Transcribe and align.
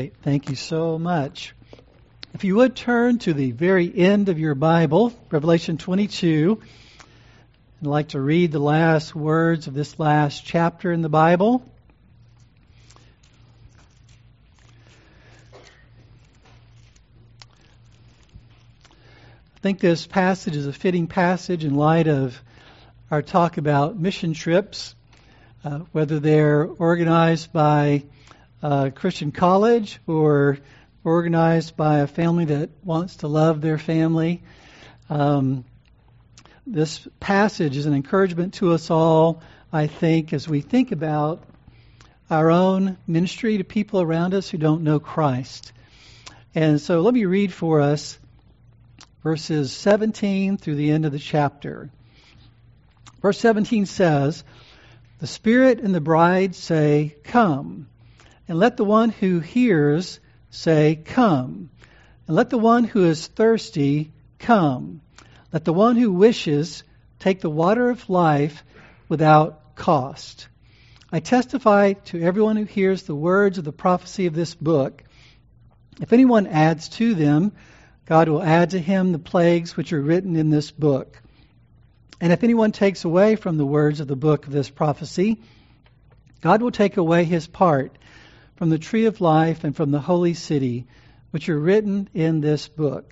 right. 0.00 0.14
Thank 0.22 0.48
you 0.48 0.56
so 0.56 0.98
much. 0.98 1.54
If 2.32 2.44
you 2.44 2.56
would 2.56 2.74
turn 2.74 3.18
to 3.18 3.34
the 3.34 3.50
very 3.50 3.92
end 3.94 4.30
of 4.30 4.38
your 4.38 4.54
Bible, 4.54 5.12
Revelation 5.30 5.76
22, 5.76 6.58
I'd 7.82 7.86
like 7.86 8.08
to 8.08 8.20
read 8.20 8.50
the 8.50 8.60
last 8.60 9.14
words 9.14 9.66
of 9.66 9.74
this 9.74 9.98
last 9.98 10.42
chapter 10.42 10.90
in 10.90 11.02
the 11.02 11.10
Bible. 11.10 11.62
I 19.54 19.60
think 19.60 19.80
this 19.80 20.06
passage 20.06 20.56
is 20.56 20.66
a 20.66 20.72
fitting 20.72 21.08
passage 21.08 21.62
in 21.62 21.74
light 21.74 22.08
of 22.08 22.40
our 23.10 23.20
talk 23.20 23.58
about 23.58 23.98
mission 23.98 24.32
trips, 24.32 24.94
uh, 25.62 25.80
whether 25.92 26.20
they're 26.20 26.64
organized 26.64 27.52
by 27.52 28.04
a 28.62 28.90
Christian 28.90 29.32
college 29.32 30.00
or 30.06 30.58
organized 31.02 31.76
by 31.76 31.98
a 31.98 32.06
family 32.06 32.46
that 32.46 32.70
wants 32.84 33.16
to 33.16 33.28
love 33.28 33.60
their 33.60 33.78
family. 33.78 34.42
Um, 35.08 35.64
this 36.66 37.06
passage 37.18 37.76
is 37.76 37.86
an 37.86 37.94
encouragement 37.94 38.54
to 38.54 38.72
us 38.72 38.90
all, 38.90 39.42
I 39.72 39.86
think, 39.86 40.32
as 40.32 40.46
we 40.48 40.60
think 40.60 40.92
about 40.92 41.42
our 42.28 42.50
own 42.50 42.96
ministry 43.06 43.58
to 43.58 43.64
people 43.64 44.00
around 44.00 44.34
us 44.34 44.48
who 44.48 44.58
don't 44.58 44.82
know 44.82 45.00
Christ. 45.00 45.72
And 46.54 46.80
so 46.80 47.00
let 47.00 47.14
me 47.14 47.24
read 47.24 47.52
for 47.52 47.80
us 47.80 48.18
verses 49.22 49.72
17 49.72 50.58
through 50.58 50.76
the 50.76 50.90
end 50.90 51.06
of 51.06 51.12
the 51.12 51.18
chapter. 51.18 51.90
Verse 53.22 53.38
17 53.38 53.86
says, 53.86 54.44
The 55.18 55.26
Spirit 55.26 55.80
and 55.80 55.94
the 55.94 56.00
bride 56.00 56.54
say, 56.54 57.16
Come. 57.24 57.88
And 58.50 58.58
let 58.58 58.76
the 58.76 58.84
one 58.84 59.10
who 59.10 59.38
hears 59.38 60.18
say, 60.50 60.96
Come. 60.96 61.70
And 62.26 62.36
let 62.36 62.50
the 62.50 62.58
one 62.58 62.82
who 62.82 63.04
is 63.04 63.28
thirsty 63.28 64.10
come. 64.40 65.02
Let 65.52 65.64
the 65.64 65.72
one 65.72 65.94
who 65.94 66.10
wishes 66.10 66.82
take 67.20 67.40
the 67.40 67.48
water 67.48 67.90
of 67.90 68.10
life 68.10 68.64
without 69.08 69.76
cost. 69.76 70.48
I 71.12 71.20
testify 71.20 71.92
to 72.06 72.20
everyone 72.20 72.56
who 72.56 72.64
hears 72.64 73.04
the 73.04 73.14
words 73.14 73.56
of 73.58 73.64
the 73.64 73.70
prophecy 73.70 74.26
of 74.26 74.34
this 74.34 74.56
book. 74.56 75.04
If 76.00 76.12
anyone 76.12 76.48
adds 76.48 76.88
to 76.88 77.14
them, 77.14 77.52
God 78.04 78.28
will 78.28 78.42
add 78.42 78.70
to 78.70 78.80
him 78.80 79.12
the 79.12 79.20
plagues 79.20 79.76
which 79.76 79.92
are 79.92 80.02
written 80.02 80.34
in 80.34 80.50
this 80.50 80.72
book. 80.72 81.22
And 82.20 82.32
if 82.32 82.42
anyone 82.42 82.72
takes 82.72 83.04
away 83.04 83.36
from 83.36 83.58
the 83.58 83.64
words 83.64 84.00
of 84.00 84.08
the 84.08 84.16
book 84.16 84.48
of 84.48 84.52
this 84.52 84.70
prophecy, 84.70 85.40
God 86.40 86.62
will 86.62 86.72
take 86.72 86.96
away 86.96 87.22
his 87.22 87.46
part 87.46 87.96
from 88.60 88.68
the 88.68 88.78
tree 88.78 89.06
of 89.06 89.22
life 89.22 89.64
and 89.64 89.74
from 89.74 89.90
the 89.90 90.00
holy 90.00 90.34
city, 90.34 90.86
which 91.30 91.48
are 91.48 91.58
written 91.58 92.10
in 92.12 92.42
this 92.42 92.68
book. 92.68 93.10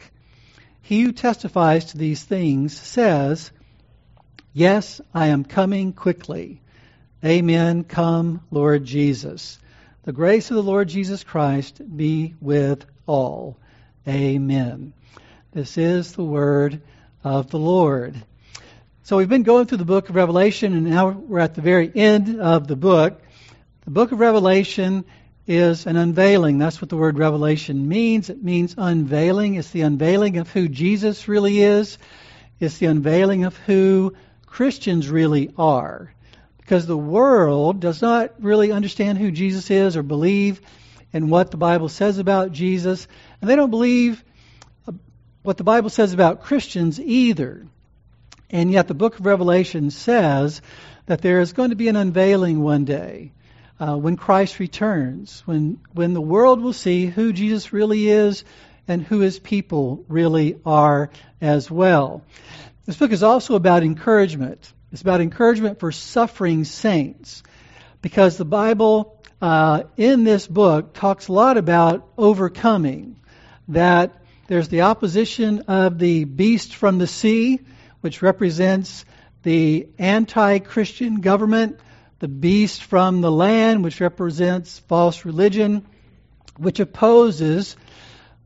He 0.83 1.01
who 1.01 1.11
testifies 1.11 1.87
to 1.87 1.97
these 1.97 2.23
things 2.23 2.79
says, 2.79 3.51
Yes, 4.53 5.01
I 5.15 5.29
am 5.29 5.45
coming 5.45 5.95
quickly. 5.95 6.61
Amen. 7.25 7.85
Come, 7.85 8.43
Lord 8.51 8.85
Jesus. 8.85 9.59
The 10.03 10.13
grace 10.13 10.51
of 10.51 10.57
the 10.57 10.63
Lord 10.63 10.89
Jesus 10.89 11.25
Christ 11.25 11.81
be 11.97 12.35
with 12.43 12.85
all. 13.07 13.57
Amen. 14.07 14.93
This 15.53 15.79
is 15.79 16.13
the 16.13 16.25
word 16.25 16.83
of 17.25 17.49
the 17.49 17.59
Lord. 17.59 18.23
So 19.05 19.17
we've 19.17 19.31
been 19.31 19.45
going 19.45 19.65
through 19.65 19.79
the 19.79 19.87
book 19.87 20.11
of 20.11 20.15
Revelation, 20.15 20.75
and 20.75 20.91
now 20.91 21.09
we're 21.09 21.39
at 21.39 21.55
the 21.55 21.63
very 21.63 21.91
end 21.95 22.39
of 22.39 22.69
the 22.69 22.77
book. 22.77 23.23
The 23.87 23.91
book 23.93 24.13
of 24.13 24.21
Revelation 24.21 25.07
is 25.49 25.87
an 25.87 25.97
unveiling. 25.97 26.59
That's 26.59 26.81
what 26.81 26.91
the 26.91 26.97
word 26.97 27.19
revelation 27.19 27.89
means. 27.89 28.29
It 28.29 28.45
means 28.45 28.75
unveiling. 28.77 29.55
It's 29.55 29.71
the 29.71 29.81
unveiling 29.81 30.37
of 30.37 30.53
who 30.53 30.69
Jesus 30.69 31.27
really 31.27 31.61
is. 31.61 31.97
It's 32.61 32.77
the 32.77 32.87
unveiling 32.87 33.45
of 33.45 33.57
who 33.57 34.15
Christians 34.45 35.09
really 35.09 35.51
are. 35.57 36.13
Because 36.59 36.87
the 36.87 36.99
world 36.99 37.81
does 37.81 38.03
not 38.03 38.35
really 38.43 38.73
understand 38.73 39.17
who 39.17 39.31
Jesus 39.31 39.71
is 39.71 39.97
or 39.97 40.03
believe 40.03 40.61
in 41.15 41.31
what 41.31 41.51
the 41.51 41.57
Bible 41.57 41.89
says 41.89 42.19
about 42.19 42.53
Jesus. 42.53 43.09
And 43.41 43.49
they 43.49 43.57
don't 43.57 43.71
believe 43.71 44.23
uh, 44.87 44.93
what 45.43 45.57
the 45.57 45.65
Bible 45.65 45.89
says 45.89 46.13
about 46.13 46.43
Christians 46.43 47.01
either. 47.01 47.67
And 48.51 48.71
yet 48.71 48.87
the 48.87 48.95
book 48.95 49.19
of 49.19 49.25
Revelation 49.25 49.91
says 49.91 50.61
that 51.07 51.23
there 51.23 51.41
is 51.41 51.55
going 51.55 51.71
to 51.71 51.77
be 51.77 51.89
an 51.89 51.97
unveiling 51.97 52.63
one 52.63 52.85
day 52.85 53.33
uh, 53.81 53.97
when 53.97 54.17
Christ 54.17 54.59
returns, 54.59 55.43
when, 55.47 55.79
when 55.93 56.13
the 56.13 56.21
world 56.21 56.61
will 56.61 56.73
see 56.73 57.07
who 57.07 57.33
Jesus 57.33 57.73
really 57.73 58.09
is 58.09 58.45
and 58.87 59.03
who 59.03 59.21
his 59.21 59.39
people 59.39 60.05
really 60.09 60.59
are 60.65 61.11
as 61.41 61.71
well. 61.71 62.23
This 62.87 62.97
book 62.97 63.13
is 63.13 63.23
also 63.23 63.55
about 63.55 63.83
encouragement. 63.83 64.73
It's 64.93 65.03
about 65.03 65.21
encouragement 65.21 65.79
for 65.79 65.93
suffering 65.93 66.65
saints 66.65 67.43
because 68.01 68.37
the 68.37 68.45
Bible 68.45 69.23
uh, 69.41 69.85
in 69.97 70.25
this 70.25 70.47
book 70.47 70.95
talks 70.95 71.29
a 71.29 71.33
lot 71.33 71.57
about 71.57 72.09
overcoming. 72.17 73.17
That 73.69 74.23
there's 74.47 74.69
the 74.69 74.83
opposition 74.83 75.61
of 75.69 75.99
the 75.99 76.25
beast 76.25 76.75
from 76.75 76.99
the 76.99 77.07
sea, 77.07 77.61
which 78.01 78.23
represents 78.23 79.05
the 79.43 79.89
anti 79.99 80.59
Christian 80.59 81.21
government, 81.21 81.79
the 82.19 82.29
beast 82.29 82.83
from 82.83 83.21
the 83.21 83.31
land, 83.31 83.85
which 83.85 84.01
represents 84.01 84.79
false 84.81 85.25
religion, 85.25 85.87
which 86.57 86.81
opposes, 86.81 87.77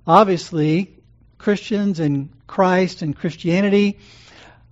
obviously, 0.07 0.95
Christians 1.39 2.01
and 2.01 2.29
Christ 2.47 3.03
and 3.03 3.17
Christianity. 3.17 3.99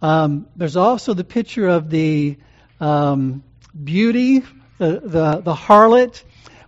Um, 0.03 0.47
there's 0.57 0.77
also 0.77 1.15
the 1.15 1.25
picture 1.25 1.69
of 1.69 1.91
the 1.91 2.37
um, 2.81 3.43
beauty 3.83 4.43
the, 4.81 4.99
the, 5.05 5.41
the 5.43 5.55
harlot, 5.55 6.23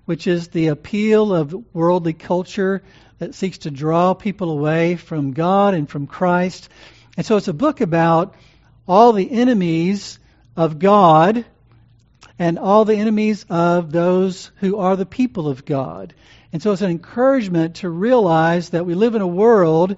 which 0.05 0.27
is 0.27 0.49
the 0.49 0.69
appeal 0.69 1.35
of 1.35 1.55
worldly 1.75 2.13
culture 2.13 2.83
that 3.19 3.35
seeks 3.35 3.59
to 3.59 3.71
draw 3.71 4.13
people 4.13 4.51
away 4.51 4.97
from 4.97 5.33
God 5.33 5.73
and 5.73 5.89
from 5.89 6.07
Christ. 6.07 6.69
And 7.17 7.25
so 7.25 7.39
it's 7.39 7.49
a 7.49 7.55
book 7.55 7.81
about 7.81 8.35
all 8.87 9.15
the 9.15 9.31
enemies 9.31 10.19
of 10.57 10.79
God 10.79 11.47
and 12.43 12.59
all 12.59 12.85
the 12.85 12.97
enemies 12.97 13.47
of 13.49 13.93
those 13.93 14.51
who 14.57 14.79
are 14.79 14.97
the 14.97 15.07
people 15.07 15.47
of 15.47 15.65
God. 15.65 16.13
And 16.53 16.61
so 16.61 16.73
it's 16.73 16.83
an 16.83 16.91
encouragement 16.91 17.77
to 17.77 17.89
realize 17.89 18.71
that 18.71 18.85
we 18.85 18.97
live 18.97 19.15
in 19.15 19.23
a 19.23 19.27
world 19.29 19.95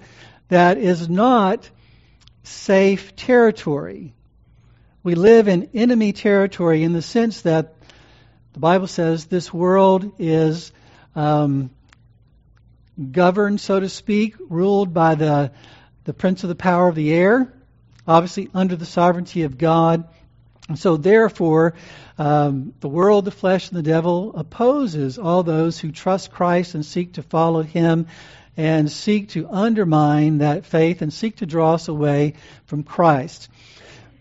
that 0.49 0.77
is 0.77 1.09
not 1.09 1.67
safe 2.43 3.15
territory. 3.15 4.13
We 5.01 5.15
live 5.15 5.47
in 5.47 5.71
enemy 5.73 6.13
territory 6.13 6.83
in 6.83 6.93
the 6.93 7.01
sense 7.01 7.41
that 7.41 7.73
the 8.53 8.59
Bible 8.59 8.85
says 8.85 9.25
this 9.25 9.51
world 9.51 10.11
is 10.19 10.71
um, 11.15 11.71
governed, 13.11 13.59
so 13.59 13.79
to 13.79 13.89
speak, 13.89 14.35
ruled 14.49 14.93
by 14.93 15.15
the, 15.15 15.51
the 16.03 16.13
prince 16.13 16.43
of 16.43 16.49
the 16.49 16.55
power 16.55 16.87
of 16.87 16.93
the 16.93 17.11
air, 17.11 17.51
obviously 18.07 18.51
under 18.53 18.75
the 18.75 18.85
sovereignty 18.85 19.41
of 19.41 19.57
God. 19.57 20.07
And 20.67 20.79
so, 20.79 20.97
therefore, 20.97 21.75
um, 22.17 22.73
the 22.79 22.87
world, 22.87 23.25
the 23.25 23.31
flesh, 23.31 23.69
and 23.69 23.77
the 23.77 23.83
devil 23.83 24.35
opposes 24.35 25.19
all 25.19 25.43
those 25.43 25.79
who 25.79 25.91
trust 25.91 26.31
Christ 26.31 26.73
and 26.73 26.85
seek 26.85 27.13
to 27.13 27.23
follow 27.23 27.61
Him 27.61 28.07
and 28.57 28.91
seek 28.91 29.29
to 29.29 29.47
undermine 29.49 30.39
that 30.39 30.65
faith 30.65 31.01
and 31.01 31.13
seek 31.13 31.37
to 31.37 31.45
draw 31.45 31.73
us 31.73 31.87
away 31.87 32.33
from 32.65 32.83
Christ. 32.83 33.49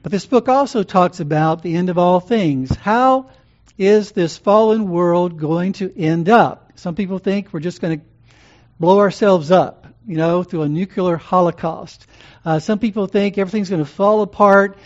But 0.02 0.12
this 0.12 0.26
book 0.26 0.48
also 0.48 0.82
talks 0.82 1.20
about 1.20 1.62
the 1.62 1.76
end 1.76 1.88
of 1.88 1.96
all 1.96 2.20
things. 2.20 2.74
How 2.74 3.30
is 3.78 4.12
this 4.12 4.36
fallen 4.36 4.90
world 4.90 5.38
going 5.38 5.72
to 5.74 5.98
end 5.98 6.28
up? 6.28 6.72
Some 6.74 6.94
people 6.94 7.18
think 7.18 7.52
we're 7.52 7.60
just 7.60 7.80
going 7.80 8.00
to 8.00 8.04
blow 8.78 8.98
ourselves 8.98 9.50
up, 9.50 9.86
you 10.06 10.16
know, 10.16 10.42
through 10.42 10.62
a 10.62 10.68
nuclear 10.68 11.16
holocaust. 11.16 12.06
Uh, 12.44 12.58
some 12.58 12.78
people 12.78 13.06
think 13.06 13.38
everything's 13.38 13.70
going 13.70 13.84
to 13.84 13.90
fall 13.90 14.20
apart, 14.22 14.76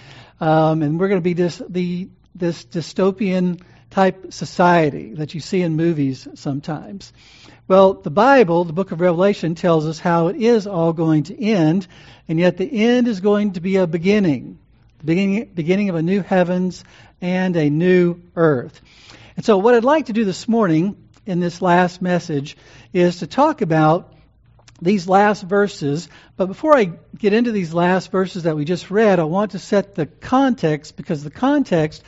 um, 0.41 0.83
and 0.83 0.99
we're 0.99 1.09
going 1.09 1.21
to 1.21 1.25
be 1.25 1.35
this 1.35 1.61
the 1.69 2.09
this 2.35 2.65
dystopian 2.65 3.61
type 3.91 4.33
society 4.33 5.15
that 5.15 5.35
you 5.35 5.41
see 5.41 5.63
in 5.63 5.77
movies 5.77 6.29
sometimes. 6.35 7.13
Well, 7.67 7.95
the 7.95 8.11
Bible, 8.11 8.65
the 8.65 8.73
book 8.73 8.93
of 8.93 9.01
Revelation, 9.01 9.55
tells 9.55 9.87
us 9.87 9.99
how 9.99 10.29
it 10.29 10.37
is 10.37 10.67
all 10.67 10.93
going 10.93 11.25
to 11.25 11.39
end, 11.39 11.87
and 12.27 12.39
yet 12.39 12.57
the 12.57 12.65
end 12.65 13.09
is 13.09 13.21
going 13.21 13.53
to 13.53 13.61
be 13.61 13.77
a 13.77 13.87
beginning, 13.87 14.59
the 14.99 15.05
beginning, 15.05 15.51
beginning 15.55 15.89
of 15.91 15.95
a 15.95 16.03
new 16.03 16.23
heavens 16.23 16.85
and 17.21 17.57
a 17.57 17.69
new 17.69 18.21
earth. 18.37 18.81
And 19.37 19.45
so, 19.45 19.59
what 19.59 19.75
I'd 19.75 19.85
like 19.85 20.07
to 20.07 20.13
do 20.13 20.25
this 20.25 20.49
morning 20.49 20.97
in 21.27 21.41
this 21.41 21.61
last 21.61 22.01
message 22.01 22.57
is 22.93 23.19
to 23.19 23.27
talk 23.27 23.61
about 23.61 24.15
these 24.81 25.09
last 25.09 25.43
verses. 25.43 26.09
But 26.37 26.47
before 26.47 26.77
I 26.77 26.93
get 27.17 27.33
into 27.33 27.53
these 27.53 27.75
last 27.75 28.11
verses 28.11 28.45
that 28.45 28.57
we 28.57 28.65
just 28.65 28.91
read, 28.91 29.19
I 29.19 29.25
want 29.25 29.53
to 29.53 29.59
set 29.59 29.95
the 29.95 30.07
context 30.07 30.97
because 30.97 31.25
the 31.25 31.31
context 31.31 32.03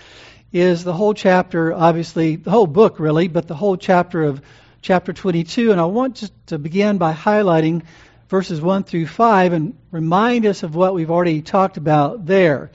is 0.52 0.84
the 0.84 0.92
whole 0.92 1.14
chapter, 1.14 1.72
obviously, 1.72 2.36
the 2.36 2.50
whole 2.50 2.66
book 2.66 2.98
really, 2.98 3.28
but 3.28 3.46
the 3.46 3.54
whole 3.54 3.76
chapter 3.76 4.24
of 4.24 4.42
chapter 4.82 5.12
22, 5.12 5.72
and 5.72 5.80
I 5.80 5.84
want 5.84 6.16
just 6.16 6.32
to 6.46 6.58
begin 6.58 6.98
by 6.98 7.12
highlighting 7.12 7.82
verses 8.28 8.60
1 8.60 8.84
through 8.84 9.06
5 9.06 9.52
and 9.52 9.76
remind 9.90 10.46
us 10.46 10.62
of 10.62 10.74
what 10.74 10.94
we've 10.94 11.10
already 11.10 11.42
talked 11.42 11.76
about 11.76 12.24
there. 12.26 12.70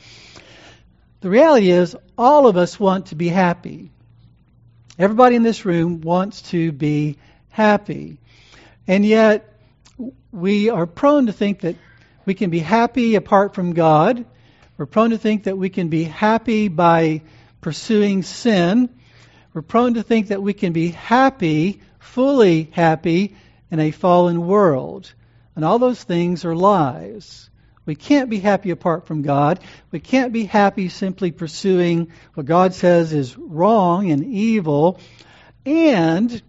The 1.22 1.30
reality 1.30 1.72
is, 1.72 1.98
all 2.18 2.48
of 2.48 2.56
us 2.56 2.80
want 2.80 3.08
to 3.08 3.16
be 3.16 3.30
happy. 3.30 3.90
Everybody 5.00 5.36
in 5.36 5.44
this 5.44 5.66
room 5.66 6.02
wants 6.02 6.44
to 6.52 6.72
be 6.72 7.18
happy. 7.50 8.20
And 8.88 9.06
yet, 9.06 9.55
we 10.32 10.70
are 10.70 10.86
prone 10.86 11.28
to 11.28 11.34
think 11.34 11.62
that 11.62 11.76
we 12.26 12.34
can 12.34 12.50
be 12.50 12.60
happy 12.60 13.16
apart 13.16 13.56
from 13.56 13.74
God. 13.74 14.26
We're 14.78 14.86
prone 14.86 15.12
to 15.12 15.18
think 15.18 15.44
that 15.44 15.58
we 15.58 15.70
can 15.70 15.90
be 15.90 16.04
happy 16.04 16.68
by 16.68 17.22
pursuing 17.62 18.24
sin. 18.24 18.90
We're 19.54 19.62
prone 19.62 19.94
to 19.94 20.04
think 20.04 20.28
that 20.28 20.42
we 20.42 20.54
can 20.54 20.74
be 20.74 20.90
happy, 20.90 21.82
fully 22.00 22.70
happy, 22.72 23.36
in 23.72 23.80
a 23.80 23.92
fallen 23.92 24.46
world. 24.46 25.12
And 25.56 25.64
all 25.64 25.80
those 25.80 26.04
things 26.04 26.46
are 26.46 26.56
lies. 26.56 27.50
We 27.86 27.96
can't 27.96 28.30
be 28.30 28.40
happy 28.40 28.72
apart 28.72 29.06
from 29.06 29.22
God. 29.22 29.60
We 29.92 30.00
can't 30.00 30.34
be 30.34 30.46
happy 30.46 30.90
simply 30.90 31.32
pursuing 31.32 32.12
what 32.34 32.46
God 32.46 32.74
says 32.74 33.14
is 33.14 33.38
wrong 33.38 34.12
and 34.12 34.26
evil. 34.26 35.00
And 35.66 36.42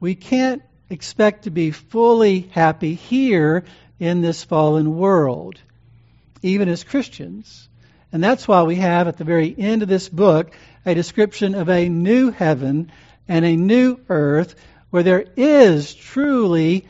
we 0.00 0.14
can't 0.14 0.62
expect 0.88 1.44
to 1.44 1.50
be 1.50 1.70
fully 1.70 2.40
happy 2.40 2.94
here 2.94 3.64
in 3.98 4.22
this 4.22 4.44
fallen 4.44 4.96
world, 4.96 5.60
even 6.42 6.68
as 6.68 6.84
Christians. 6.84 7.68
And 8.12 8.22
that's 8.22 8.46
why 8.46 8.62
we 8.62 8.76
have 8.76 9.08
at 9.08 9.16
the 9.16 9.24
very 9.24 9.54
end 9.56 9.82
of 9.82 9.88
this 9.88 10.08
book 10.08 10.52
a 10.84 10.94
description 10.94 11.54
of 11.54 11.68
a 11.68 11.88
new 11.88 12.30
heaven 12.30 12.92
and 13.28 13.44
a 13.44 13.56
new 13.56 13.98
earth 14.08 14.54
where 14.90 15.02
there 15.02 15.24
is 15.36 15.94
truly 15.94 16.86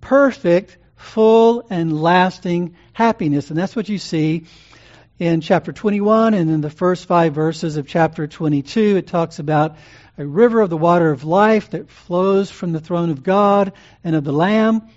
perfect, 0.00 0.76
full, 0.96 1.66
and 1.70 2.02
lasting 2.02 2.76
happiness. 2.92 3.50
And 3.50 3.58
that's 3.58 3.76
what 3.76 3.88
you 3.88 3.98
see 3.98 4.46
in 5.18 5.40
chapter 5.40 5.72
21 5.72 6.34
and 6.34 6.50
in 6.50 6.60
the 6.60 6.70
first 6.70 7.06
five 7.06 7.34
verses 7.34 7.76
of 7.76 7.86
chapter 7.86 8.26
22. 8.26 8.96
It 8.96 9.06
talks 9.06 9.38
about 9.38 9.76
a 10.18 10.26
river 10.26 10.60
of 10.60 10.70
the 10.70 10.76
water 10.76 11.10
of 11.10 11.24
life 11.24 11.70
that 11.70 11.90
flows 11.90 12.50
from 12.50 12.72
the 12.72 12.80
throne 12.80 13.10
of 13.10 13.22
God 13.22 13.72
and 14.02 14.16
of 14.16 14.24
the 14.24 14.32
Lamb. 14.32 14.88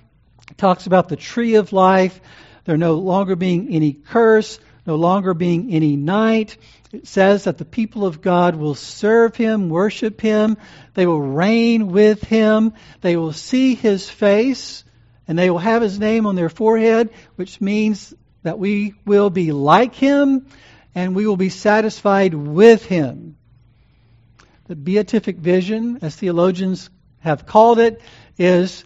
It 0.49 0.57
talks 0.57 0.87
about 0.87 1.09
the 1.09 1.15
tree 1.15 1.55
of 1.55 1.73
life. 1.73 2.19
There 2.65 2.77
no 2.77 2.95
longer 2.95 3.35
being 3.35 3.69
any 3.69 3.93
curse, 3.93 4.59
no 4.85 4.95
longer 4.95 5.33
being 5.33 5.71
any 5.71 5.95
night. 5.95 6.57
It 6.91 7.07
says 7.07 7.43
that 7.43 7.57
the 7.57 7.65
people 7.65 8.05
of 8.05 8.21
God 8.21 8.55
will 8.55 8.75
serve 8.75 9.35
him, 9.35 9.69
worship 9.69 10.21
him. 10.21 10.57
They 10.93 11.05
will 11.05 11.21
reign 11.21 11.87
with 11.87 12.23
him. 12.23 12.73
They 13.01 13.15
will 13.15 13.33
see 13.33 13.75
his 13.75 14.09
face, 14.09 14.83
and 15.27 15.37
they 15.37 15.49
will 15.49 15.59
have 15.59 15.81
his 15.81 15.99
name 15.99 16.25
on 16.25 16.35
their 16.35 16.49
forehead, 16.49 17.09
which 17.35 17.61
means 17.61 18.13
that 18.43 18.57
we 18.57 18.95
will 19.05 19.29
be 19.29 19.51
like 19.51 19.95
him 19.95 20.47
and 20.95 21.15
we 21.15 21.27
will 21.27 21.37
be 21.37 21.49
satisfied 21.49 22.33
with 22.33 22.85
him. 22.85 23.35
The 24.69 24.75
beatific 24.75 25.37
vision, 25.37 25.97
as 26.03 26.15
theologians 26.15 26.91
have 27.21 27.47
called 27.47 27.79
it, 27.79 28.03
is 28.37 28.83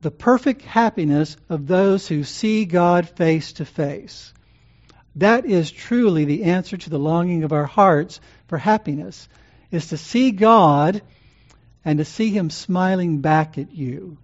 the 0.00 0.12
perfect 0.12 0.62
happiness 0.62 1.36
of 1.48 1.66
those 1.66 2.06
who 2.06 2.22
see 2.22 2.64
God 2.64 3.08
face 3.08 3.54
to 3.54 3.64
face. 3.64 4.32
That 5.16 5.44
is 5.44 5.72
truly 5.72 6.26
the 6.26 6.44
answer 6.44 6.76
to 6.76 6.90
the 6.90 7.00
longing 7.00 7.42
of 7.42 7.52
our 7.52 7.64
hearts 7.64 8.20
for 8.46 8.56
happiness, 8.56 9.28
is 9.72 9.88
to 9.88 9.96
see 9.96 10.30
God 10.30 11.02
and 11.84 11.98
to 11.98 12.04
see 12.04 12.30
Him 12.30 12.48
smiling 12.48 13.20
back 13.20 13.58
at 13.58 13.72
you. 13.72 14.18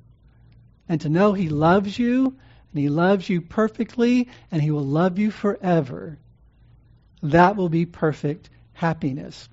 And 0.89 1.01
to 1.01 1.09
know 1.09 1.33
He 1.33 1.49
loves 1.49 1.99
you, 1.99 2.27
and 2.27 2.81
He 2.81 2.89
loves 2.89 3.29
you 3.29 3.41
perfectly, 3.41 4.29
and 4.53 4.63
He 4.63 4.71
will 4.71 4.87
love 4.87 5.19
you 5.19 5.33
forever. 5.33 6.21
That 7.25 7.57
will 7.57 7.71
be 7.71 7.87
perfect 7.87 8.51
happiness. 8.73 9.49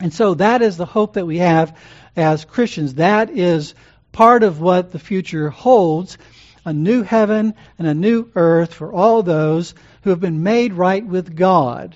And 0.00 0.12
so 0.12 0.34
that 0.34 0.62
is 0.62 0.76
the 0.76 0.86
hope 0.86 1.14
that 1.14 1.26
we 1.26 1.38
have 1.38 1.76
as 2.16 2.44
Christians. 2.44 2.94
That 2.94 3.30
is 3.30 3.74
part 4.12 4.42
of 4.42 4.60
what 4.60 4.92
the 4.92 4.98
future 4.98 5.50
holds 5.50 6.18
a 6.64 6.72
new 6.72 7.02
heaven 7.02 7.54
and 7.78 7.86
a 7.86 7.94
new 7.94 8.30
earth 8.34 8.72
for 8.72 8.92
all 8.92 9.22
those 9.22 9.74
who 10.02 10.10
have 10.10 10.20
been 10.20 10.42
made 10.42 10.72
right 10.72 11.04
with 11.04 11.36
God 11.36 11.94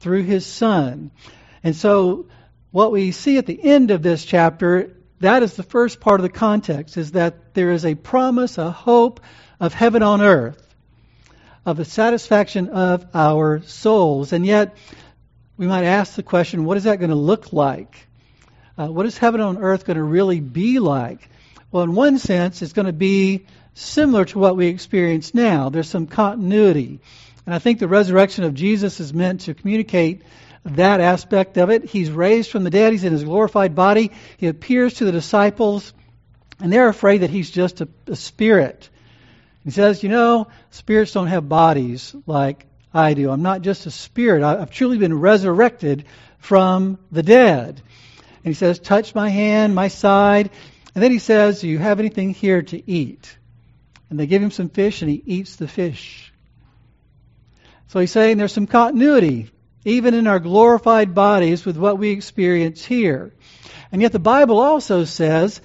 through 0.00 0.24
his 0.24 0.44
Son. 0.44 1.10
And 1.62 1.76
so, 1.76 2.26
what 2.72 2.90
we 2.90 3.12
see 3.12 3.38
at 3.38 3.46
the 3.46 3.62
end 3.62 3.90
of 3.90 4.02
this 4.02 4.24
chapter, 4.24 4.96
that 5.20 5.42
is 5.42 5.54
the 5.54 5.62
first 5.62 6.00
part 6.00 6.18
of 6.18 6.24
the 6.24 6.30
context, 6.30 6.96
is 6.96 7.12
that 7.12 7.54
there 7.54 7.70
is 7.70 7.84
a 7.84 7.94
promise, 7.94 8.58
a 8.58 8.70
hope 8.70 9.20
of 9.60 9.74
heaven 9.74 10.02
on 10.02 10.20
earth, 10.20 10.74
of 11.64 11.76
the 11.76 11.84
satisfaction 11.84 12.70
of 12.70 13.06
our 13.14 13.62
souls. 13.62 14.32
And 14.32 14.44
yet, 14.44 14.76
we 15.62 15.68
might 15.68 15.84
ask 15.84 16.16
the 16.16 16.24
question 16.24 16.64
what 16.64 16.76
is 16.76 16.84
that 16.84 16.98
going 16.98 17.10
to 17.10 17.14
look 17.14 17.52
like? 17.52 18.08
Uh, 18.76 18.88
what 18.88 19.06
is 19.06 19.16
heaven 19.16 19.40
on 19.40 19.58
earth 19.58 19.84
going 19.84 19.96
to 19.96 20.02
really 20.02 20.40
be 20.40 20.80
like? 20.80 21.28
Well, 21.70 21.84
in 21.84 21.94
one 21.94 22.18
sense, 22.18 22.62
it's 22.62 22.72
going 22.72 22.86
to 22.86 22.92
be 22.92 23.46
similar 23.72 24.24
to 24.24 24.40
what 24.40 24.56
we 24.56 24.66
experience 24.66 25.34
now. 25.34 25.68
There's 25.68 25.88
some 25.88 26.08
continuity. 26.08 26.98
And 27.46 27.54
I 27.54 27.60
think 27.60 27.78
the 27.78 27.86
resurrection 27.86 28.42
of 28.42 28.54
Jesus 28.54 28.98
is 28.98 29.14
meant 29.14 29.42
to 29.42 29.54
communicate 29.54 30.22
that 30.64 31.00
aspect 31.00 31.56
of 31.58 31.70
it. 31.70 31.84
He's 31.84 32.10
raised 32.10 32.50
from 32.50 32.64
the 32.64 32.70
dead, 32.70 32.90
he's 32.90 33.04
in 33.04 33.12
his 33.12 33.22
glorified 33.22 33.76
body. 33.76 34.10
He 34.38 34.48
appears 34.48 34.94
to 34.94 35.04
the 35.04 35.12
disciples, 35.12 35.94
and 36.58 36.72
they're 36.72 36.88
afraid 36.88 37.18
that 37.18 37.30
he's 37.30 37.52
just 37.52 37.80
a, 37.80 37.88
a 38.08 38.16
spirit. 38.16 38.90
He 39.62 39.70
says, 39.70 40.02
You 40.02 40.08
know, 40.08 40.48
spirits 40.70 41.12
don't 41.12 41.28
have 41.28 41.48
bodies 41.48 42.16
like 42.26 42.66
I 42.94 43.14
do. 43.14 43.30
I'm 43.30 43.42
not 43.42 43.62
just 43.62 43.86
a 43.86 43.90
spirit, 43.90 44.42
I've 44.42 44.70
truly 44.70 44.98
been 44.98 45.18
resurrected 45.18 46.04
from 46.38 46.98
the 47.10 47.22
dead. 47.22 47.80
And 48.44 48.50
he 48.50 48.54
says, 48.54 48.78
Touch 48.78 49.14
my 49.14 49.28
hand, 49.28 49.74
my 49.74 49.88
side. 49.88 50.50
And 50.94 51.02
then 51.02 51.12
he 51.12 51.18
says, 51.18 51.60
Do 51.60 51.68
you 51.68 51.78
have 51.78 52.00
anything 52.00 52.30
here 52.30 52.62
to 52.62 52.90
eat? 52.90 53.36
And 54.10 54.18
they 54.18 54.26
give 54.26 54.42
him 54.42 54.50
some 54.50 54.68
fish, 54.68 55.00
and 55.00 55.10
he 55.10 55.22
eats 55.24 55.56
the 55.56 55.68
fish. 55.68 56.32
So 57.88 58.00
he's 58.00 58.10
saying 58.10 58.36
there's 58.36 58.52
some 58.52 58.66
continuity, 58.66 59.50
even 59.84 60.14
in 60.14 60.26
our 60.26 60.38
glorified 60.38 61.14
bodies, 61.14 61.64
with 61.64 61.76
what 61.76 61.98
we 61.98 62.10
experience 62.10 62.84
here. 62.84 63.32
And 63.90 64.02
yet 64.02 64.12
the 64.12 64.18
Bible 64.18 64.58
also 64.58 65.04
says, 65.04 65.60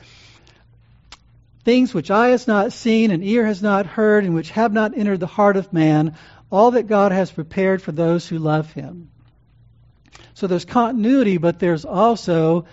things 1.67 1.93
which 1.93 2.09
eye 2.09 2.29
has 2.29 2.47
not 2.47 2.71
seen 2.71 3.11
and 3.11 3.21
ear 3.21 3.45
has 3.45 3.61
not 3.61 3.85
heard, 3.85 4.23
and 4.23 4.33
which 4.33 4.51
have 4.51 4.71
not 4.71 4.97
entered 4.97 5.19
the 5.19 5.27
heart 5.27 5.57
of 5.57 5.73
man, 5.73 6.15
all 6.51 6.71
that 6.71 6.87
God 6.87 7.11
has 7.11 7.31
prepared 7.31 7.81
for 7.81 7.91
those 7.91 8.27
who 8.27 8.39
love 8.39 8.71
him. 8.71 9.09
So 10.33 10.47
there's 10.47 10.65
continuity, 10.65 11.37
but 11.37 11.59
there's 11.59 11.85
also 11.85 12.65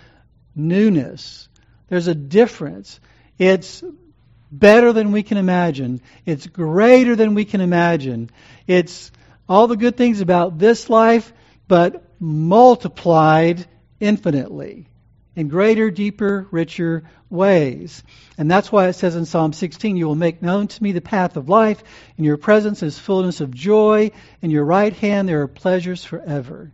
newness. 0.55 1.49
There's 1.87 2.07
a 2.07 2.15
difference. 2.15 2.99
It's 3.37 3.83
better 4.51 4.93
than 4.93 5.11
we 5.11 5.23
can 5.23 5.37
imagine. 5.37 6.01
It's 6.25 6.47
greater 6.47 7.15
than 7.15 7.33
we 7.33 7.45
can 7.45 7.61
imagine. 7.61 8.29
It's 8.67 9.11
all 9.49 9.67
the 9.67 9.77
good 9.77 9.97
things 9.97 10.21
about 10.21 10.57
this 10.57 10.89
life, 10.89 11.33
but 11.67 12.03
multiplied 12.19 13.65
infinitely 13.99 14.87
in 15.35 15.47
greater, 15.47 15.91
deeper, 15.91 16.47
richer 16.51 17.03
ways. 17.29 18.03
And 18.37 18.49
that's 18.49 18.71
why 18.71 18.87
it 18.87 18.93
says 18.93 19.15
in 19.15 19.25
Psalm 19.25 19.53
16, 19.53 19.97
You 19.97 20.07
will 20.07 20.15
make 20.15 20.41
known 20.41 20.67
to 20.67 20.83
me 20.83 20.91
the 20.91 21.01
path 21.01 21.37
of 21.37 21.49
life. 21.49 21.83
In 22.17 22.23
your 22.23 22.37
presence 22.37 22.83
is 22.83 22.97
fullness 22.97 23.41
of 23.41 23.53
joy. 23.53 24.11
In 24.41 24.51
your 24.51 24.65
right 24.65 24.93
hand 24.93 25.27
there 25.27 25.41
are 25.41 25.47
pleasures 25.47 26.03
forever. 26.03 26.71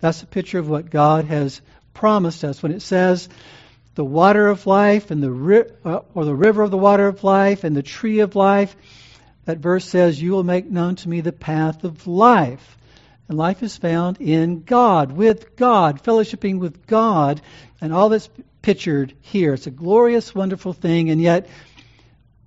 That's 0.00 0.22
a 0.22 0.26
picture 0.26 0.58
of 0.58 0.68
what 0.68 0.90
God 0.90 1.26
has 1.26 1.60
promised 1.94 2.44
us 2.44 2.62
when 2.62 2.72
it 2.72 2.82
says, 2.82 3.28
the 3.94 4.04
water 4.04 4.48
of 4.48 4.66
life 4.66 5.10
and 5.10 5.22
the 5.22 5.30
ri- 5.30 5.70
uh, 5.84 6.00
or 6.14 6.24
the 6.24 6.34
river 6.34 6.62
of 6.62 6.70
the 6.70 6.78
water 6.78 7.08
of 7.08 7.24
life 7.24 7.64
and 7.64 7.76
the 7.76 7.82
tree 7.82 8.20
of 8.20 8.36
life. 8.36 8.76
That 9.44 9.58
verse 9.58 9.84
says, 9.84 10.22
"You 10.22 10.32
will 10.32 10.44
make 10.44 10.70
known 10.70 10.94
to 10.96 11.08
me 11.08 11.20
the 11.20 11.32
path 11.32 11.84
of 11.84 12.06
life." 12.06 12.78
And 13.30 13.38
life 13.38 13.62
is 13.62 13.76
found 13.76 14.20
in 14.20 14.64
God, 14.64 15.12
with 15.12 15.54
God, 15.54 16.02
fellowshipping 16.02 16.58
with 16.58 16.84
God, 16.84 17.40
and 17.80 17.94
all 17.94 18.08
that's 18.08 18.28
pictured 18.60 19.14
here. 19.20 19.54
It's 19.54 19.68
a 19.68 19.70
glorious, 19.70 20.34
wonderful 20.34 20.72
thing, 20.72 21.10
and 21.10 21.20
yet 21.22 21.48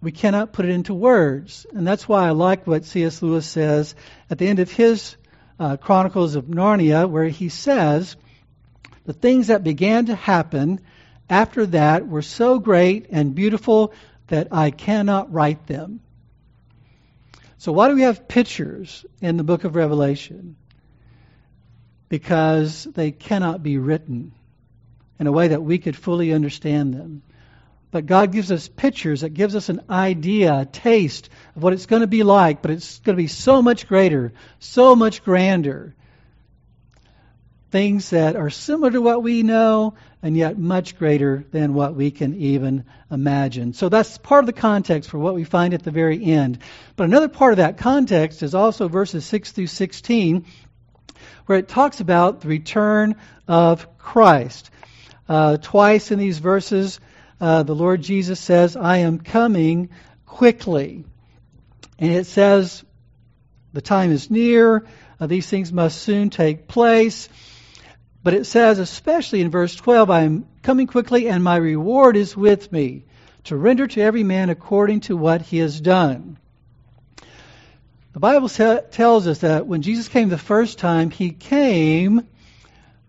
we 0.02 0.12
cannot 0.12 0.52
put 0.52 0.66
it 0.66 0.72
into 0.72 0.94
words. 0.94 1.66
And 1.72 1.88
that's 1.88 2.06
why 2.06 2.28
I 2.28 2.32
like 2.32 2.68
what 2.68 2.84
C.S. 2.84 3.22
Lewis 3.22 3.46
says 3.46 3.96
at 4.30 4.40
the 4.40 4.50
end 4.50 4.60
of 4.60 4.70
his 4.70 5.16
uh, 5.58 5.78
Chronicles 5.78 6.36
of 6.36 6.48
Narnia, 6.48 7.10
where 7.10 7.30
he 7.30 7.48
says, 7.48 8.18
The 9.06 9.13
things 9.13 9.48
that 9.48 9.63
began 9.63 10.08
to 10.08 10.16
happen 10.16 10.82
after 11.30 11.66
that 11.68 12.10
were 12.10 12.22
so 12.22 12.60
great 12.60 13.06
and 13.10 13.34
beautiful 13.34 13.94
that 14.28 14.50
I 14.52 14.70
cannot 14.70 15.32
write 15.32 15.66
them. 15.66 16.02
So, 17.58 17.72
why 17.72 17.88
do 17.88 17.96
we 17.96 18.02
have 18.02 18.28
pictures 18.28 19.06
in 19.22 19.38
the 19.38 19.46
book 19.46 19.63
of 19.63 19.78
Revelation? 19.78 20.58
Because 22.13 22.84
they 22.84 23.10
cannot 23.10 23.63
be 23.63 23.79
written 23.79 24.34
in 25.17 25.25
a 25.25 25.32
way 25.32 25.48
that 25.48 25.63
we 25.63 25.79
could 25.79 25.96
fully 25.96 26.32
understand 26.32 26.93
them. 26.93 27.24
but 27.89 28.05
God 28.05 28.32
gives 28.32 28.51
us 28.51 28.67
pictures 28.67 29.22
that 29.22 29.34
gives 29.34 29.55
us 29.55 29.70
an 29.70 29.82
idea, 29.89 30.60
a 30.60 30.65
taste 30.67 31.29
of 31.55 31.63
what 31.63 31.74
it's 31.74 31.88
going 31.88 32.01
to 32.01 32.08
be 32.08 32.22
like, 32.22 32.62
but 32.62 32.70
it's 32.70 33.00
going 33.00 33.17
to 33.17 33.24
be 33.24 33.25
so 33.25 33.63
much 33.63 33.88
greater, 33.88 34.32
so 34.60 34.96
much 34.96 35.24
grander. 35.24 35.96
Things 37.72 38.12
that 38.12 38.36
are 38.36 38.51
similar 38.51 38.91
to 38.91 39.01
what 39.01 39.24
we 39.24 39.41
know 39.41 39.96
and 40.22 40.38
yet 40.38 40.60
much 40.60 40.98
greater 41.00 41.46
than 41.51 41.74
what 41.74 41.96
we 41.96 42.12
can 42.12 42.36
even 42.36 42.86
imagine. 43.10 43.74
So 43.74 43.89
that's 43.89 44.20
part 44.20 44.43
of 44.43 44.46
the 44.46 44.53
context 44.53 45.10
for 45.10 45.17
what 45.17 45.34
we 45.34 45.46
find 45.46 45.74
at 45.74 45.82
the 45.82 45.89
very 45.89 46.24
end. 46.24 46.60
But 46.96 47.05
another 47.05 47.27
part 47.27 47.53
of 47.53 47.58
that 47.58 47.79
context 47.79 48.43
is 48.43 48.53
also 48.53 48.88
verses 48.88 49.25
6 49.25 49.51
through 49.51 49.67
16, 49.67 50.46
where 51.46 51.58
it 51.58 51.68
talks 51.68 52.00
about 52.00 52.42
the 52.42 52.48
return 52.48 53.16
of 53.48 53.98
Christ. 53.98 54.70
Uh, 55.28 55.58
twice 55.58 56.12
in 56.12 56.20
these 56.20 56.40
verses, 56.40 57.00
uh, 57.40 57.64
the 57.64 57.76
Lord 57.76 58.02
Jesus 58.02 58.40
says, 58.40 58.76
I 58.76 58.98
am 58.98 59.20
coming 59.20 59.90
quickly. 60.26 61.06
And 62.00 62.12
it 62.12 62.26
says, 62.26 62.84
the 63.74 63.82
time 63.82 64.12
is 64.12 64.30
near, 64.30 64.86
uh, 65.20 65.28
these 65.28 65.48
things 65.48 65.72
must 65.72 66.02
soon 66.02 66.30
take 66.30 66.68
place. 66.68 67.30
But 68.24 68.34
it 68.34 68.46
says, 68.46 68.80
especially 68.80 69.42
in 69.42 69.52
verse 69.52 69.76
12, 69.76 70.10
I 70.10 70.22
am 70.22 70.48
coming 70.62 70.88
quickly, 70.88 71.28
and 71.28 71.44
my 71.44 71.58
reward 71.58 72.16
is 72.16 72.38
with 72.38 72.72
me, 72.72 73.06
to 73.46 73.58
render 73.58 73.88
to 73.88 74.02
every 74.02 74.24
man 74.24 74.50
according 74.50 75.02
to 75.02 75.18
what 75.18 75.42
he 75.42 75.58
has 75.58 75.82
done. 75.82 76.38
The 78.13 78.20
Bible 78.20 78.48
tells 78.48 79.27
us 79.27 79.39
that 79.39 79.65
when 79.65 79.82
Jesus 79.82 80.08
came 80.08 80.29
the 80.29 80.38
first 80.38 80.77
time, 80.77 81.10
he 81.10 81.32
came 81.32 82.27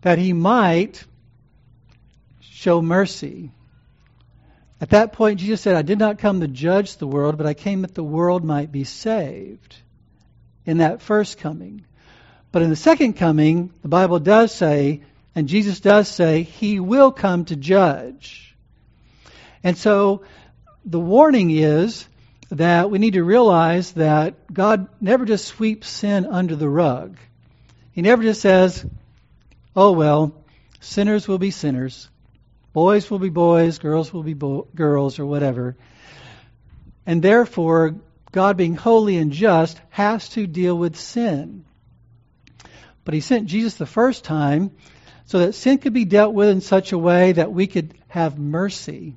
that 0.00 0.18
he 0.18 0.32
might 0.32 1.04
show 2.40 2.80
mercy. 2.80 3.50
At 4.80 4.90
that 4.90 5.12
point, 5.12 5.40
Jesus 5.40 5.60
said, 5.60 5.76
I 5.76 5.82
did 5.82 5.98
not 5.98 6.18
come 6.18 6.40
to 6.40 6.48
judge 6.48 6.96
the 6.96 7.06
world, 7.06 7.36
but 7.36 7.46
I 7.46 7.52
came 7.52 7.82
that 7.82 7.94
the 7.94 8.02
world 8.02 8.44
might 8.44 8.72
be 8.72 8.84
saved 8.84 9.76
in 10.64 10.78
that 10.78 11.02
first 11.02 11.36
coming. 11.38 11.84
But 12.50 12.62
in 12.62 12.70
the 12.70 12.76
second 12.76 13.14
coming, 13.14 13.74
the 13.82 13.88
Bible 13.88 14.20
does 14.20 14.52
say, 14.52 15.02
and 15.34 15.48
Jesus 15.48 15.80
does 15.80 16.08
say, 16.08 16.42
he 16.42 16.80
will 16.80 17.12
come 17.12 17.44
to 17.46 17.56
judge. 17.56 18.56
And 19.62 19.76
so 19.76 20.22
the 20.84 21.00
warning 21.00 21.50
is 21.50 22.06
that 22.50 22.90
we 22.90 22.98
need 22.98 23.14
to 23.14 23.24
realize 23.24 23.92
that 23.92 24.52
God 24.52 24.88
never 25.00 25.24
just 25.24 25.46
sweeps 25.46 25.88
sin 25.88 26.26
under 26.26 26.56
the 26.56 26.68
rug. 26.68 27.16
He 27.92 28.02
never 28.02 28.22
just 28.22 28.40
says, 28.40 28.84
oh, 29.74 29.92
well, 29.92 30.34
sinners 30.80 31.26
will 31.26 31.38
be 31.38 31.50
sinners. 31.50 32.08
Boys 32.72 33.10
will 33.10 33.20
be 33.20 33.30
boys, 33.30 33.78
girls 33.78 34.12
will 34.12 34.24
be 34.24 34.34
bo- 34.34 34.66
girls, 34.74 35.18
or 35.18 35.26
whatever. 35.26 35.76
And 37.06 37.22
therefore, 37.22 37.94
God 38.32 38.56
being 38.56 38.74
holy 38.74 39.16
and 39.16 39.30
just 39.30 39.80
has 39.90 40.28
to 40.30 40.46
deal 40.46 40.76
with 40.76 40.96
sin. 40.96 41.64
But 43.04 43.14
He 43.14 43.20
sent 43.20 43.46
Jesus 43.46 43.74
the 43.74 43.86
first 43.86 44.24
time 44.24 44.72
so 45.26 45.38
that 45.38 45.54
sin 45.54 45.78
could 45.78 45.92
be 45.92 46.04
dealt 46.04 46.34
with 46.34 46.48
in 46.48 46.60
such 46.60 46.92
a 46.92 46.98
way 46.98 47.32
that 47.32 47.52
we 47.52 47.66
could 47.66 47.94
have 48.08 48.38
mercy. 48.38 49.14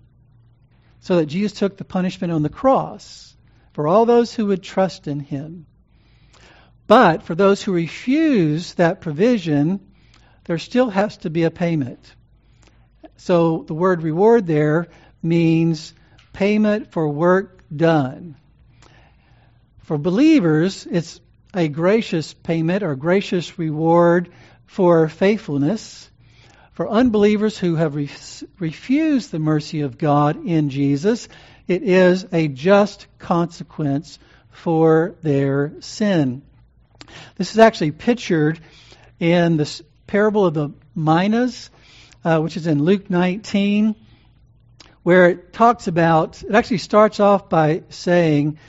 So 1.07 1.15
that 1.15 1.27
Jesus 1.27 1.57
took 1.57 1.77
the 1.77 1.85
punishment 1.85 2.33
on 2.33 2.43
the 2.43 2.49
cross 2.49 3.33
for 3.71 3.87
all 3.87 4.05
those 4.05 4.33
who 4.33 4.47
would 4.47 4.61
trust 4.61 5.07
in 5.07 5.21
Him. 5.21 5.65
But 6.85 7.23
for 7.23 7.33
those 7.33 7.63
who 7.63 7.71
refuse 7.71 8.73
that 8.73 8.99
provision, 8.99 9.79
there 10.43 10.57
still 10.57 10.89
has 10.89 11.15
to 11.19 11.29
be 11.29 11.43
a 11.43 11.49
payment. 11.49 12.13
So 13.15 13.63
the 13.65 13.73
word 13.73 14.03
reward 14.03 14.47
there 14.47 14.89
means 15.23 15.93
payment 16.33 16.91
for 16.91 17.07
work 17.07 17.63
done. 17.73 18.35
For 19.83 19.97
believers, 19.97 20.85
it's 20.91 21.21
a 21.53 21.69
gracious 21.69 22.33
payment 22.33 22.83
or 22.83 22.97
gracious 22.97 23.57
reward 23.57 24.27
for 24.65 25.07
faithfulness. 25.07 26.11
For 26.77 26.87
unbelievers 26.87 27.57
who 27.57 27.73
have 27.73 27.95
re- 27.95 28.07
refused 28.59 29.31
the 29.31 29.39
mercy 29.39 29.81
of 29.81 29.97
God 29.97 30.45
in 30.45 30.69
Jesus, 30.69 31.27
it 31.67 31.81
is 31.81 32.27
a 32.31 32.47
just 32.47 33.07
consequence 33.17 34.19
for 34.51 35.15
their 35.23 35.73
sin. 35.79 36.43
This 37.35 37.53
is 37.53 37.57
actually 37.57 37.93
pictured 37.93 38.59
in 39.19 39.57
the 39.57 39.81
parable 40.05 40.45
of 40.45 40.53
the 40.53 40.69
minas 40.93 41.71
uh, 42.23 42.41
which 42.41 42.55
is 42.55 42.67
in 42.67 42.83
Luke 42.83 43.09
19, 43.09 43.95
where 45.01 45.31
it 45.31 45.53
talks 45.53 45.87
about, 45.87 46.43
it 46.43 46.53
actually 46.53 46.77
starts 46.77 47.19
off 47.19 47.49
by 47.49 47.81
saying, 47.89 48.59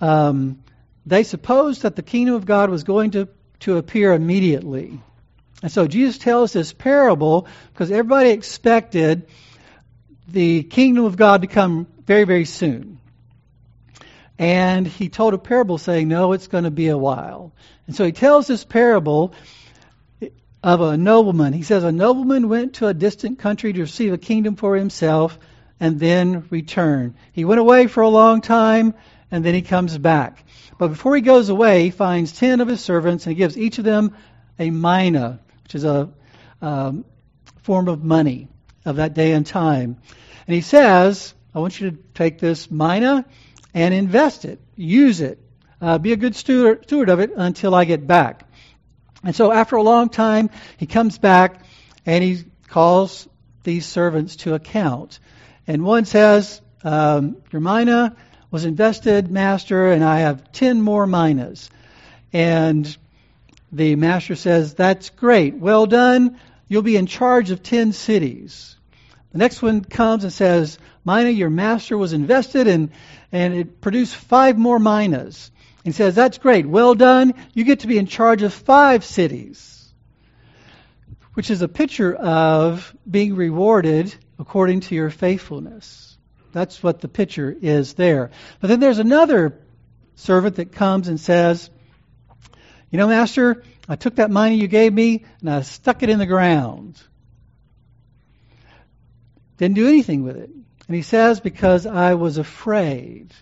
um, 0.00 0.62
they 1.04 1.24
supposed 1.24 1.82
that 1.82 1.96
the 1.96 2.02
kingdom 2.02 2.36
of 2.36 2.46
God 2.46 2.70
was 2.70 2.84
going 2.84 3.10
to, 3.10 3.26
to 3.58 3.76
appear 3.76 4.12
immediately. 4.12 5.00
And 5.62 5.72
so 5.72 5.86
Jesus 5.86 6.18
tells 6.18 6.52
this 6.52 6.72
parable 6.72 7.46
because 7.72 7.90
everybody 7.90 8.30
expected 8.30 9.26
the 10.28 10.62
kingdom 10.62 11.04
of 11.04 11.16
God 11.16 11.42
to 11.42 11.48
come 11.48 11.86
very, 12.06 12.24
very 12.24 12.44
soon. 12.44 12.98
And 14.38 14.86
he 14.86 15.08
told 15.08 15.34
a 15.34 15.38
parable 15.38 15.78
saying, 15.78 16.08
no, 16.08 16.32
it's 16.32 16.48
going 16.48 16.64
to 16.64 16.70
be 16.70 16.88
a 16.88 16.98
while. 16.98 17.52
And 17.86 17.96
so 17.96 18.04
he 18.04 18.12
tells 18.12 18.46
this 18.46 18.64
parable 18.64 19.32
of 20.62 20.80
a 20.80 20.96
nobleman. 20.96 21.52
He 21.52 21.62
says, 21.62 21.84
A 21.84 21.92
nobleman 21.92 22.48
went 22.48 22.74
to 22.74 22.88
a 22.88 22.94
distant 22.94 23.38
country 23.38 23.72
to 23.72 23.80
receive 23.82 24.12
a 24.12 24.18
kingdom 24.18 24.56
for 24.56 24.74
himself 24.74 25.38
and 25.78 26.00
then 26.00 26.44
return. 26.50 27.14
He 27.32 27.44
went 27.44 27.60
away 27.60 27.86
for 27.86 28.02
a 28.02 28.08
long 28.08 28.40
time 28.40 28.94
and 29.30 29.44
then 29.44 29.54
he 29.54 29.62
comes 29.62 29.96
back. 29.96 30.44
But 30.76 30.88
before 30.88 31.14
he 31.14 31.22
goes 31.22 31.48
away, 31.48 31.84
he 31.84 31.90
finds 31.90 32.32
ten 32.32 32.60
of 32.60 32.68
his 32.68 32.80
servants 32.80 33.26
and 33.26 33.34
he 33.34 33.38
gives 33.38 33.56
each 33.56 33.78
of 33.78 33.84
them 33.84 34.16
a 34.58 34.70
mina, 34.70 35.38
which 35.66 35.74
is 35.74 35.84
a 35.84 36.08
um, 36.62 37.04
form 37.62 37.88
of 37.88 38.04
money 38.04 38.46
of 38.84 38.96
that 38.96 39.14
day 39.14 39.32
and 39.32 39.44
time. 39.44 39.96
And 40.46 40.54
he 40.54 40.60
says, 40.60 41.34
I 41.52 41.58
want 41.58 41.80
you 41.80 41.90
to 41.90 41.96
take 42.14 42.38
this 42.38 42.70
mina 42.70 43.24
and 43.74 43.92
invest 43.92 44.44
it, 44.44 44.60
use 44.76 45.20
it, 45.20 45.40
uh, 45.80 45.98
be 45.98 46.12
a 46.12 46.16
good 46.16 46.36
steward, 46.36 46.84
steward 46.84 47.08
of 47.08 47.18
it 47.18 47.32
until 47.36 47.74
I 47.74 47.84
get 47.84 48.06
back. 48.06 48.48
And 49.24 49.34
so 49.34 49.50
after 49.50 49.74
a 49.74 49.82
long 49.82 50.08
time, 50.08 50.50
he 50.76 50.86
comes 50.86 51.18
back 51.18 51.64
and 52.06 52.22
he 52.22 52.44
calls 52.68 53.26
these 53.64 53.86
servants 53.86 54.36
to 54.36 54.54
account. 54.54 55.18
And 55.66 55.84
one 55.84 56.04
says, 56.04 56.60
um, 56.84 57.38
Your 57.50 57.60
mina 57.60 58.14
was 58.52 58.64
invested, 58.64 59.32
master, 59.32 59.90
and 59.90 60.04
I 60.04 60.20
have 60.20 60.52
10 60.52 60.80
more 60.80 61.08
minas. 61.08 61.70
And 62.32 62.96
the 63.72 63.96
master 63.96 64.34
says, 64.34 64.74
That's 64.74 65.10
great. 65.10 65.56
Well 65.56 65.86
done. 65.86 66.38
You'll 66.68 66.82
be 66.82 66.96
in 66.96 67.06
charge 67.06 67.50
of 67.50 67.62
10 67.62 67.92
cities. 67.92 68.76
The 69.32 69.38
next 69.38 69.62
one 69.62 69.84
comes 69.84 70.24
and 70.24 70.32
says, 70.32 70.78
Mina, 71.04 71.30
your 71.30 71.50
master 71.50 71.96
was 71.96 72.12
invested 72.12 72.66
and, 72.66 72.90
and 73.30 73.54
it 73.54 73.80
produced 73.80 74.16
five 74.16 74.58
more 74.58 74.78
minas. 74.78 75.50
He 75.84 75.92
says, 75.92 76.14
That's 76.14 76.38
great. 76.38 76.66
Well 76.66 76.94
done. 76.94 77.34
You 77.54 77.64
get 77.64 77.80
to 77.80 77.86
be 77.86 77.98
in 77.98 78.06
charge 78.06 78.42
of 78.42 78.52
five 78.52 79.04
cities, 79.04 79.92
which 81.34 81.50
is 81.50 81.62
a 81.62 81.68
picture 81.68 82.14
of 82.14 82.94
being 83.08 83.36
rewarded 83.36 84.14
according 84.38 84.80
to 84.80 84.94
your 84.94 85.10
faithfulness. 85.10 86.16
That's 86.52 86.82
what 86.82 87.00
the 87.00 87.08
picture 87.08 87.54
is 87.60 87.94
there. 87.94 88.30
But 88.60 88.68
then 88.68 88.80
there's 88.80 88.98
another 88.98 89.60
servant 90.14 90.56
that 90.56 90.72
comes 90.72 91.08
and 91.08 91.20
says, 91.20 91.70
You 92.96 93.02
know, 93.02 93.08
Master, 93.08 93.62
I 93.90 93.96
took 93.96 94.14
that 94.14 94.30
money 94.30 94.54
you 94.54 94.68
gave 94.68 94.90
me 94.90 95.26
and 95.42 95.50
I 95.50 95.60
stuck 95.60 96.02
it 96.02 96.08
in 96.08 96.18
the 96.18 96.24
ground. 96.24 96.98
Didn't 99.58 99.74
do 99.74 99.86
anything 99.86 100.22
with 100.22 100.38
it. 100.38 100.48
And 100.48 100.96
he 100.96 101.02
says, 101.02 101.38
Because 101.40 101.84
I 101.84 102.14
was 102.14 102.38
afraid. 102.38 103.34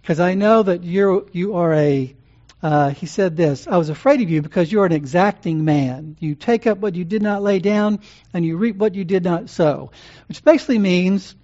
Because 0.00 0.20
I 0.20 0.34
know 0.34 0.62
that 0.62 0.84
you're, 0.84 1.26
you 1.32 1.56
are 1.56 1.74
a, 1.74 2.14
uh, 2.62 2.90
he 2.90 3.06
said 3.06 3.36
this, 3.36 3.66
I 3.66 3.76
was 3.76 3.88
afraid 3.88 4.20
of 4.20 4.30
you 4.30 4.40
because 4.40 4.70
you 4.70 4.82
are 4.82 4.86
an 4.86 4.92
exacting 4.92 5.64
man. 5.64 6.16
You 6.20 6.36
take 6.36 6.68
up 6.68 6.78
what 6.78 6.94
you 6.94 7.04
did 7.04 7.22
not 7.22 7.42
lay 7.42 7.58
down, 7.58 7.98
and 8.32 8.44
you 8.44 8.56
reap 8.56 8.76
what 8.76 8.94
you 8.94 9.04
did 9.04 9.24
not 9.24 9.50
sow. 9.50 9.90
Which 10.28 10.44
basically 10.44 10.78
means, 10.78 11.34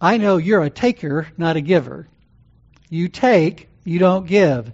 I 0.00 0.18
know 0.18 0.36
you're 0.36 0.62
a 0.62 0.70
taker, 0.70 1.26
not 1.36 1.56
a 1.56 1.60
giver. 1.60 2.06
You 2.90 3.08
take, 3.08 3.68
you 3.84 3.98
don't 3.98 4.26
give. 4.26 4.72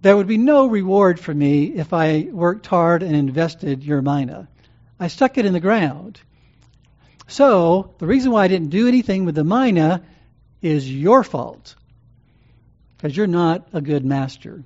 There 0.00 0.16
would 0.16 0.26
be 0.26 0.38
no 0.38 0.66
reward 0.66 1.18
for 1.18 1.34
me 1.34 1.64
if 1.64 1.92
I 1.92 2.28
worked 2.30 2.66
hard 2.66 3.02
and 3.02 3.16
invested 3.16 3.82
your 3.82 4.02
mina. 4.02 4.48
I 5.00 5.08
stuck 5.08 5.38
it 5.38 5.46
in 5.46 5.52
the 5.52 5.60
ground. 5.60 6.20
So, 7.26 7.94
the 7.98 8.06
reason 8.06 8.32
why 8.32 8.44
I 8.44 8.48
didn't 8.48 8.70
do 8.70 8.88
anything 8.88 9.24
with 9.24 9.34
the 9.34 9.44
mina 9.44 10.02
is 10.62 10.90
your 10.90 11.22
fault 11.22 11.74
because 12.96 13.16
you're 13.16 13.26
not 13.26 13.68
a 13.72 13.80
good 13.80 14.04
master. 14.04 14.64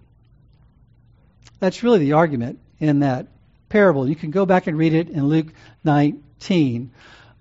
That's 1.59 1.83
really 1.83 1.99
the 1.99 2.13
argument 2.13 2.61
in 2.79 3.01
that 3.01 3.29
parable. 3.69 4.09
You 4.09 4.17
can 4.17 4.31
go 4.31 4.47
back 4.47 4.67
and 4.67 4.77
read 4.77 4.95
it 4.95 5.09
in 5.09 5.29
Luke 5.29 5.53
19. 5.85 6.91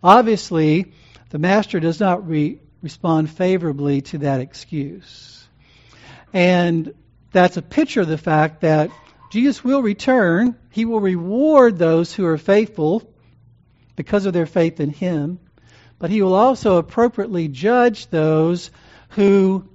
Obviously, 0.03 0.93
the 1.29 1.39
master 1.39 1.79
does 1.79 1.99
not 1.99 2.27
re- 2.27 2.59
respond 2.81 3.29
favorably 3.29 4.01
to 4.01 4.19
that 4.19 4.41
excuse. 4.41 5.40
And 6.33 6.93
that's 7.31 7.57
a 7.57 7.61
picture 7.61 8.01
of 8.01 8.07
the 8.07 8.17
fact 8.17 8.61
that 8.61 8.91
Jesus 9.31 9.63
will 9.63 9.81
return. 9.81 10.55
He 10.69 10.85
will 10.85 10.99
reward 10.99 11.77
those 11.77 12.13
who 12.13 12.25
are 12.25 12.37
faithful 12.37 13.03
because 13.95 14.25
of 14.25 14.33
their 14.33 14.45
faith 14.45 14.79
in 14.79 14.89
Him. 14.89 15.39
But 15.99 16.09
He 16.09 16.21
will 16.21 16.33
also 16.33 16.77
appropriately 16.77 17.47
judge 17.47 18.07
those 18.07 18.71
who 19.09 19.67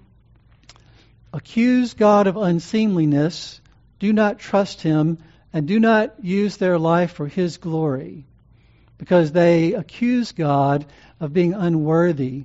accuse 1.33 1.95
God 1.95 2.27
of 2.27 2.37
unseemliness, 2.37 3.61
do 3.99 4.13
not 4.13 4.39
trust 4.39 4.81
Him, 4.81 5.19
and 5.53 5.67
do 5.67 5.79
not 5.79 6.25
use 6.25 6.57
their 6.57 6.79
life 6.79 7.13
for 7.13 7.27
His 7.27 7.59
glory 7.59 8.27
because 8.99 9.33
they 9.33 9.75
accuse 9.75 10.33
God 10.33 10.87
of 11.21 11.33
being 11.33 11.55
unworthy 11.55 12.45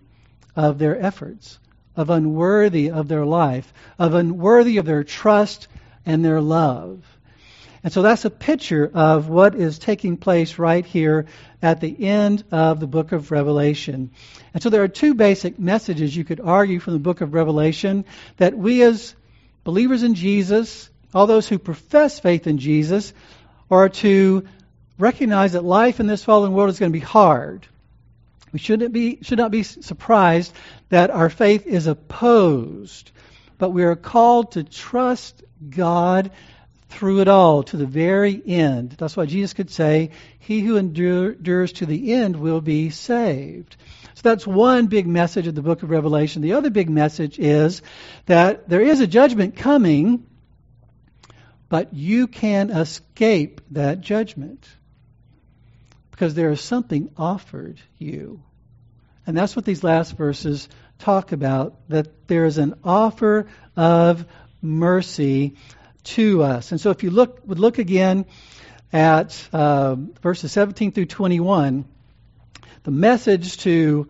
of 0.55 0.77
their 0.77 0.99
efforts, 0.99 1.59
of 1.95 2.09
unworthy 2.09 2.91
of 2.91 3.07
their 3.07 3.25
life, 3.25 3.73
of 3.99 4.13
unworthy 4.13 4.77
of 4.77 4.85
their 4.85 5.03
trust 5.03 5.67
and 6.05 6.23
their 6.23 6.41
love. 6.41 7.03
And 7.83 7.91
so 7.91 8.03
that's 8.03 8.25
a 8.25 8.29
picture 8.29 8.89
of 8.93 9.27
what 9.27 9.55
is 9.55 9.79
taking 9.79 10.17
place 10.17 10.59
right 10.59 10.85
here 10.85 11.25
at 11.61 11.81
the 11.81 12.05
end 12.05 12.43
of 12.51 12.79
the 12.79 12.87
book 12.87 13.11
of 13.11 13.31
Revelation. 13.31 14.11
And 14.53 14.61
so 14.61 14.69
there 14.69 14.83
are 14.83 14.87
two 14.87 15.15
basic 15.15 15.57
messages 15.57 16.15
you 16.15 16.23
could 16.23 16.39
argue 16.39 16.79
from 16.79 16.93
the 16.93 16.99
book 16.99 17.21
of 17.21 17.33
Revelation 17.33 18.05
that 18.37 18.55
we 18.55 18.83
as 18.83 19.15
believers 19.63 20.03
in 20.03 20.13
Jesus, 20.13 20.89
all 21.13 21.25
those 21.25 21.47
who 21.47 21.57
profess 21.57 22.19
faith 22.19 22.45
in 22.45 22.59
Jesus, 22.59 23.13
are 23.71 23.89
to 23.89 24.47
recognize 24.99 25.53
that 25.53 25.63
life 25.63 25.99
in 25.99 26.05
this 26.05 26.23
fallen 26.23 26.53
world 26.53 26.69
is 26.69 26.77
going 26.77 26.91
to 26.91 26.99
be 26.99 27.03
hard. 27.03 27.65
We 28.51 28.59
shouldn't 28.59 28.93
be, 28.93 29.19
should 29.21 29.37
not 29.37 29.51
be 29.51 29.63
surprised 29.63 30.53
that 30.89 31.09
our 31.09 31.29
faith 31.29 31.65
is 31.65 31.87
opposed, 31.87 33.11
but 33.57 33.69
we 33.69 33.83
are 33.83 33.95
called 33.95 34.53
to 34.53 34.63
trust 34.63 35.43
God 35.69 36.31
through 36.89 37.21
it 37.21 37.27
all 37.27 37.63
to 37.63 37.77
the 37.77 37.85
very 37.85 38.41
end. 38.45 38.91
That's 38.91 39.15
why 39.15 39.25
Jesus 39.25 39.53
could 39.53 39.71
say, 39.71 40.11
He 40.39 40.59
who 40.59 40.77
endures 40.77 41.71
to 41.73 41.85
the 41.85 42.13
end 42.13 42.35
will 42.35 42.61
be 42.61 42.89
saved. 42.89 43.77
So 44.15 44.21
that's 44.23 44.45
one 44.45 44.87
big 44.87 45.07
message 45.07 45.47
of 45.47 45.55
the 45.55 45.61
book 45.61 45.83
of 45.83 45.89
Revelation. 45.89 46.41
The 46.41 46.53
other 46.53 46.69
big 46.69 46.89
message 46.89 47.39
is 47.39 47.81
that 48.25 48.67
there 48.67 48.81
is 48.81 48.99
a 48.99 49.07
judgment 49.07 49.55
coming, 49.55 50.25
but 51.69 51.93
you 51.93 52.27
can 52.27 52.69
escape 52.69 53.61
that 53.71 54.01
judgment 54.01 54.67
because 56.21 56.35
there 56.35 56.51
is 56.51 56.61
something 56.61 57.09
offered 57.17 57.81
you. 57.97 58.43
And 59.25 59.35
that's 59.35 59.55
what 59.55 59.65
these 59.65 59.83
last 59.83 60.15
verses 60.15 60.69
talk 60.99 61.31
about 61.31 61.89
that 61.89 62.27
there 62.27 62.45
is 62.45 62.59
an 62.59 62.75
offer 62.83 63.47
of 63.75 64.27
mercy 64.61 65.55
to 66.03 66.43
us. 66.43 66.71
And 66.71 66.79
so 66.79 66.91
if 66.91 67.01
you 67.01 67.09
look 67.09 67.41
would 67.47 67.57
look 67.57 67.79
again 67.79 68.27
at 68.93 69.35
uh, 69.51 69.95
verses 70.21 70.51
17 70.51 70.91
through 70.91 71.07
21, 71.07 71.85
the 72.83 72.91
message 72.91 73.57
to 73.63 74.07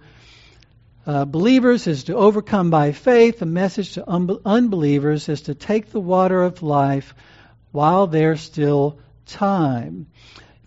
uh, 1.08 1.24
believers 1.24 1.88
is 1.88 2.04
to 2.04 2.16
overcome 2.16 2.72
by 2.72 2.92
faith. 2.92 3.40
The 3.40 3.46
message 3.46 3.94
to 3.94 4.12
un- 4.12 4.38
unbelievers 4.44 5.30
is 5.30 5.44
to 5.44 5.56
take 5.56 5.92
the 5.92 6.02
water 6.02 6.44
of 6.44 6.62
life 6.62 7.16
while 7.72 8.08
there's 8.08 8.42
still 8.42 9.00
time. 9.26 10.08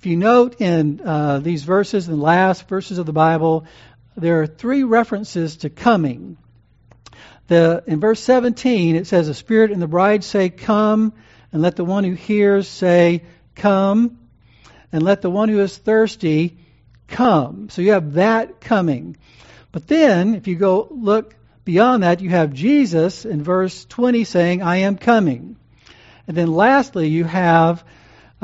If 0.05 0.09
you 0.11 0.19
note 0.19 0.61
in 0.61 1.01
uh, 1.03 1.39
these 1.39 1.63
verses, 1.63 2.07
the 2.07 2.15
last 2.15 2.69
verses 2.69 2.99
of 2.99 3.07
the 3.07 3.15
Bible, 3.15 3.65
there 4.19 4.43
are 4.43 4.47
three 4.47 4.83
references 4.83 5.57
to 5.57 5.71
coming. 5.71 6.37
The, 7.47 7.83
in 7.87 8.01
verse 8.01 8.21
17, 8.21 8.97
it 8.97 9.07
says, 9.07 9.29
The 9.29 9.33
Spirit 9.33 9.71
and 9.71 9.81
the 9.81 9.87
bride 9.87 10.23
say, 10.23 10.51
Come, 10.51 11.15
and 11.55 11.63
let 11.63 11.77
the 11.77 11.87
one 11.87 12.05
who 12.05 12.13
hears 12.13 12.69
say, 12.69 13.23
Come, 13.55 14.19
and 14.93 15.03
let 15.03 15.23
the 15.23 15.31
one 15.31 15.49
who 15.49 15.61
is 15.61 15.75
thirsty 15.75 16.59
come. 17.09 17.71
So 17.71 17.81
you 17.81 17.93
have 17.93 18.13
that 18.13 18.61
coming. 18.61 19.17
But 19.73 19.89
then, 19.89 20.35
if 20.35 20.47
you 20.49 20.57
go 20.57 20.87
look 20.91 21.35
beyond 21.65 22.03
that, 22.03 22.21
you 22.21 22.29
have 22.29 22.53
Jesus 22.53 23.25
in 23.25 23.43
verse 23.43 23.87
20 23.87 24.25
saying, 24.25 24.61
I 24.61 24.81
am 24.81 24.99
coming. 24.99 25.57
And 26.29 26.37
then 26.37 26.53
lastly, 26.53 27.09
you 27.09 27.25
have 27.25 27.83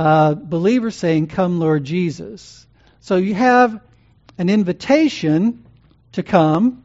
uh, 0.00 0.32
believers 0.32 0.96
saying, 0.96 1.26
Come, 1.26 1.60
Lord 1.60 1.84
Jesus. 1.84 2.66
So 3.00 3.16
you 3.16 3.34
have 3.34 3.78
an 4.38 4.48
invitation 4.48 5.66
to 6.12 6.22
come. 6.22 6.82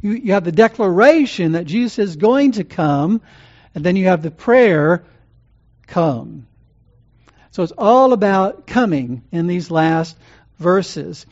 You, 0.00 0.10
you 0.10 0.32
have 0.32 0.42
the 0.42 0.50
declaration 0.50 1.52
that 1.52 1.66
Jesus 1.66 2.00
is 2.00 2.16
going 2.16 2.52
to 2.52 2.64
come. 2.64 3.20
And 3.76 3.84
then 3.84 3.94
you 3.94 4.06
have 4.06 4.22
the 4.22 4.32
prayer, 4.32 5.04
Come. 5.86 6.48
So 7.52 7.62
it's 7.62 7.72
all 7.78 8.12
about 8.12 8.66
coming 8.66 9.22
in 9.30 9.46
these 9.46 9.70
last 9.70 10.16
verses. 10.58 11.26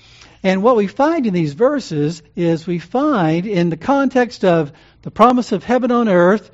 And 0.44 0.62
what 0.62 0.77
we 0.77 0.87
find 0.87 1.27
in 1.27 1.35
these 1.35 1.55
verses 1.55 2.23
is 2.37 2.68
we 2.68 2.79
find 2.79 3.46
in 3.46 3.68
the 3.68 3.77
context 3.77 4.44
of 4.44 4.73
the 5.03 5.11
promise 5.11 5.51
of 5.51 5.64
heaven 5.64 5.90
on 5.90 6.09
earth 6.09 6.53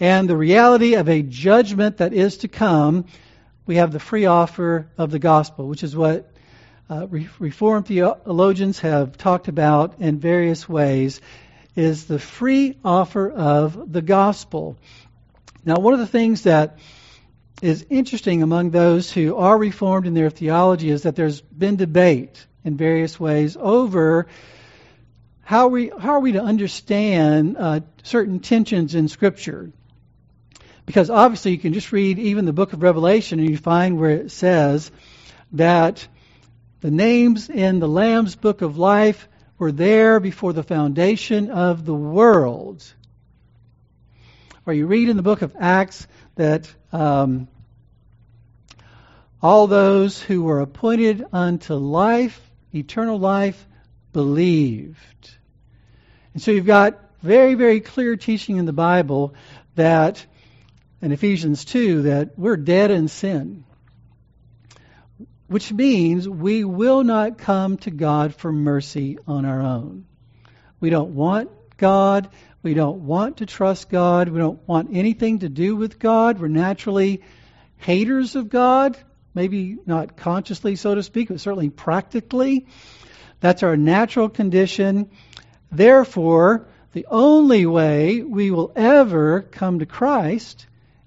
and 0.00 0.28
the 0.28 0.36
reality 0.36 0.94
of 0.94 1.08
a 1.08 1.22
judgment 1.22 1.98
that 1.98 2.12
is 2.12 2.38
to 2.38 2.48
come, 2.48 3.04
we 3.66 3.76
have 3.76 3.92
the 3.92 4.00
free 4.00 4.26
offer 4.26 4.88
of 4.96 5.10
the 5.10 5.18
gospel, 5.18 5.66
which 5.66 5.82
is 5.82 5.96
what 5.96 6.32
uh, 6.88 7.06
Reformed 7.08 7.86
theologians 7.86 8.78
have 8.78 9.18
talked 9.18 9.48
about 9.48 9.98
in 9.98 10.20
various 10.20 10.68
ways, 10.68 11.20
is 11.74 12.06
the 12.06 12.18
free 12.18 12.78
offer 12.84 13.28
of 13.30 13.92
the 13.92 14.02
gospel. 14.02 14.78
Now, 15.64 15.76
one 15.76 15.94
of 15.94 15.98
the 15.98 16.06
things 16.06 16.42
that 16.42 16.78
is 17.60 17.84
interesting 17.90 18.42
among 18.42 18.70
those 18.70 19.10
who 19.10 19.36
are 19.36 19.58
Reformed 19.58 20.06
in 20.06 20.14
their 20.14 20.30
theology 20.30 20.90
is 20.90 21.02
that 21.02 21.16
there's 21.16 21.40
been 21.40 21.76
debate 21.76 22.46
in 22.64 22.76
various 22.76 23.18
ways 23.18 23.56
over 23.58 24.28
how, 25.40 25.68
we, 25.68 25.88
how 25.88 26.14
are 26.14 26.20
we 26.20 26.32
to 26.32 26.42
understand 26.42 27.56
uh, 27.58 27.80
certain 28.02 28.40
tensions 28.40 28.94
in 28.94 29.08
Scripture. 29.08 29.72
Because 30.86 31.10
obviously, 31.10 31.50
you 31.50 31.58
can 31.58 31.74
just 31.74 31.92
read 31.92 32.18
even 32.18 32.44
the 32.44 32.52
book 32.52 32.72
of 32.72 32.82
Revelation 32.82 33.40
and 33.40 33.50
you 33.50 33.58
find 33.58 33.98
where 33.98 34.10
it 34.10 34.30
says 34.30 34.90
that 35.52 36.06
the 36.80 36.90
names 36.90 37.50
in 37.50 37.80
the 37.80 37.88
Lamb's 37.88 38.36
book 38.36 38.62
of 38.62 38.78
life 38.78 39.28
were 39.58 39.72
there 39.72 40.20
before 40.20 40.52
the 40.52 40.62
foundation 40.62 41.50
of 41.50 41.84
the 41.84 41.94
world. 41.94 42.84
Or 44.64 44.72
you 44.72 44.86
read 44.86 45.08
in 45.08 45.16
the 45.16 45.22
book 45.22 45.42
of 45.42 45.56
Acts 45.58 46.06
that 46.36 46.72
um, 46.92 47.48
all 49.42 49.66
those 49.66 50.20
who 50.20 50.42
were 50.42 50.60
appointed 50.60 51.24
unto 51.32 51.74
life, 51.74 52.40
eternal 52.74 53.18
life, 53.18 53.66
believed. 54.12 55.30
And 56.32 56.42
so 56.42 56.50
you've 56.50 56.66
got 56.66 57.00
very, 57.22 57.54
very 57.54 57.80
clear 57.80 58.16
teaching 58.16 58.58
in 58.58 58.66
the 58.66 58.72
Bible 58.72 59.34
that 59.74 60.24
in 61.06 61.12
Ephesians 61.12 61.64
2 61.64 62.02
that 62.02 62.36
we're 62.36 62.56
dead 62.56 62.90
in 62.90 63.06
sin, 63.06 63.62
which 65.46 65.72
means 65.72 66.28
we 66.28 66.64
will 66.64 67.04
not 67.04 67.38
come 67.38 67.76
to 67.76 67.92
God 67.92 68.34
for 68.34 68.50
mercy 68.50 69.16
on 69.24 69.44
our 69.44 69.62
own. 69.62 70.04
We 70.80 70.90
don't 70.90 71.14
want 71.14 71.48
God. 71.76 72.28
We 72.60 72.74
don't 72.74 73.06
want 73.06 73.36
to 73.36 73.46
trust 73.46 73.88
God. 73.88 74.28
We 74.28 74.40
don't 74.40 74.66
want 74.66 74.96
anything 74.96 75.38
to 75.38 75.48
do 75.48 75.76
with 75.76 76.00
God. 76.00 76.40
We're 76.40 76.48
naturally 76.48 77.22
haters 77.76 78.34
of 78.34 78.48
God, 78.48 78.98
maybe 79.32 79.78
not 79.86 80.16
consciously, 80.16 80.74
so 80.74 80.96
to 80.96 81.04
speak, 81.04 81.28
but 81.28 81.38
certainly 81.38 81.70
practically. 81.70 82.66
That's 83.38 83.62
our 83.62 83.76
natural 83.76 84.28
condition. 84.28 85.10
Therefore, 85.70 86.66
the 86.94 87.06
only 87.08 87.64
way 87.64 88.22
we 88.22 88.50
will 88.50 88.72
ever 88.74 89.42
come 89.42 89.78
to 89.78 89.86
Christ 89.86 90.66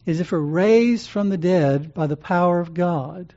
is 0.09 0.19
if 0.19 0.31
we're 0.31 0.39
raised 0.39 1.07
from 1.07 1.29
the 1.29 1.37
dead 1.37 1.93
by 1.93 2.07
the 2.07 2.17
power 2.17 2.59
of 2.59 2.73
God. 2.73 3.33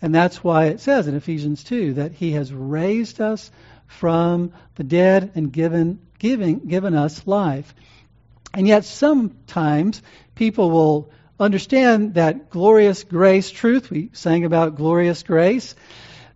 And 0.00 0.12
that's 0.12 0.42
why 0.42 0.66
it 0.66 0.80
says 0.80 1.06
in 1.06 1.14
Ephesians 1.14 1.62
2 1.62 1.94
that 1.94 2.12
he 2.12 2.32
has 2.32 2.52
raised 2.52 3.20
us 3.20 3.50
from 3.86 4.52
the 4.74 4.82
dead 4.82 5.30
and 5.36 5.52
given, 5.52 6.00
giving, 6.18 6.58
given 6.66 6.94
us 6.94 7.24
life. 7.26 7.74
And 8.52 8.66
yet 8.66 8.84
sometimes 8.84 10.02
people 10.34 10.72
will 10.72 11.10
understand 11.38 12.14
that 12.14 12.50
glorious 12.50 13.04
grace 13.04 13.50
truth. 13.50 13.88
We 13.88 14.10
sang 14.12 14.44
about 14.44 14.74
glorious 14.74 15.22
grace. 15.22 15.76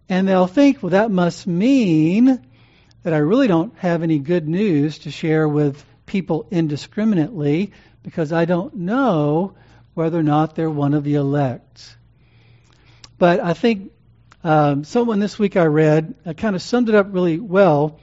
And 0.09 0.29
they'll 0.29 0.47
think, 0.47 0.83
well, 0.83 0.91
that 0.91 1.11
must 1.11 1.49
mean 1.49 2.47
that 3.03 3.13
I 3.13 3.19
really 3.19 3.49
don't 3.49 3.77
have 3.79 4.05
any 4.05 4.21
good 4.21 4.47
news 4.47 5.01
to 5.01 5.11
share 5.11 5.49
with 5.49 5.85
people 6.07 6.47
indiscriminately 6.53 7.73
because 8.07 8.33
I 8.33 8.47
don't 8.47 8.75
know 8.75 9.53
whether 9.93 10.19
or 10.19 10.23
not 10.23 10.55
they're 10.55 10.71
one 10.71 10.95
of 10.95 11.05
the 11.05 11.17
elect. 11.17 11.99
But 13.19 13.41
I 13.41 13.53
think 13.53 13.93
Um, 14.45 14.85
someone 14.85 15.19
this 15.19 15.41
week 15.41 15.57
I 15.57 15.67
read 15.67 16.15
uh, 16.25 16.33
kind 16.33 16.55
of 16.55 16.63
summed 16.63 16.89
it 16.89 16.95
up 16.95 17.09
really 17.11 17.41
well 17.41 17.99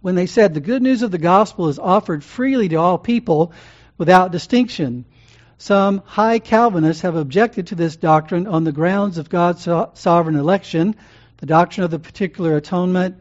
when 0.00 0.14
they 0.14 0.26
said 0.26 0.54
the 0.54 0.68
good 0.72 0.82
news 0.82 1.02
of 1.02 1.10
the 1.10 1.18
gospel 1.18 1.68
is 1.68 1.78
offered 1.78 2.24
freely 2.24 2.68
to 2.70 2.76
all 2.76 2.96
people 2.96 3.52
without 3.98 4.32
distinction. 4.32 5.04
Some 5.58 6.02
high 6.06 6.38
Calvinists 6.38 7.02
have 7.02 7.16
objected 7.16 7.66
to 7.66 7.74
this 7.74 7.96
doctrine 7.96 8.46
on 8.46 8.64
the 8.64 8.72
grounds 8.72 9.18
of 9.18 9.28
God's 9.28 9.64
so- 9.64 9.90
sovereign 9.92 10.36
election, 10.36 10.94
the 11.36 11.46
doctrine 11.46 11.84
of 11.84 11.90
the 11.90 11.98
particular 11.98 12.56
atonement, 12.56 13.16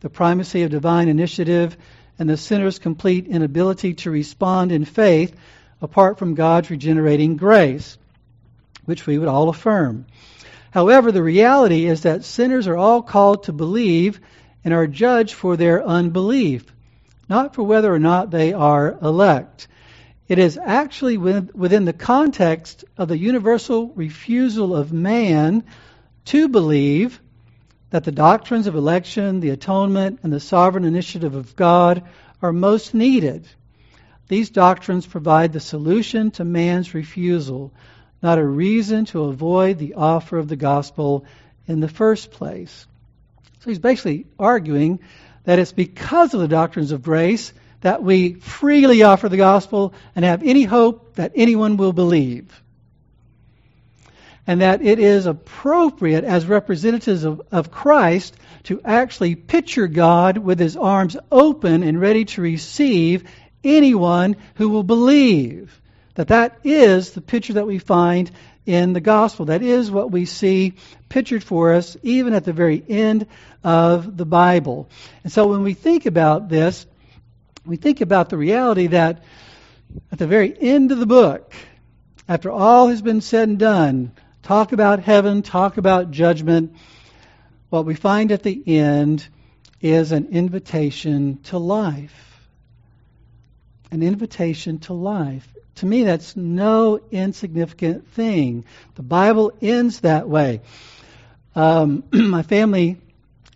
the 0.00 0.10
primacy 0.10 0.64
of 0.64 0.70
divine 0.70 1.08
initiative, 1.08 1.76
and 2.18 2.28
the 2.28 2.36
sinner's 2.36 2.80
complete 2.80 3.28
inability 3.28 3.94
to 3.94 4.10
respond 4.10 4.72
in 4.72 4.84
faith 4.84 5.32
apart 5.82 6.18
from 6.18 6.34
God's 6.34 6.70
regenerating 6.70 7.36
grace, 7.36 7.98
which 8.84 9.06
we 9.06 9.18
would 9.18 9.28
all 9.28 9.48
affirm. 9.48 10.06
However, 10.70 11.10
the 11.10 11.22
reality 11.22 11.86
is 11.86 12.02
that 12.02 12.24
sinners 12.24 12.68
are 12.68 12.76
all 12.76 13.02
called 13.02 13.44
to 13.44 13.52
believe 13.52 14.20
and 14.64 14.74
are 14.74 14.86
judged 14.86 15.34
for 15.34 15.56
their 15.56 15.84
unbelief, 15.84 16.64
not 17.28 17.54
for 17.54 17.62
whether 17.62 17.92
or 17.92 17.98
not 17.98 18.30
they 18.30 18.52
are 18.52 18.98
elect. 19.02 19.68
It 20.28 20.38
is 20.38 20.58
actually 20.62 21.16
within 21.16 21.86
the 21.86 21.92
context 21.92 22.84
of 22.96 23.08
the 23.08 23.18
universal 23.18 23.88
refusal 23.88 24.76
of 24.76 24.92
man 24.92 25.64
to 26.26 26.48
believe 26.48 27.20
that 27.90 28.04
the 28.04 28.12
doctrines 28.12 28.68
of 28.68 28.76
election, 28.76 29.40
the 29.40 29.50
atonement, 29.50 30.20
and 30.22 30.32
the 30.32 30.38
sovereign 30.38 30.84
initiative 30.84 31.34
of 31.34 31.56
God 31.56 32.04
are 32.40 32.52
most 32.52 32.94
needed. 32.94 33.48
These 34.30 34.50
doctrines 34.50 35.08
provide 35.08 35.52
the 35.52 35.58
solution 35.58 36.30
to 36.32 36.44
man's 36.44 36.94
refusal, 36.94 37.72
not 38.22 38.38
a 38.38 38.44
reason 38.44 39.04
to 39.06 39.24
avoid 39.24 39.76
the 39.76 39.94
offer 39.94 40.38
of 40.38 40.46
the 40.46 40.54
gospel 40.54 41.24
in 41.66 41.80
the 41.80 41.88
first 41.88 42.30
place. 42.30 42.86
So 43.58 43.70
he's 43.70 43.80
basically 43.80 44.26
arguing 44.38 45.00
that 45.42 45.58
it's 45.58 45.72
because 45.72 46.32
of 46.32 46.38
the 46.38 46.46
doctrines 46.46 46.92
of 46.92 47.02
grace 47.02 47.52
that 47.80 48.04
we 48.04 48.34
freely 48.34 49.02
offer 49.02 49.28
the 49.28 49.36
gospel 49.36 49.94
and 50.14 50.24
have 50.24 50.44
any 50.44 50.62
hope 50.62 51.16
that 51.16 51.32
anyone 51.34 51.76
will 51.76 51.92
believe. 51.92 52.62
And 54.46 54.60
that 54.60 54.80
it 54.80 55.00
is 55.00 55.26
appropriate 55.26 56.22
as 56.22 56.46
representatives 56.46 57.24
of, 57.24 57.42
of 57.50 57.72
Christ 57.72 58.36
to 58.64 58.80
actually 58.84 59.34
picture 59.34 59.88
God 59.88 60.38
with 60.38 60.60
his 60.60 60.76
arms 60.76 61.16
open 61.32 61.82
and 61.82 62.00
ready 62.00 62.26
to 62.26 62.42
receive 62.42 63.24
anyone 63.64 64.36
who 64.56 64.68
will 64.68 64.82
believe. 64.82 65.80
That 66.14 66.28
that 66.28 66.58
is 66.64 67.12
the 67.12 67.20
picture 67.20 67.54
that 67.54 67.66
we 67.66 67.78
find 67.78 68.30
in 68.66 68.92
the 68.92 69.00
gospel. 69.00 69.46
That 69.46 69.62
is 69.62 69.90
what 69.90 70.10
we 70.10 70.26
see 70.26 70.74
pictured 71.08 71.42
for 71.42 71.74
us 71.74 71.96
even 72.02 72.34
at 72.34 72.44
the 72.44 72.52
very 72.52 72.82
end 72.88 73.26
of 73.64 74.16
the 74.16 74.26
Bible. 74.26 74.88
And 75.24 75.32
so 75.32 75.48
when 75.48 75.62
we 75.62 75.74
think 75.74 76.06
about 76.06 76.48
this, 76.48 76.86
we 77.64 77.76
think 77.76 78.00
about 78.00 78.28
the 78.28 78.36
reality 78.36 78.88
that 78.88 79.22
at 80.12 80.18
the 80.18 80.26
very 80.26 80.54
end 80.60 80.92
of 80.92 80.98
the 80.98 81.06
book, 81.06 81.52
after 82.28 82.50
all 82.50 82.88
has 82.88 83.02
been 83.02 83.20
said 83.20 83.48
and 83.48 83.58
done, 83.58 84.12
talk 84.42 84.72
about 84.72 85.00
heaven, 85.00 85.42
talk 85.42 85.76
about 85.76 86.10
judgment, 86.10 86.76
what 87.70 87.84
we 87.84 87.94
find 87.94 88.32
at 88.32 88.42
the 88.42 88.62
end 88.66 89.26
is 89.80 90.12
an 90.12 90.26
invitation 90.26 91.38
to 91.44 91.58
life. 91.58 92.29
An 93.90 94.02
invitation 94.02 94.78
to 94.80 94.92
life. 94.92 95.48
To 95.76 95.86
me, 95.86 96.04
that's 96.04 96.36
no 96.36 97.00
insignificant 97.10 98.06
thing. 98.08 98.64
The 98.94 99.02
Bible 99.02 99.52
ends 99.60 100.00
that 100.00 100.28
way. 100.28 100.60
Um, 101.54 102.04
my 102.12 102.42
family, 102.42 102.98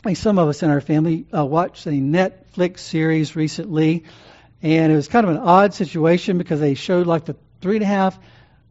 like 0.05 0.17
some 0.17 0.39
of 0.39 0.49
us 0.49 0.63
in 0.63 0.71
our 0.71 0.81
family, 0.81 1.27
uh, 1.37 1.45
watched 1.45 1.87
a 1.87 1.91
Netflix 1.91 2.81
series 2.81 3.37
recently, 3.37 4.05
and 4.63 4.93
it 4.93 4.97
was 4.97 5.09
kind 5.09 5.25
of 5.25 5.31
an 5.31 5.43
odd 5.43 5.75
situation 5.75 6.39
because 6.39 6.61
they 6.61 6.75
showed 6.75 7.07
like 7.07 7.27
the 7.27 7.37
three 7.61 7.77
and 7.77 7.85
a 7.85 7.87
half 7.87 8.19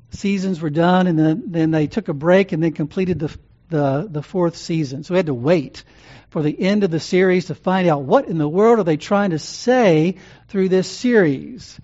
seasons 0.09 0.61
were 0.61 0.69
done, 0.69 1.07
and 1.07 1.17
then, 1.17 1.43
then 1.47 1.71
they 1.71 1.87
took 1.87 2.07
a 2.07 2.13
break 2.13 2.51
and 2.51 2.61
then 2.61 2.73
completed 2.73 3.19
the, 3.19 3.37
the 3.73 4.07
the 4.09 4.23
fourth 4.23 4.55
season. 4.55 5.03
So 5.03 5.13
we 5.13 5.17
had 5.17 5.25
to 5.25 5.33
wait 5.33 5.83
for 6.29 6.41
the 6.41 6.57
end 6.57 6.83
of 6.83 6.91
the 6.91 6.99
series 6.99 7.45
to 7.45 7.55
find 7.55 7.87
out 7.89 8.03
what 8.03 8.27
in 8.27 8.37
the 8.37 8.47
world 8.47 8.79
are 8.79 8.83
they 8.83 8.97
trying 8.97 9.31
to 9.31 9.39
say 9.39 10.17
through 10.47 10.69
this 10.69 10.89
series. 10.89 11.79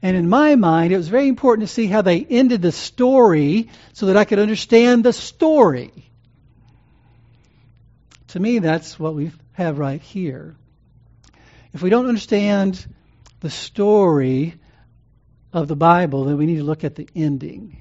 And 0.00 0.16
in 0.16 0.28
my 0.28 0.54
mind, 0.54 0.92
it 0.92 0.96
was 0.96 1.08
very 1.08 1.26
important 1.26 1.66
to 1.66 1.74
see 1.74 1.86
how 1.86 2.02
they 2.02 2.24
ended 2.24 2.62
the 2.62 2.70
story 2.70 3.70
so 3.94 4.06
that 4.06 4.16
I 4.16 4.24
could 4.24 4.38
understand 4.38 5.02
the 5.02 5.12
story. 5.12 5.92
To 8.28 8.40
me, 8.40 8.60
that's 8.60 8.98
what 8.98 9.14
we 9.14 9.32
have 9.54 9.78
right 9.78 10.00
here. 10.00 10.54
If 11.72 11.82
we 11.82 11.90
don't 11.90 12.06
understand 12.06 12.86
the 13.40 13.50
story 13.50 14.54
of 15.52 15.68
the 15.68 15.76
Bible, 15.76 16.24
then 16.24 16.36
we 16.36 16.46
need 16.46 16.58
to 16.58 16.64
look 16.64 16.84
at 16.84 16.94
the 16.94 17.08
ending. 17.16 17.80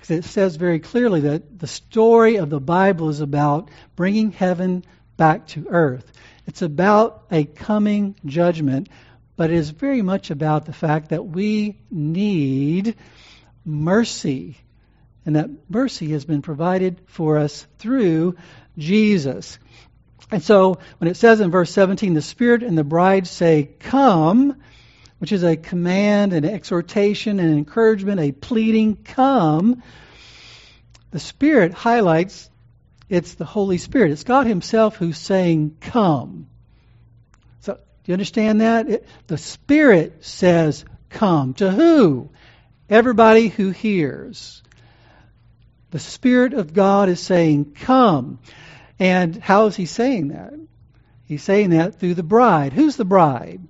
Because 0.00 0.10
it 0.10 0.24
says 0.24 0.56
very 0.56 0.80
clearly 0.80 1.20
that 1.20 1.58
the 1.58 1.66
story 1.66 2.36
of 2.36 2.50
the 2.50 2.60
Bible 2.60 3.10
is 3.10 3.20
about 3.20 3.70
bringing 3.96 4.32
heaven 4.32 4.84
back 5.16 5.46
to 5.48 5.68
earth. 5.68 6.10
It's 6.46 6.62
about 6.62 7.24
a 7.30 7.44
coming 7.44 8.16
judgment 8.24 8.88
but 9.40 9.48
it 9.48 9.56
is 9.56 9.70
very 9.70 10.02
much 10.02 10.30
about 10.30 10.66
the 10.66 10.72
fact 10.74 11.08
that 11.08 11.24
we 11.24 11.78
need 11.90 12.94
mercy, 13.64 14.58
and 15.24 15.36
that 15.36 15.48
mercy 15.70 16.10
has 16.10 16.26
been 16.26 16.42
provided 16.42 17.00
for 17.06 17.38
us 17.38 17.66
through 17.78 18.36
Jesus. 18.76 19.58
And 20.30 20.42
so 20.42 20.78
when 20.98 21.10
it 21.10 21.16
says 21.16 21.40
in 21.40 21.50
verse 21.50 21.70
17, 21.70 22.12
the 22.12 22.20
Spirit 22.20 22.62
and 22.62 22.76
the 22.76 22.84
bride 22.84 23.26
say, 23.26 23.70
Come, 23.78 24.60
which 25.20 25.32
is 25.32 25.44
a 25.44 25.56
command, 25.56 26.32
an 26.32 26.44
exhortation, 26.44 27.38
an 27.38 27.56
encouragement, 27.56 28.20
a 28.20 28.32
pleading, 28.32 28.96
come, 28.96 29.82
the 31.10 31.20
Spirit 31.20 31.72
highlights 31.72 32.50
it's 33.10 33.34
the 33.34 33.44
Holy 33.44 33.76
Spirit. 33.78 34.12
It's 34.12 34.22
God 34.22 34.46
Himself 34.46 34.96
who's 34.96 35.18
saying, 35.18 35.76
Come. 35.80 36.46
So, 37.60 37.74
do 37.74 37.80
you 38.06 38.14
understand 38.14 38.60
that? 38.60 38.88
It, 38.88 39.06
the 39.26 39.36
Spirit 39.36 40.24
says, 40.24 40.84
Come. 41.08 41.54
To 41.54 41.70
who? 41.72 42.30
Everybody 42.88 43.48
who 43.48 43.70
hears. 43.70 44.62
The 45.90 45.98
Spirit 45.98 46.54
of 46.54 46.72
God 46.72 47.08
is 47.08 47.18
saying, 47.18 47.74
Come. 47.74 48.38
And 49.00 49.36
how 49.36 49.66
is 49.66 49.74
He 49.74 49.86
saying 49.86 50.28
that? 50.28 50.54
He's 51.24 51.42
saying 51.42 51.70
that 51.70 51.96
through 51.96 52.14
the 52.14 52.22
bride. 52.22 52.72
Who's 52.72 52.94
the 52.94 53.04
bride? 53.04 53.60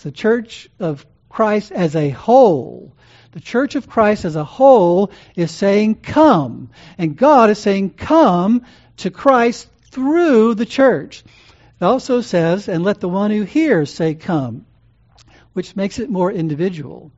It's 0.00 0.04
the 0.06 0.12
church 0.12 0.70
of 0.78 1.04
Christ 1.28 1.72
as 1.72 1.94
a 1.94 2.08
whole. 2.08 2.96
The 3.32 3.40
church 3.40 3.74
of 3.74 3.86
Christ 3.86 4.24
as 4.24 4.34
a 4.34 4.44
whole 4.44 5.10
is 5.36 5.50
saying, 5.50 5.96
Come. 5.96 6.70
And 6.96 7.18
God 7.18 7.50
is 7.50 7.58
saying, 7.58 7.90
Come 7.90 8.64
to 8.96 9.10
Christ 9.10 9.68
through 9.90 10.54
the 10.54 10.64
church. 10.64 11.22
It 11.78 11.84
also 11.84 12.22
says, 12.22 12.66
and 12.66 12.82
let 12.82 13.00
the 13.00 13.10
one 13.10 13.30
who 13.30 13.42
hears 13.42 13.92
say, 13.92 14.14
Come, 14.14 14.64
which 15.52 15.76
makes 15.76 15.98
it 15.98 16.08
more 16.08 16.32
individual. 16.32 17.12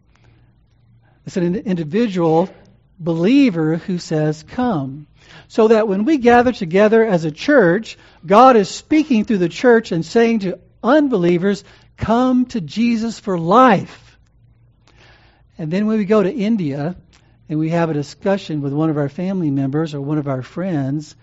It's 1.24 1.36
an 1.36 1.54
individual 1.54 2.50
believer 2.98 3.76
who 3.76 3.98
says, 3.98 4.42
Come. 4.42 5.06
So 5.46 5.68
that 5.68 5.86
when 5.86 6.04
we 6.04 6.18
gather 6.18 6.50
together 6.50 7.06
as 7.06 7.24
a 7.24 7.30
church, 7.30 7.96
God 8.26 8.56
is 8.56 8.68
speaking 8.68 9.24
through 9.24 9.38
the 9.38 9.48
church 9.48 9.92
and 9.92 10.04
saying 10.04 10.40
to 10.40 10.58
unbelievers, 10.82 11.62
Come 12.02 12.46
to 12.46 12.60
Jesus 12.60 13.20
for 13.20 13.38
life. 13.38 14.18
And 15.56 15.70
then 15.70 15.86
when 15.86 15.98
we 15.98 16.04
go 16.04 16.20
to 16.20 16.34
India 16.34 16.96
and 17.48 17.60
we 17.60 17.68
have 17.68 17.90
a 17.90 17.94
discussion 17.94 18.60
with 18.60 18.72
one 18.72 18.90
of 18.90 18.98
our 18.98 19.08
family 19.08 19.52
members 19.52 19.94
or 19.94 20.00
one 20.00 20.18
of 20.18 20.26
our 20.26 20.42
friends, 20.42 21.14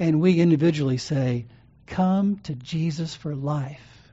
and 0.00 0.20
we 0.20 0.40
individually 0.40 0.98
say, 0.98 1.46
come 1.86 2.38
to 2.38 2.54
Jesus 2.56 3.14
for 3.14 3.36
life. 3.36 4.10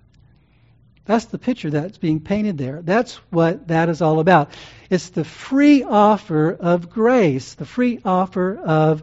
That's 1.06 1.26
the 1.26 1.40
picture 1.40 1.72
that's 1.72 1.98
being 1.98 2.20
painted 2.20 2.60
there. 2.60 2.84
That's 2.84 3.16
what 3.32 3.70
that 3.70 3.90
is 3.90 4.04
all 4.04 4.20
about. 4.20 4.52
It's 4.92 5.10
the 5.10 5.26
free 5.26 5.82
offer 5.82 6.52
of 6.52 6.92
grace, 6.92 7.56
the 7.56 7.66
free 7.66 8.00
offer 8.06 8.56
of 8.56 9.02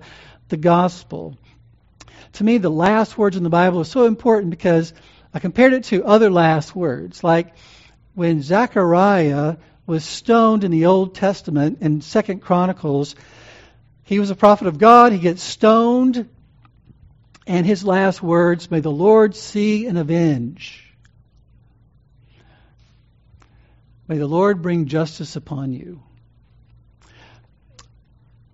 the 0.50 0.56
gospel. 0.56 1.36
To 2.34 2.44
me, 2.44 2.58
the 2.58 2.70
last 2.70 3.18
words 3.18 3.36
in 3.36 3.42
the 3.42 3.50
Bible 3.50 3.80
are 3.80 3.84
so 3.84 4.06
important 4.06 4.50
because 4.50 4.94
I 5.36 5.38
compared 5.38 5.74
it 5.74 5.84
to 5.84 6.02
other 6.02 6.30
last 6.30 6.74
words. 6.74 7.22
Like 7.22 7.52
when 8.14 8.40
Zechariah 8.40 9.58
was 9.86 10.02
stoned 10.02 10.64
in 10.64 10.70
the 10.70 10.86
Old 10.86 11.14
Testament 11.14 11.82
in 11.82 12.00
Second 12.00 12.40
Chronicles, 12.40 13.14
he 14.02 14.18
was 14.18 14.30
a 14.30 14.34
prophet 14.34 14.66
of 14.66 14.78
God. 14.78 15.12
He 15.12 15.18
gets 15.18 15.42
stoned 15.42 16.26
and 17.46 17.66
his 17.66 17.84
last 17.84 18.22
words, 18.22 18.70
May 18.70 18.80
the 18.80 18.90
Lord 18.90 19.36
see 19.36 19.84
and 19.84 19.98
avenge. 19.98 20.90
May 24.08 24.16
the 24.16 24.26
Lord 24.26 24.62
bring 24.62 24.86
justice 24.86 25.36
upon 25.36 25.74
you. 25.74 26.02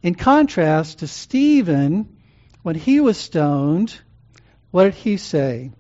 In 0.03 0.17
contrast 0.17 0.99
to 0.99 1.07
Stephen, 1.07 2.17
when 2.63 2.75
he 2.75 2.99
was 2.99 3.17
stoned, 3.17 3.97
what 4.73 4.83
did 4.83 4.95
he 4.95 5.17
say? 5.17 5.71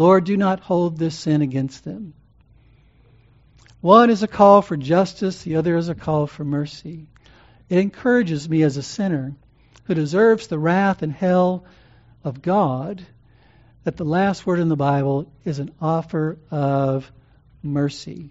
Lord, 0.00 0.24
do 0.24 0.34
not 0.34 0.60
hold 0.60 0.96
this 0.96 1.14
sin 1.14 1.42
against 1.42 1.84
them. 1.84 2.14
One 3.82 4.08
is 4.08 4.22
a 4.22 4.28
call 4.28 4.62
for 4.62 4.74
justice, 4.74 5.42
the 5.42 5.56
other 5.56 5.76
is 5.76 5.90
a 5.90 5.94
call 5.94 6.26
for 6.26 6.42
mercy. 6.42 7.06
It 7.68 7.76
encourages 7.76 8.48
me 8.48 8.62
as 8.62 8.78
a 8.78 8.82
sinner 8.82 9.34
who 9.84 9.92
deserves 9.92 10.46
the 10.46 10.58
wrath 10.58 11.02
and 11.02 11.12
hell 11.12 11.66
of 12.24 12.40
God 12.40 13.04
that 13.84 13.98
the 13.98 14.06
last 14.06 14.46
word 14.46 14.58
in 14.58 14.70
the 14.70 14.74
Bible 14.74 15.30
is 15.44 15.58
an 15.58 15.70
offer 15.82 16.38
of 16.50 17.12
mercy. 17.62 18.30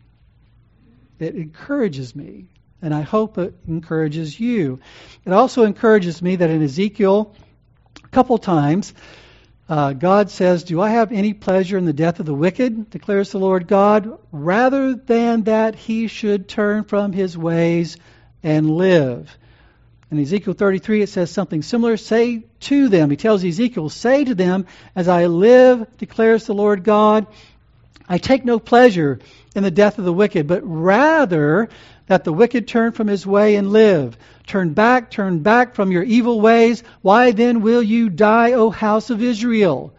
It 1.20 1.36
encourages 1.36 2.16
me, 2.16 2.48
and 2.82 2.96
I 2.96 3.02
hope 3.02 3.38
it 3.38 3.54
encourages 3.68 4.40
you. 4.40 4.80
It 5.24 5.34
also 5.34 5.66
encourages 5.66 6.20
me 6.20 6.38
that 6.38 6.50
in 6.50 6.64
Ezekiel, 6.64 7.36
a 8.04 8.08
couple 8.08 8.40
times, 8.40 8.92
uh, 9.70 9.94
God 9.94 10.32
says, 10.32 10.64
Do 10.64 10.82
I 10.82 10.90
have 10.90 11.12
any 11.12 11.34
pleasure 11.34 11.78
in 11.78 11.86
the 11.86 11.94
death 11.94 12.20
of 12.20 12.26
the 12.26 12.34
wicked? 12.34 12.90
declares 12.90 13.32
the 13.32 13.38
Lord 13.38 13.68
God, 13.68 14.18
rather 14.32 14.96
than 14.96 15.44
that 15.44 15.76
he 15.76 16.08
should 16.08 16.50
turn 16.50 16.84
from 16.84 17.14
his 17.14 17.38
ways 17.38 17.98
and 18.42 18.70
live. 18.70 19.38
In 20.12 20.20
Ezekiel 20.20 20.54
33, 20.54 21.04
it 21.04 21.10
says 21.10 21.30
something 21.30 21.62
similar. 21.62 21.96
Say 21.96 22.46
to 22.62 22.90
them, 22.90 23.12
he 23.12 23.16
tells 23.16 23.46
Ezekiel, 23.46 23.90
Say 23.90 24.26
to 24.26 24.34
them, 24.34 24.66
As 24.96 25.08
I 25.08 25.28
live, 25.28 25.86
declares 25.98 26.48
the 26.48 26.56
Lord 26.56 26.84
God, 26.84 27.28
I 28.10 28.18
take 28.18 28.44
no 28.44 28.58
pleasure 28.58 29.20
in 29.56 29.62
the 29.62 29.70
death 29.70 30.00
of 30.00 30.06
the 30.06 30.12
wicked, 30.12 30.48
but 30.48 30.62
rather 30.64 31.70
that 32.08 32.24
the 32.24 32.34
wicked 32.34 32.68
turn 32.68 32.92
from 32.92 33.08
his 33.08 33.26
way 33.26 33.56
and 33.56 33.72
live. 33.72 34.18
Turn 34.48 34.74
back, 34.74 35.12
turn 35.12 35.44
back 35.44 35.76
from 35.76 35.92
your 35.92 36.02
evil 36.02 36.42
ways. 36.42 36.82
Why 37.04 37.32
then 37.32 37.62
will 37.62 37.84
you 37.84 38.10
die, 38.10 38.54
O 38.54 38.72
house 38.72 39.12
of 39.12 39.22
Israel? 39.22 39.94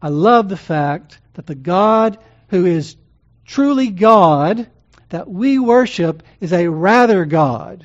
I 0.00 0.08
love 0.08 0.48
the 0.48 0.56
fact 0.56 1.18
that 1.34 1.46
the 1.46 1.56
God 1.56 2.18
who 2.48 2.66
is 2.66 2.96
truly 3.44 3.88
God, 3.88 4.68
that 5.08 5.28
we 5.28 5.58
worship, 5.58 6.22
is 6.40 6.52
a 6.52 6.68
rather 6.68 7.24
God. 7.24 7.84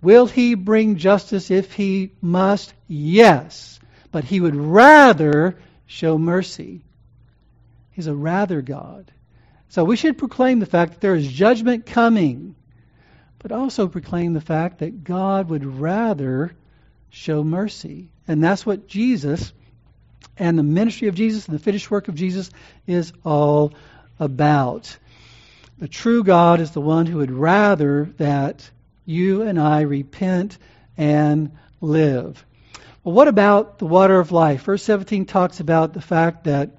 Will 0.00 0.26
he 0.26 0.54
bring 0.54 0.96
justice 0.96 1.50
if 1.50 1.72
he 1.72 2.12
must? 2.22 2.72
Yes. 2.88 3.80
But 4.12 4.24
he 4.24 4.40
would 4.40 4.56
rather 4.56 5.58
show 5.86 6.16
mercy. 6.16 6.84
He's 7.94 8.06
a 8.08 8.14
rather 8.14 8.60
God. 8.60 9.10
So 9.68 9.84
we 9.84 9.96
should 9.96 10.18
proclaim 10.18 10.58
the 10.58 10.66
fact 10.66 10.92
that 10.92 11.00
there 11.00 11.14
is 11.14 11.26
judgment 11.26 11.86
coming, 11.86 12.54
but 13.38 13.52
also 13.52 13.88
proclaim 13.88 14.34
the 14.34 14.40
fact 14.40 14.80
that 14.80 15.04
God 15.04 15.48
would 15.48 15.64
rather 15.64 16.54
show 17.10 17.42
mercy. 17.42 18.10
And 18.26 18.42
that's 18.42 18.66
what 18.66 18.88
Jesus 18.88 19.52
and 20.36 20.58
the 20.58 20.64
ministry 20.64 21.08
of 21.08 21.14
Jesus 21.14 21.46
and 21.46 21.54
the 21.54 21.62
finished 21.62 21.90
work 21.90 22.08
of 22.08 22.16
Jesus 22.16 22.50
is 22.86 23.12
all 23.24 23.72
about. 24.18 24.96
The 25.78 25.88
true 25.88 26.24
God 26.24 26.60
is 26.60 26.72
the 26.72 26.80
one 26.80 27.06
who 27.06 27.18
would 27.18 27.30
rather 27.30 28.12
that 28.16 28.68
you 29.04 29.42
and 29.42 29.60
I 29.60 29.82
repent 29.82 30.58
and 30.96 31.52
live. 31.80 32.44
Well, 33.02 33.14
what 33.14 33.28
about 33.28 33.78
the 33.78 33.86
water 33.86 34.18
of 34.18 34.32
life? 34.32 34.62
Verse 34.62 34.82
17 34.82 35.26
talks 35.26 35.60
about 35.60 35.92
the 35.92 36.00
fact 36.00 36.44
that 36.44 36.70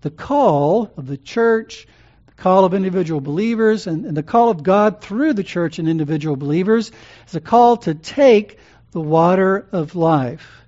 the 0.00 0.10
call 0.10 0.92
of 0.96 1.06
the 1.06 1.16
church, 1.16 1.86
the 2.26 2.42
call 2.42 2.64
of 2.64 2.74
individual 2.74 3.20
believers, 3.20 3.86
and, 3.86 4.04
and 4.04 4.16
the 4.16 4.22
call 4.22 4.50
of 4.50 4.62
God 4.62 5.00
through 5.00 5.32
the 5.32 5.44
church 5.44 5.78
and 5.78 5.88
individual 5.88 6.36
believers 6.36 6.92
is 7.28 7.34
a 7.34 7.40
call 7.40 7.78
to 7.78 7.94
take 7.94 8.58
the 8.92 9.00
water 9.00 9.66
of 9.72 9.94
life. 9.94 10.62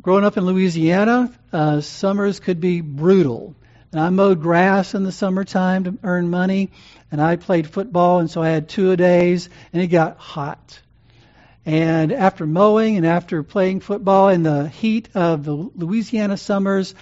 Growing 0.00 0.24
up 0.24 0.36
in 0.36 0.44
Louisiana, 0.44 1.32
uh, 1.52 1.80
summers 1.80 2.40
could 2.40 2.60
be 2.60 2.80
brutal. 2.80 3.54
And 3.90 4.00
I 4.00 4.10
mowed 4.10 4.42
grass 4.42 4.94
in 4.94 5.04
the 5.04 5.12
summertime 5.12 5.84
to 5.84 5.98
earn 6.02 6.28
money, 6.28 6.72
and 7.12 7.22
I 7.22 7.36
played 7.36 7.68
football, 7.68 8.18
and 8.18 8.28
so 8.28 8.42
I 8.42 8.48
had 8.48 8.68
two 8.68 8.90
a 8.90 8.96
days, 8.96 9.48
and 9.72 9.80
it 9.80 9.86
got 9.86 10.18
hot. 10.18 10.80
And 11.64 12.12
after 12.12 12.46
mowing 12.46 12.96
and 12.96 13.06
after 13.06 13.42
playing 13.42 13.80
football 13.80 14.28
in 14.28 14.42
the 14.42 14.68
heat 14.68 15.08
of 15.14 15.44
the 15.44 15.54
Louisiana 15.54 16.36
summers, 16.36 16.94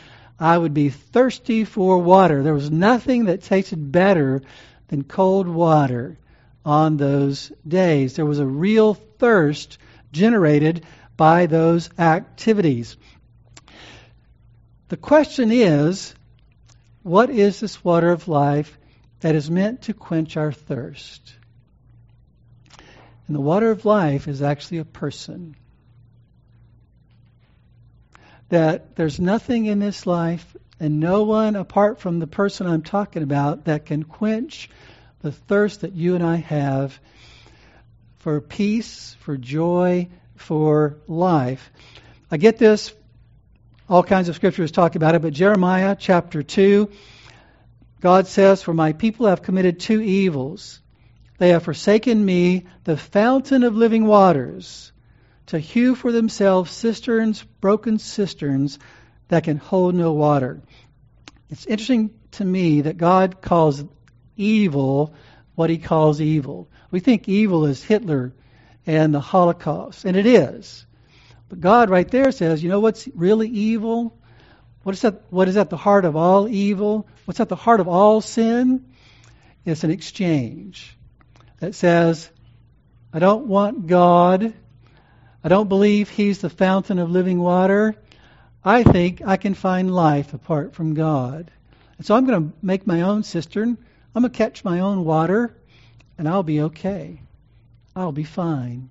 I 0.42 0.59
would 0.59 0.74
be 0.74 0.88
thirsty 0.88 1.64
for 1.64 1.98
water. 1.98 2.42
There 2.42 2.52
was 2.52 2.70
nothing 2.70 3.26
that 3.26 3.42
tasted 3.42 3.92
better 3.92 4.42
than 4.88 5.05
cold 5.05 5.46
water 5.46 6.18
on 6.64 6.96
those 6.96 7.52
days. 7.66 8.16
There 8.16 8.26
was 8.26 8.40
a 8.40 8.46
real 8.46 8.94
thirst 8.94 9.78
generated 10.11 10.85
by 11.16 11.46
those 11.46 11.90
activities. 11.96 12.96
The 14.88 14.96
question 14.96 15.52
is 15.52 16.12
what 17.05 17.31
is 17.31 17.61
this 17.61 17.85
water 17.85 18.11
of 18.11 18.26
life 18.26 18.76
that 19.20 19.37
is 19.37 19.48
meant 19.48 19.83
to 19.83 19.94
quench 19.94 20.37
our 20.37 20.50
thirst? 20.50 21.35
And 23.28 23.37
the 23.37 23.40
water 23.40 23.70
of 23.70 23.85
life 23.85 24.26
is 24.26 24.42
actually 24.42 24.78
a 24.78 24.85
person 24.85 25.55
that 28.53 28.97
there's 28.97 29.19
nothing 29.19 29.65
in 29.65 29.79
this 29.79 30.07
life 30.07 30.55
and 30.79 31.01
no 31.01 31.23
one 31.23 31.57
apart 31.57 32.01
from 32.01 32.19
the 32.19 32.27
person 32.27 32.67
I'm 32.67 32.83
talking 32.83 33.23
about 33.23 33.65
that 33.65 33.87
can 33.87 34.03
quench 34.03 34.69
the 35.23 35.33
thirst 35.33 35.81
that 35.81 35.95
you 35.95 36.17
and 36.17 36.23
I 36.23 36.37
have 36.37 37.01
for 38.19 38.43
peace, 38.43 39.17
for 39.21 39.38
joy, 39.38 40.11
for 40.37 40.99
life. 41.09 41.73
I 42.31 42.37
get 42.37 42.59
this, 42.59 42.93
all 43.88 44.03
kinds 44.03 44.29
of 44.29 44.37
scriptures 44.37 44.71
talk 44.71 44.97
about 44.97 45.15
it, 45.15 45.23
but 45.23 45.33
Jeremiah 45.33 45.97
chapter 45.99 46.43
2, 46.43 46.91
God 48.03 48.27
says, 48.27 48.62
For 48.62 48.75
my 48.75 48.93
people 48.93 49.29
have 49.29 49.41
committed 49.41 49.81
two 49.81 50.03
evils. 50.03 50.79
They 51.38 51.49
have 51.49 51.62
forsaken 51.62 52.23
me, 52.23 52.67
the 52.85 52.99
fountain 52.99 53.62
of 53.62 53.77
living 53.77 54.05
waters 54.05 54.93
to 55.46 55.59
hew 55.59 55.94
for 55.94 56.12
themselves 56.12 56.70
cisterns, 56.70 57.42
broken 57.61 57.98
cisterns 57.98 58.78
that 59.28 59.44
can 59.44 59.57
hold 59.57 59.94
no 59.94 60.12
water. 60.12 60.62
It's 61.50 61.66
interesting 61.66 62.11
to 62.33 62.44
me 62.44 62.83
that 62.83 62.96
God 62.96 63.40
calls 63.40 63.85
evil 64.37 65.14
what 65.55 65.70
he 65.70 65.78
calls 65.78 66.20
evil. 66.20 66.70
We 66.90 67.00
think 67.00 67.28
evil 67.28 67.66
is 67.66 67.83
Hitler 67.83 68.33
and 68.87 69.14
the 69.14 69.20
Holocaust, 69.20 70.05
and 70.05 70.16
it 70.16 70.26
is. 70.26 70.87
But 71.48 71.61
God 71.61 71.90
right 71.90 72.09
there 72.09 72.33
says, 72.33 72.62
you 72.62 72.70
know 72.70 72.81
what's 72.81 73.07
really 73.14 73.48
evil? 73.48 74.18
What 74.83 74.94
is, 74.94 75.02
that, 75.02 75.22
what 75.31 75.48
is 75.48 75.57
at 75.57 75.70
the 75.70 75.76
heart 75.76 76.05
of 76.05 76.16
all 76.16 76.48
evil? 76.48 77.07
What's 77.24 77.40
at 77.40 77.48
the 77.48 77.57
heart 77.57 77.81
of 77.81 77.88
all 77.88 78.20
sin? 78.20 78.87
It's 79.64 79.85
an 79.85 79.90
exchange 79.90 80.96
that 81.61 81.74
says, 81.74 82.31
I 83.12 83.18
don't 83.18 83.46
want 83.46 83.87
God 83.87 84.55
I 85.44 85.48
don't 85.48 85.68
believe 85.68 86.09
He's 86.09 86.38
the 86.38 86.50
fountain 86.50 86.98
of 86.98 87.11
living 87.11 87.40
water. 87.40 87.96
I 88.64 88.85
think 88.85 89.22
I 89.24 89.37
can 89.37 89.55
find 89.55 89.92
life 89.92 90.35
apart 90.35 90.74
from 90.74 90.94
God. 90.94 91.50
And 91.98 92.07
so 92.07 92.14
I'm 92.14 92.26
going 92.26 92.50
to 92.50 92.57
make 92.62 92.87
my 92.87 93.02
own 93.02 93.24
cistern. 93.24 93.76
I'm 94.14 94.22
going 94.22 94.33
to 94.33 94.38
catch 94.38 94.64
my 94.64 94.81
own 94.81 95.05
water, 95.05 95.55
and 96.16 96.28
I'll 96.28 96.42
be 96.42 96.61
okay. 96.62 97.20
I'll 97.96 98.12
be 98.12 98.24
fine. 98.24 98.88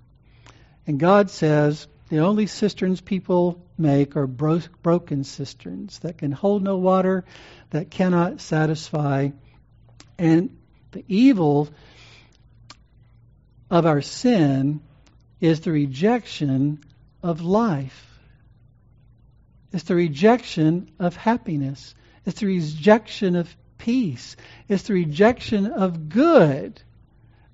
And 0.86 1.00
God 1.00 1.30
says 1.30 1.88
the 2.10 2.20
only 2.20 2.48
cisterns 2.48 3.00
people 3.00 3.62
make 3.78 4.18
are 4.18 4.28
bro- 4.28 4.62
broken 4.84 5.24
cisterns 5.24 6.00
that 6.00 6.18
can 6.18 6.32
hold 6.32 6.64
no 6.64 6.78
water, 6.78 7.24
that 7.70 7.90
cannot 7.90 8.42
satisfy. 8.42 9.30
And 10.18 10.58
the 10.92 11.06
evil 11.08 11.70
of 13.70 13.86
our 13.86 14.02
sin 14.02 14.82
is 15.42 15.62
the 15.62 15.72
rejection 15.72 16.80
of 17.22 17.42
life. 17.42 18.08
It's 19.74 19.84
the 19.84 19.96
rejection 19.96 20.92
of 21.00 21.16
happiness. 21.16 21.96
It's 22.26 22.40
the 22.40 22.46
rejection 22.46 23.36
of 23.36 23.54
peace. 23.78 24.36
It's 24.70 24.84
the 24.84 24.94
rejection 24.94 25.66
of 25.66 26.10
good. 26.10 26.82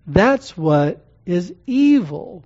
That's 0.06 0.58
what 0.58 1.06
is 1.26 1.54
evil. 1.66 2.44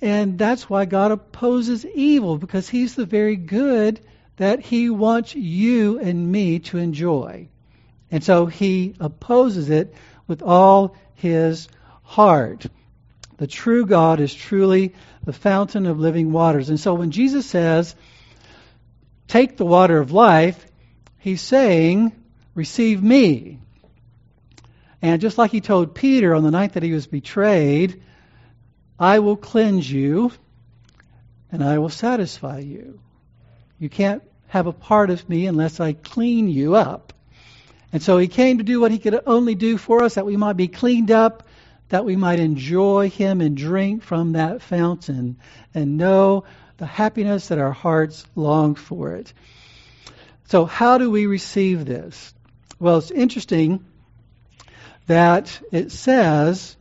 And 0.00 0.38
that's 0.38 0.68
why 0.68 0.84
God 0.84 1.10
opposes 1.10 1.84
evil, 1.86 2.38
because 2.38 2.68
He's 2.68 2.94
the 2.94 3.06
very 3.06 3.36
good 3.36 4.00
that 4.36 4.60
He 4.60 4.90
wants 4.90 5.34
you 5.34 5.98
and 5.98 6.30
me 6.30 6.60
to 6.60 6.78
enjoy. 6.78 7.48
And 8.10 8.22
so 8.22 8.46
He 8.46 8.94
opposes 9.00 9.70
it 9.70 9.94
with 10.26 10.42
all 10.42 10.96
His 11.14 11.68
heart. 12.02 12.66
The 13.38 13.46
true 13.46 13.86
God 13.86 14.20
is 14.20 14.32
truly 14.34 14.94
the 15.24 15.32
fountain 15.32 15.86
of 15.86 15.98
living 15.98 16.32
waters. 16.32 16.70
And 16.70 16.80
so 16.80 16.94
when 16.94 17.10
Jesus 17.10 17.46
says, 17.46 17.94
take 19.28 19.56
the 19.56 19.66
water 19.66 19.98
of 19.98 20.12
life, 20.12 20.64
he's 21.18 21.42
saying, 21.42 22.12
receive 22.54 23.02
me. 23.02 23.58
And 25.02 25.20
just 25.20 25.38
like 25.38 25.50
he 25.50 25.60
told 25.60 25.94
Peter 25.94 26.34
on 26.34 26.42
the 26.42 26.50
night 26.50 26.72
that 26.74 26.82
he 26.82 26.92
was 26.92 27.06
betrayed, 27.06 28.02
I 28.98 29.18
will 29.18 29.36
cleanse 29.36 29.90
you 29.90 30.32
and 31.52 31.62
I 31.62 31.78
will 31.78 31.90
satisfy 31.90 32.60
you. 32.60 32.98
You 33.78 33.90
can't 33.90 34.22
have 34.48 34.66
a 34.66 34.72
part 34.72 35.10
of 35.10 35.28
me 35.28 35.46
unless 35.46 35.80
I 35.80 35.92
clean 35.92 36.48
you 36.48 36.74
up. 36.74 37.12
And 37.92 38.02
so 38.02 38.16
he 38.18 38.28
came 38.28 38.58
to 38.58 38.64
do 38.64 38.80
what 38.80 38.90
he 38.90 38.98
could 38.98 39.20
only 39.26 39.54
do 39.54 39.76
for 39.76 40.02
us, 40.02 40.14
that 40.14 40.26
we 40.26 40.36
might 40.36 40.56
be 40.56 40.68
cleaned 40.68 41.10
up, 41.10 41.46
that 41.88 42.04
we 42.04 42.16
might 42.16 42.40
enjoy 42.40 43.10
him 43.10 43.40
and 43.40 43.56
drink 43.56 44.02
from 44.02 44.32
that 44.32 44.62
fountain 44.62 45.36
and 45.74 45.96
know 45.96 46.44
the 46.78 46.86
happiness 46.86 47.48
that 47.48 47.58
our 47.58 47.72
hearts 47.72 48.26
long 48.34 48.74
for 48.74 49.14
it. 49.14 49.32
So, 50.48 50.64
how 50.64 50.98
do 50.98 51.10
we 51.10 51.26
receive 51.26 51.84
this? 51.84 52.34
Well, 52.78 52.98
it's 52.98 53.10
interesting 53.10 53.84
that 55.06 55.60
it 55.72 55.92
says, 55.92 56.76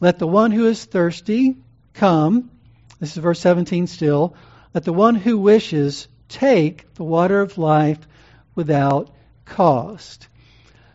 Let 0.00 0.18
the 0.18 0.26
one 0.26 0.50
who 0.50 0.66
is 0.66 0.84
thirsty 0.84 1.56
come. 1.94 2.50
This 3.00 3.16
is 3.16 3.22
verse 3.22 3.40
17 3.40 3.86
still. 3.86 4.34
Let 4.74 4.84
the 4.84 4.92
one 4.92 5.14
who 5.14 5.38
wishes 5.38 6.08
take 6.28 6.94
the 6.94 7.04
water 7.04 7.40
of 7.40 7.58
life 7.58 7.98
without 8.54 9.10
cost. 9.44 10.28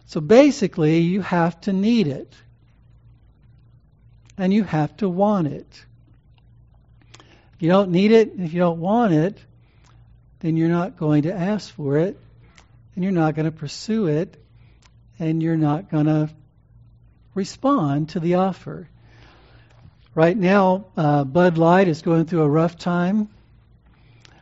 So 0.06 0.22
basically, 0.22 1.00
you 1.00 1.22
have 1.22 1.60
to 1.62 1.74
need 1.74 2.08
it. 2.08 2.34
And 4.38 4.54
you 4.54 4.64
have 4.64 4.96
to 4.98 5.08
want 5.08 5.48
it. 5.48 5.86
If 7.56 7.62
you 7.62 7.70
don't 7.70 7.92
need 7.92 8.12
it, 8.12 8.34
if 8.38 8.54
you 8.54 8.60
don't 8.60 8.80
want 8.80 9.14
it, 9.14 9.38
then 10.40 10.58
you're 10.58 10.70
not 10.70 10.98
going 10.98 11.24
to 11.24 11.34
ask 11.34 11.74
for 11.74 11.98
it, 11.98 12.20
and 12.96 13.04
you're 13.04 13.14
not 13.14 13.36
going 13.36 13.46
to 13.46 13.52
pursue 13.52 14.08
it, 14.08 14.36
and 15.20 15.42
you're 15.42 15.56
not 15.56 15.90
going 15.90 16.08
to 16.08 16.30
respond 17.34 18.10
to 18.10 18.20
the 18.20 18.36
offer. 18.36 18.90
Right 20.16 20.38
now, 20.38 20.86
uh, 20.98 21.24
Bud 21.24 21.58
Light 21.58 21.88
is 21.88 22.02
going 22.02 22.26
through 22.26 22.42
a 22.42 22.50
rough 22.50 22.78
time. 22.78 23.30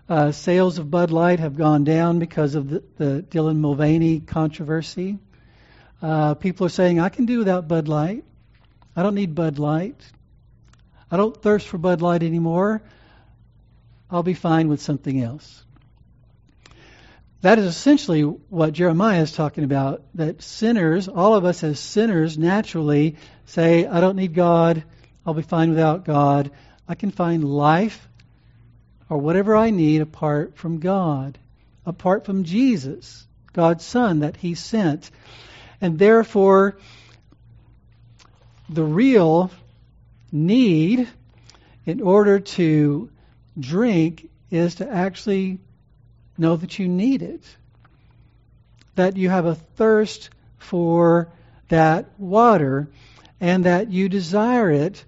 Uh, 0.10 0.32
sales 0.32 0.80
of 0.80 0.89
Bud 0.91 1.12
Light 1.12 1.39
have 1.39 1.56
gone 1.56 1.84
down 1.84 2.19
because 2.19 2.56
of 2.56 2.69
the, 2.69 2.84
the 2.97 3.25
Dylan 3.30 3.58
Mulvaney 3.58 4.19
controversy. 4.19 5.19
Uh, 6.01 6.34
people 6.34 6.65
are 6.65 6.69
saying, 6.69 6.99
I 6.99 7.10
can 7.10 7.25
do 7.25 7.39
without 7.39 7.67
Bud 7.67 7.88
Light. 7.88 8.25
I 8.95 9.04
don't 9.04 9.15
need 9.15 9.36
Bud 9.36 9.60
Light. 9.60 9.99
I 11.10 11.17
don't 11.17 11.36
thirst 11.36 11.67
for 11.67 11.77
Bud 11.77 12.01
Light 12.01 12.23
anymore. 12.23 12.82
I'll 14.10 14.23
be 14.23 14.34
fine 14.34 14.67
with 14.67 14.82
something 14.82 15.21
else. 15.21 15.63
That 17.41 17.58
is 17.58 17.65
essentially 17.65 18.21
what 18.21 18.73
Jeremiah 18.73 19.21
is 19.21 19.32
talking 19.32 19.63
about. 19.63 20.04
That 20.15 20.43
sinners, 20.43 21.08
all 21.08 21.36
of 21.36 21.45
us 21.45 21.63
as 21.63 21.80
sinners, 21.80 22.38
naturally 22.38 23.15
say, 23.45 23.88
I 23.88 23.99
don't 23.99 24.15
need 24.15 24.36
God. 24.36 24.84
I'll 25.25 25.34
be 25.34 25.41
fine 25.41 25.69
without 25.69 26.06
God. 26.06 26.51
I 26.88 26.95
can 26.95 27.12
find 27.12 27.43
life 27.43 28.08
or 29.10 29.17
whatever 29.17 29.56
I 29.56 29.71
need 29.71 30.01
apart 30.01 30.56
from 30.56 30.80
God, 30.80 31.38
apart 31.86 32.25
from 32.25 32.43
Jesus, 32.43 33.25
God's 33.54 33.86
Son 33.86 34.19
that 34.19 34.38
He 34.38 34.56
sent. 34.56 35.10
And 35.80 35.97
therefore, 35.97 36.77
the 38.71 38.84
real 38.84 39.51
need 40.31 41.07
in 41.86 42.01
order 42.01 42.39
to 42.39 43.10
drink 43.60 44.29
is 44.49 44.75
to 44.75 44.89
actually 44.89 45.60
know 46.38 46.55
that 46.55 46.79
you 46.79 46.88
need 46.88 47.21
it. 47.21 47.43
That 48.95 49.17
you 49.17 49.29
have 49.29 49.45
a 49.45 49.55
thirst 49.55 50.29
for 50.57 51.29
that 51.67 52.17
water 52.17 52.88
and 53.41 53.65
that 53.65 53.91
you 53.91 54.07
desire 54.07 54.71
it 54.71 55.03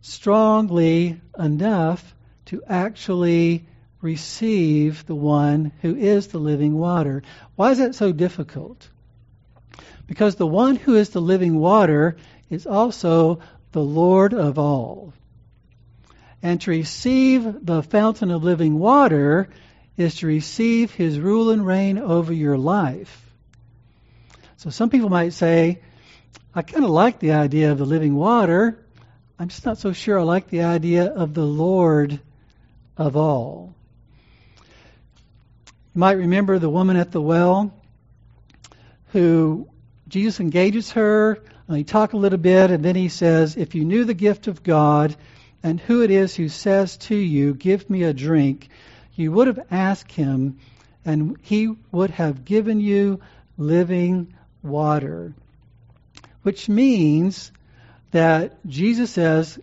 strongly 0.00 1.20
enough 1.38 2.14
to 2.46 2.62
actually 2.68 3.64
receive 4.00 5.06
the 5.06 5.14
one 5.14 5.72
who 5.82 5.94
is 5.94 6.28
the 6.28 6.38
living 6.38 6.76
water. 6.76 7.22
Why 7.54 7.70
is 7.70 7.78
that 7.78 7.94
so 7.94 8.12
difficult? 8.12 8.88
Because 10.06 10.34
the 10.34 10.46
one 10.46 10.76
who 10.76 10.96
is 10.96 11.10
the 11.10 11.22
living 11.22 11.56
water 11.58 12.16
is 12.50 12.66
also 12.66 13.40
the 13.72 13.82
Lord 13.82 14.34
of 14.34 14.58
all. 14.58 15.12
And 16.42 16.60
to 16.62 16.70
receive 16.70 17.64
the 17.64 17.82
fountain 17.82 18.30
of 18.30 18.44
living 18.44 18.78
water 18.78 19.48
is 19.96 20.16
to 20.16 20.26
receive 20.26 20.92
his 20.92 21.18
rule 21.18 21.50
and 21.50 21.64
reign 21.64 21.98
over 21.98 22.32
your 22.32 22.58
life. 22.58 23.20
So 24.56 24.70
some 24.70 24.90
people 24.90 25.08
might 25.08 25.32
say, 25.32 25.80
I 26.54 26.62
kind 26.62 26.84
of 26.84 26.90
like 26.90 27.18
the 27.18 27.32
idea 27.32 27.72
of 27.72 27.78
the 27.78 27.84
living 27.84 28.14
water. 28.14 28.78
I'm 29.38 29.48
just 29.48 29.66
not 29.66 29.78
so 29.78 29.92
sure 29.92 30.18
I 30.18 30.22
like 30.22 30.48
the 30.48 30.62
idea 30.62 31.06
of 31.06 31.34
the 31.34 31.44
Lord 31.44 32.20
of 32.96 33.16
all. 33.16 33.74
You 35.94 36.00
might 36.00 36.12
remember 36.12 36.58
the 36.58 36.70
woman 36.70 36.96
at 36.96 37.12
the 37.12 37.20
well 37.20 37.72
who 39.08 39.68
Jesus 40.08 40.40
engages 40.40 40.92
her, 40.92 41.38
and 41.68 41.76
he 41.76 41.84
talk 41.84 42.12
a 42.12 42.18
little 42.18 42.38
bit, 42.38 42.70
and 42.70 42.84
then 42.84 42.94
he 42.94 43.08
says, 43.08 43.56
If 43.56 43.74
you 43.74 43.84
knew 43.84 44.04
the 44.04 44.14
gift 44.14 44.48
of 44.48 44.62
God 44.62 45.16
and 45.62 45.80
who 45.80 46.02
it 46.02 46.10
is 46.10 46.34
who 46.34 46.48
says 46.48 46.96
to 46.98 47.16
you, 47.16 47.54
Give 47.54 47.88
me 47.88 48.02
a 48.02 48.12
drink, 48.12 48.68
you 49.14 49.32
would 49.32 49.46
have 49.46 49.66
asked 49.70 50.12
him, 50.12 50.58
and 51.04 51.38
he 51.42 51.74
would 51.90 52.10
have 52.10 52.44
given 52.44 52.80
you 52.80 53.20
living 53.56 54.34
water. 54.62 55.32
Which 56.42 56.68
means 56.68 57.50
that 58.10 58.64
Jesus 58.66 59.10
says, 59.10 59.58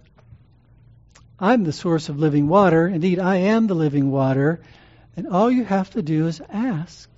I'm 1.39 1.63
the 1.63 1.73
source 1.73 2.09
of 2.09 2.19
living 2.19 2.47
water. 2.47 2.87
Indeed, 2.87 3.19
I 3.19 3.37
am 3.37 3.67
the 3.67 3.75
living 3.75 4.11
water. 4.11 4.61
And 5.15 5.27
all 5.27 5.51
you 5.51 5.63
have 5.63 5.89
to 5.91 6.01
do 6.01 6.27
is 6.27 6.41
ask. 6.49 7.10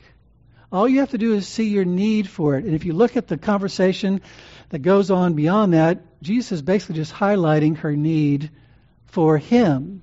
All 0.74 0.90
you 0.90 1.02
have 1.02 1.12
to 1.12 1.20
do 1.20 1.36
is 1.36 1.48
see 1.48 1.70
your 1.70 1.86
need 1.86 2.28
for 2.28 2.58
it. 2.58 2.66
And 2.66 2.74
if 2.74 2.84
you 2.84 2.94
look 2.94 3.16
at 3.16 3.28
the 3.28 3.38
conversation 3.38 4.22
that 4.70 4.80
goes 4.80 5.12
on 5.12 5.36
beyond 5.36 5.74
that, 5.74 6.00
Jesus 6.24 6.54
is 6.54 6.62
basically 6.64 6.96
just 6.96 7.14
highlighting 7.14 7.78
her 7.78 7.96
need 7.96 8.50
for 9.06 9.38
Him, 9.38 10.02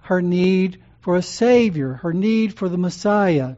her 0.00 0.22
need 0.22 0.82
for 1.02 1.16
a 1.16 1.22
Savior, 1.22 1.92
her 1.92 2.14
need 2.14 2.54
for 2.54 2.70
the 2.70 2.78
Messiah. 2.78 3.56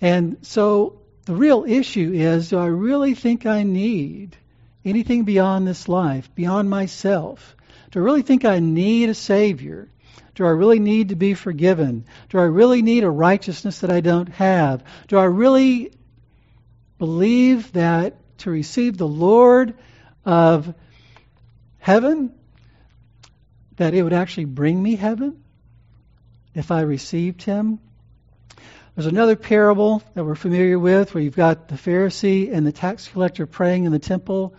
And 0.00 0.36
so 0.42 1.00
the 1.24 1.34
real 1.34 1.64
issue 1.66 2.12
is 2.14 2.50
do 2.50 2.58
I 2.58 2.66
really 2.66 3.14
think 3.14 3.44
I 3.44 3.64
need 3.64 4.36
anything 4.84 5.24
beyond 5.24 5.66
this 5.66 5.88
life, 5.88 6.32
beyond 6.36 6.70
myself? 6.70 7.56
Do 7.90 7.98
I 7.98 8.02
really 8.02 8.22
think 8.22 8.44
I 8.44 8.60
need 8.60 9.08
a 9.08 9.14
Savior? 9.14 9.88
Do 10.34 10.46
I 10.46 10.50
really 10.50 10.78
need 10.78 11.10
to 11.10 11.16
be 11.16 11.34
forgiven? 11.34 12.06
Do 12.30 12.38
I 12.38 12.44
really 12.44 12.82
need 12.82 13.04
a 13.04 13.10
righteousness 13.10 13.80
that 13.80 13.90
I 13.90 14.00
don't 14.00 14.28
have? 14.30 14.84
Do 15.08 15.18
I 15.18 15.24
really 15.24 15.92
believe 16.98 17.72
that 17.72 18.16
to 18.38 18.50
receive 18.50 18.96
the 18.96 19.08
Lord 19.08 19.74
of 20.24 20.74
heaven, 21.78 22.32
that 23.76 23.94
it 23.94 24.02
would 24.02 24.12
actually 24.12 24.46
bring 24.46 24.82
me 24.82 24.96
heaven? 24.96 25.42
if 26.54 26.70
I 26.70 26.82
received 26.82 27.42
him. 27.42 27.78
There's 28.94 29.06
another 29.06 29.36
parable 29.36 30.02
that 30.14 30.24
we're 30.24 30.34
familiar 30.34 30.78
with 30.78 31.14
where 31.14 31.22
you've 31.22 31.36
got 31.36 31.68
the 31.68 31.76
Pharisee 31.76 32.52
and 32.52 32.66
the 32.66 32.72
tax 32.72 33.08
collector 33.08 33.46
praying 33.46 33.84
in 33.84 33.92
the 33.92 33.98
temple. 33.98 34.54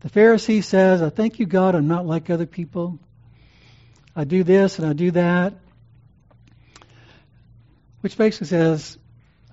The 0.00 0.10
Pharisee 0.10 0.62
says, 0.62 1.00
I 1.00 1.08
thank 1.08 1.38
you, 1.38 1.46
God, 1.46 1.74
I'm 1.74 1.88
not 1.88 2.06
like 2.06 2.28
other 2.28 2.46
people. 2.46 2.98
I 4.14 4.24
do 4.24 4.44
this 4.44 4.78
and 4.78 4.88
I 4.88 4.92
do 4.92 5.10
that. 5.12 5.54
Which 8.00 8.16
basically 8.16 8.48
says, 8.48 8.98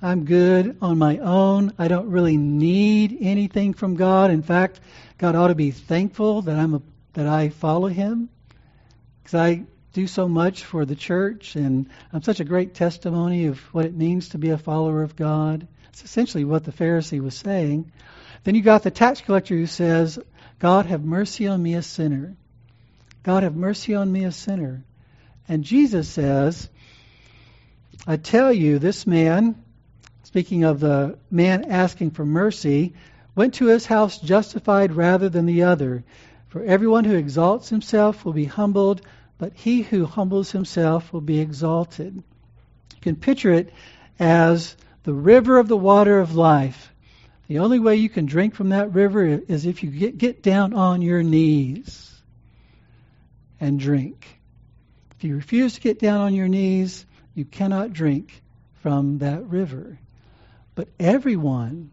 I'm 0.02 0.26
good 0.26 0.78
on 0.82 0.98
my 0.98 1.18
own. 1.18 1.74
I 1.78 1.88
don't 1.88 2.12
really 2.12 2.38
need 2.38 3.18
anything 3.22 3.74
from 3.74 3.96
God. 3.96 4.32
In 4.32 4.44
fact, 4.44 4.80
God 5.18 5.36
ought 5.36 5.48
to 5.48 5.56
be 5.56 5.72
thankful 5.72 6.44
that 6.44 6.58
I'm 6.58 6.76
a, 6.76 6.82
that 7.14 7.28
I 7.28 7.50
follow 7.50 7.88
Him, 7.88 8.30
because 9.22 9.34
I 9.34 9.64
do 9.94 10.06
so 10.06 10.28
much 10.28 10.64
for 10.64 10.86
the 10.86 10.96
church, 10.96 11.56
and 11.56 11.90
I'm 12.14 12.22
such 12.22 12.40
a 12.40 12.46
great 12.46 12.76
testimony 12.76 13.48
of 13.48 13.60
what 13.74 13.86
it 13.86 13.96
means 13.96 14.30
to 14.30 14.38
be 14.38 14.52
a 14.52 14.58
follower 14.58 15.02
of 15.02 15.16
God. 15.16 15.68
It's 15.90 16.04
essentially 16.04 16.46
what 16.46 16.64
the 16.64 16.72
Pharisee 16.72 17.20
was 17.20 17.36
saying. 17.36 17.92
Then 18.44 18.54
you 18.54 18.62
got 18.62 18.84
the 18.84 18.92
tax 18.92 19.22
collector 19.22 19.56
who 19.56 19.66
says, 19.66 20.20
God 20.60 20.86
have 20.86 21.04
mercy 21.04 21.48
on 21.48 21.62
me, 21.62 21.74
a 21.74 21.82
sinner. 21.82 22.36
God 23.28 23.44
have 23.44 23.58
mercy 23.58 23.94
on 23.94 24.10
me, 24.10 24.24
a 24.24 24.32
sinner. 24.32 24.86
And 25.50 25.66
Jesus 25.66 26.08
says, 26.08 26.70
I 28.08 28.16
tell 28.16 28.54
you, 28.54 28.80
this 28.80 29.06
man, 29.06 29.62
speaking 30.24 30.64
of 30.64 30.80
the 30.80 31.20
man 31.30 31.66
asking 31.66 32.12
for 32.12 32.26
mercy, 32.26 32.94
went 33.36 33.56
to 33.56 33.66
his 33.66 33.86
house 33.86 34.18
justified 34.18 34.94
rather 34.94 35.28
than 35.28 35.46
the 35.46 35.64
other. 35.64 36.06
For 36.48 36.64
everyone 36.64 37.04
who 37.04 37.18
exalts 37.18 37.68
himself 37.68 38.24
will 38.24 38.32
be 38.32 38.46
humbled, 38.46 39.02
but 39.38 39.52
he 39.56 39.82
who 39.82 40.06
humbles 40.06 40.52
himself 40.52 41.12
will 41.12 41.20
be 41.20 41.42
exalted. 41.42 42.16
You 42.16 43.02
can 43.02 43.18
picture 43.18 43.52
it 43.52 43.74
as 44.20 44.78
the 45.04 45.12
river 45.12 45.58
of 45.60 45.68
the 45.68 45.76
water 45.76 46.22
of 46.22 46.34
life. 46.34 46.94
The 47.50 47.60
only 47.60 47.80
way 47.80 47.98
you 47.98 48.08
can 48.08 48.26
drink 48.26 48.56
from 48.56 48.70
that 48.70 48.94
river 48.94 49.26
is 49.26 49.66
if 49.66 49.84
you 49.84 49.90
get, 49.92 50.18
get 50.18 50.42
down 50.42 50.74
on 50.74 51.02
your 51.02 51.24
knees 51.24 52.14
and 53.60 53.80
drink. 53.80 54.40
If 55.18 55.24
you 55.24 55.36
refuse 55.36 55.76
to 55.76 55.82
get 55.82 56.00
down 56.00 56.22
on 56.22 56.36
your 56.36 56.48
knees, 56.48 57.06
you 57.34 57.46
cannot 57.46 57.94
drink 57.94 58.42
from 58.82 59.20
that 59.20 59.48
river. 59.48 59.98
But 60.76 60.90
everyone 61.00 61.92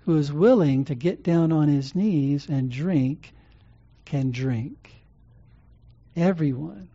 who 0.00 0.16
is 0.16 0.32
willing 0.32 0.86
to 0.86 0.94
get 0.94 1.22
down 1.22 1.52
on 1.52 1.68
his 1.68 1.94
knees 1.94 2.48
and 2.48 2.70
drink 2.70 3.32
can 4.04 4.30
drink. 4.30 4.90
Everyone. 6.16 6.88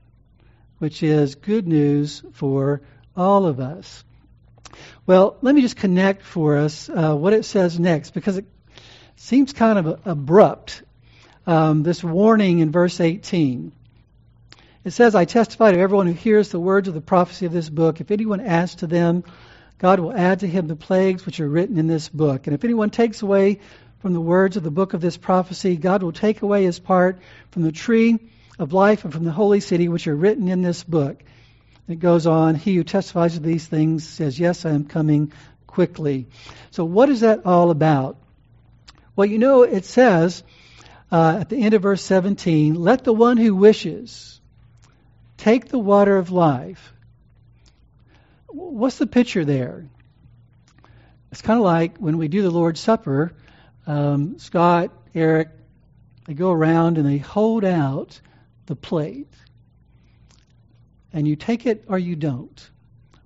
Which 0.79 1.01
is 1.03 1.35
good 1.35 1.67
news 1.67 2.23
for 2.33 2.81
all 3.15 3.45
of 3.45 3.59
us. 3.59 4.03
Well, 5.05 5.37
let 5.41 5.53
me 5.53 5.61
just 5.61 5.77
connect 5.77 6.23
for 6.23 6.57
us 6.57 6.89
uh, 6.89 7.15
what 7.15 7.33
it 7.33 7.45
says 7.45 7.79
next 7.79 8.11
because 8.11 8.37
it 8.37 8.45
seems 9.15 9.53
kind 9.53 9.79
of 9.79 10.01
abrupt. 10.05 10.83
Um, 11.45 11.83
this 11.83 12.03
warning 12.03 12.59
in 12.59 12.71
verse 12.71 12.99
18. 12.99 13.73
It 14.85 14.91
says, 14.91 15.15
I 15.15 15.23
testify 15.23 15.71
to 15.71 15.79
everyone 15.79 16.07
who 16.07 16.13
hears 16.13 16.49
the 16.49 16.59
words 16.59 16.89
of 16.89 16.93
the 16.93 17.01
prophecy 17.01 17.45
of 17.45 17.53
this 17.53 17.69
book. 17.69 18.01
If 18.01 18.11
anyone 18.11 18.41
adds 18.41 18.75
to 18.75 18.87
them, 18.87 19.23
God 19.77 19.99
will 19.99 20.13
add 20.13 20.41
to 20.41 20.47
him 20.47 20.67
the 20.67 20.75
plagues 20.75 21.25
which 21.25 21.39
are 21.39 21.47
written 21.47 21.77
in 21.77 21.87
this 21.87 22.09
book. 22.09 22.47
And 22.47 22.53
if 22.53 22.65
anyone 22.65 22.89
takes 22.89 23.21
away 23.21 23.61
from 24.01 24.13
the 24.13 24.19
words 24.19 24.57
of 24.57 24.63
the 24.63 24.71
book 24.71 24.93
of 24.93 24.99
this 24.99 25.15
prophecy, 25.15 25.77
God 25.77 26.03
will 26.03 26.11
take 26.11 26.41
away 26.41 26.63
his 26.63 26.79
part 26.79 27.19
from 27.51 27.61
the 27.63 27.71
tree 27.71 28.19
of 28.59 28.73
life 28.73 29.05
and 29.05 29.13
from 29.13 29.23
the 29.23 29.31
holy 29.31 29.61
city 29.61 29.87
which 29.87 30.07
are 30.07 30.15
written 30.15 30.49
in 30.49 30.61
this 30.61 30.83
book. 30.83 31.23
It 31.87 31.99
goes 31.99 32.27
on, 32.27 32.55
he 32.55 32.75
who 32.75 32.83
testifies 32.83 33.35
to 33.35 33.39
these 33.39 33.65
things 33.65 34.07
says, 34.07 34.37
Yes, 34.37 34.65
I 34.65 34.71
am 34.71 34.85
coming 34.85 35.31
quickly. 35.65 36.27
So, 36.71 36.83
what 36.83 37.09
is 37.09 37.21
that 37.21 37.45
all 37.45 37.71
about? 37.71 38.17
Well, 39.15 39.25
you 39.25 39.37
know, 39.37 39.63
it 39.63 39.85
says 39.85 40.43
uh, 41.11 41.37
at 41.41 41.49
the 41.49 41.57
end 41.57 41.73
of 41.73 41.81
verse 41.81 42.01
17, 42.01 42.75
Let 42.75 43.03
the 43.03 43.13
one 43.13 43.37
who 43.37 43.55
wishes 43.55 44.32
take 45.43 45.67
the 45.67 45.77
water 45.79 46.15
of 46.15 46.31
life. 46.31 46.93
What's 48.47 48.97
the 48.97 49.07
picture 49.07 49.43
there? 49.43 49.89
It's 51.33 51.41
kind 51.41 51.59
of 51.59 51.65
like 51.65 51.97
when 51.97 52.17
we 52.17 52.29
do 52.29 52.43
the 52.43 52.49
Lord's 52.49 52.79
Supper, 52.79 53.33
um, 53.85 54.39
Scott, 54.39 54.91
Eric, 55.13 55.49
they 56.25 56.33
go 56.33 56.49
around 56.49 56.97
and 56.97 57.05
they 57.05 57.17
hold 57.17 57.65
out 57.65 58.21
the 58.67 58.75
plate 58.77 59.33
and 61.11 61.27
you 61.27 61.35
take 61.35 61.65
it 61.65 61.83
or 61.87 61.99
you 61.99 62.15
don't. 62.15 62.69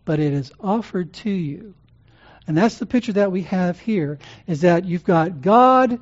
But 0.03 0.19
it 0.19 0.33
is 0.33 0.51
offered 0.59 1.13
to 1.13 1.29
you. 1.29 1.75
And 2.47 2.57
that's 2.57 2.79
the 2.79 2.87
picture 2.87 3.13
that 3.13 3.31
we 3.31 3.43
have 3.43 3.79
here 3.79 4.17
is 4.47 4.61
that 4.61 4.85
you've 4.85 5.03
got 5.03 5.41
God, 5.41 5.99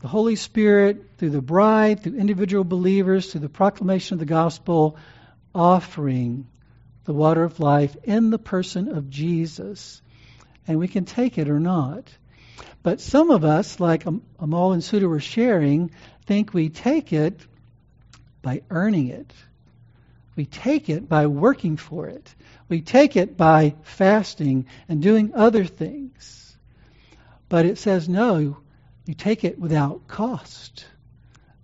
the 0.00 0.08
Holy 0.08 0.36
Spirit, 0.36 1.04
through 1.18 1.30
the 1.30 1.42
bride, 1.42 2.02
through 2.02 2.16
individual 2.16 2.64
believers, 2.64 3.30
through 3.30 3.42
the 3.42 3.48
proclamation 3.48 4.14
of 4.14 4.18
the 4.18 4.26
gospel, 4.26 4.96
offering 5.54 6.46
the 7.04 7.12
water 7.12 7.44
of 7.44 7.60
life 7.60 7.96
in 8.04 8.30
the 8.30 8.38
person 8.38 8.88
of 8.88 9.10
Jesus. 9.10 10.00
And 10.66 10.78
we 10.78 10.88
can 10.88 11.04
take 11.04 11.38
it 11.38 11.50
or 11.50 11.60
not. 11.60 12.04
But 12.82 13.00
some 13.00 13.30
of 13.30 13.44
us, 13.44 13.78
like 13.78 14.06
Amal 14.38 14.72
and 14.72 14.82
Suda 14.82 15.08
were 15.08 15.20
sharing, 15.20 15.90
think 16.24 16.54
we 16.54 16.70
take 16.70 17.12
it 17.12 17.38
by 18.40 18.62
earning 18.70 19.08
it. 19.08 19.30
We 20.34 20.46
take 20.46 20.88
it 20.88 21.08
by 21.08 21.26
working 21.26 21.76
for 21.76 22.08
it. 22.08 22.34
We 22.68 22.80
take 22.80 23.16
it 23.16 23.36
by 23.36 23.74
fasting 23.82 24.66
and 24.88 25.02
doing 25.02 25.32
other 25.34 25.64
things. 25.64 26.56
But 27.50 27.66
it 27.66 27.76
says, 27.76 28.08
no, 28.08 28.58
you 29.06 29.14
take 29.14 29.44
it 29.44 29.58
without 29.58 30.06
cost. 30.08 30.86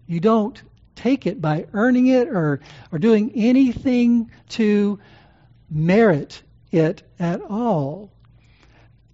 You 0.07 0.21
don't 0.21 0.61
take 0.95 1.27
it 1.27 1.41
by 1.41 1.67
earning 1.73 2.07
it 2.07 2.29
or, 2.29 2.61
or 2.91 2.99
doing 2.99 3.33
anything 3.35 4.31
to 4.51 4.99
merit 5.71 6.43
it 6.73 7.03
at 7.19 7.41
all. 7.43 8.11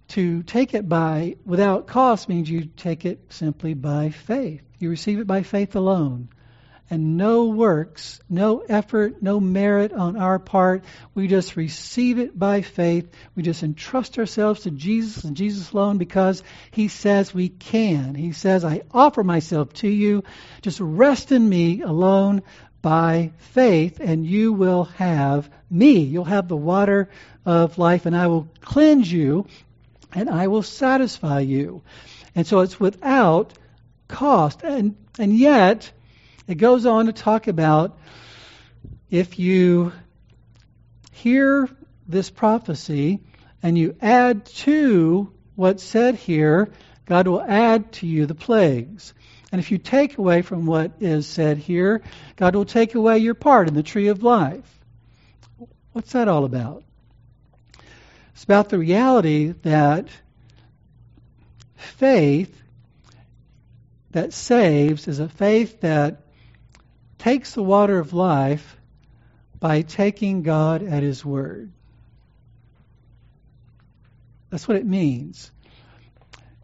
To 0.09 0.43
take 0.43 0.73
it 0.73 0.87
by 0.87 1.37
without 1.45 1.87
cost 1.87 2.29
means 2.29 2.49
you 2.49 2.65
take 2.65 3.05
it 3.05 3.19
simply 3.29 3.73
by 3.73 4.11
faith. 4.11 4.61
You 4.79 4.89
receive 4.89 5.19
it 5.19 5.27
by 5.27 5.43
faith 5.43 5.75
alone 5.75 6.29
and 6.93 7.17
no 7.17 7.45
works, 7.45 8.19
no 8.29 8.59
effort, 8.59 9.23
no 9.23 9.39
merit 9.39 9.91
on 9.91 10.15
our 10.15 10.37
part. 10.37 10.85
We 11.15 11.27
just 11.27 11.55
receive 11.55 12.19
it 12.19 12.37
by 12.37 12.61
faith. 12.61 13.09
We 13.35 13.41
just 13.41 13.63
entrust 13.63 14.19
ourselves 14.19 14.61
to 14.61 14.69
Jesus 14.69 15.23
and 15.23 15.35
Jesus 15.35 15.71
alone 15.71 15.97
because 15.97 16.43
He 16.69 16.89
says 16.89 17.33
we 17.33 17.49
can. 17.49 18.13
He 18.13 18.31
says, 18.31 18.63
I 18.63 18.83
offer 18.91 19.23
myself 19.23 19.73
to 19.73 19.87
you. 19.87 20.23
Just 20.61 20.79
rest 20.79 21.31
in 21.31 21.49
me 21.49 21.81
alone 21.81 22.43
by 22.83 23.31
faith, 23.37 23.99
and 23.99 24.23
you 24.23 24.53
will 24.53 24.83
have 24.83 25.49
me. 25.71 25.97
You'll 25.97 26.25
have 26.25 26.47
the 26.47 26.55
water 26.55 27.09
of 27.43 27.79
life, 27.79 28.05
and 28.05 28.15
I 28.15 28.27
will 28.27 28.47
cleanse 28.61 29.11
you, 29.11 29.47
and 30.13 30.29
I 30.29 30.45
will 30.45 30.61
satisfy 30.61 31.39
you. 31.39 31.81
And 32.35 32.45
so 32.45 32.59
it's 32.59 32.79
without 32.79 33.53
cost. 34.07 34.61
And, 34.61 34.95
and 35.17 35.35
yet, 35.35 35.91
it 36.47 36.55
goes 36.55 36.85
on 36.85 37.05
to 37.05 37.13
talk 37.13 37.47
about 37.47 37.97
if 39.09 39.39
you 39.39 39.93
hear 41.11 41.69
this 42.07 42.29
prophecy 42.29 43.21
and 43.61 43.77
you 43.77 43.95
add 44.01 44.45
to 44.45 45.31
what's 45.55 45.83
said 45.83 46.15
here, 46.15 46.71
God 47.05 47.27
will 47.27 47.41
add 47.41 47.91
to 47.93 48.07
you 48.07 48.25
the 48.25 48.35
plagues. 48.35 49.13
And 49.51 49.59
if 49.59 49.71
you 49.71 49.77
take 49.77 50.17
away 50.17 50.41
from 50.41 50.65
what 50.65 50.93
is 50.99 51.27
said 51.27 51.59
here, 51.59 52.01
God 52.35 52.55
will 52.55 52.65
take 52.65 52.95
away 52.95 53.19
your 53.19 53.35
part 53.35 53.67
in 53.67 53.73
the 53.75 53.83
tree 53.83 54.07
of 54.07 54.23
life. 54.23 54.79
What's 55.91 56.13
that 56.13 56.27
all 56.27 56.43
about? 56.43 56.83
It's 58.33 58.43
about 58.43 58.69
the 58.69 58.79
reality 58.79 59.53
that 59.61 60.07
faith 61.75 62.59
that 64.11 64.33
saves 64.33 65.07
is 65.07 65.19
a 65.19 65.29
faith 65.29 65.81
that 65.81 66.22
takes 67.23 67.53
the 67.53 67.63
water 67.63 67.99
of 67.99 68.11
life 68.11 68.75
by 69.57 69.81
taking 69.81 70.43
God 70.43 70.83
at 70.83 71.03
His 71.03 71.23
word. 71.23 71.71
That's 74.49 74.67
what 74.67 74.75
it 74.75 74.85
means. 74.85 75.49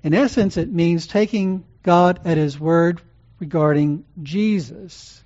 In 0.03 0.14
essence, 0.14 0.57
it 0.57 0.70
means 0.70 1.07
taking 1.07 1.64
God 1.82 2.20
at 2.26 2.36
His 2.36 2.60
word 2.60 3.01
regarding 3.39 4.03
Jesus. 4.22 5.24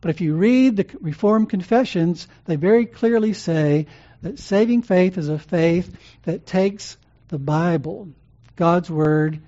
But 0.00 0.10
if 0.10 0.22
you 0.22 0.36
read 0.36 0.78
the 0.78 0.86
Reformed 1.02 1.50
confessions, 1.50 2.26
they 2.46 2.56
very 2.56 2.86
clearly 2.86 3.34
say 3.34 3.88
that 4.22 4.38
saving 4.38 4.82
faith 4.84 5.18
is 5.18 5.28
a 5.28 5.38
faith 5.38 5.94
that 6.22 6.46
takes 6.46 6.96
the 7.28 7.38
Bible, 7.38 8.08
God's 8.56 8.90
word, 8.90 9.38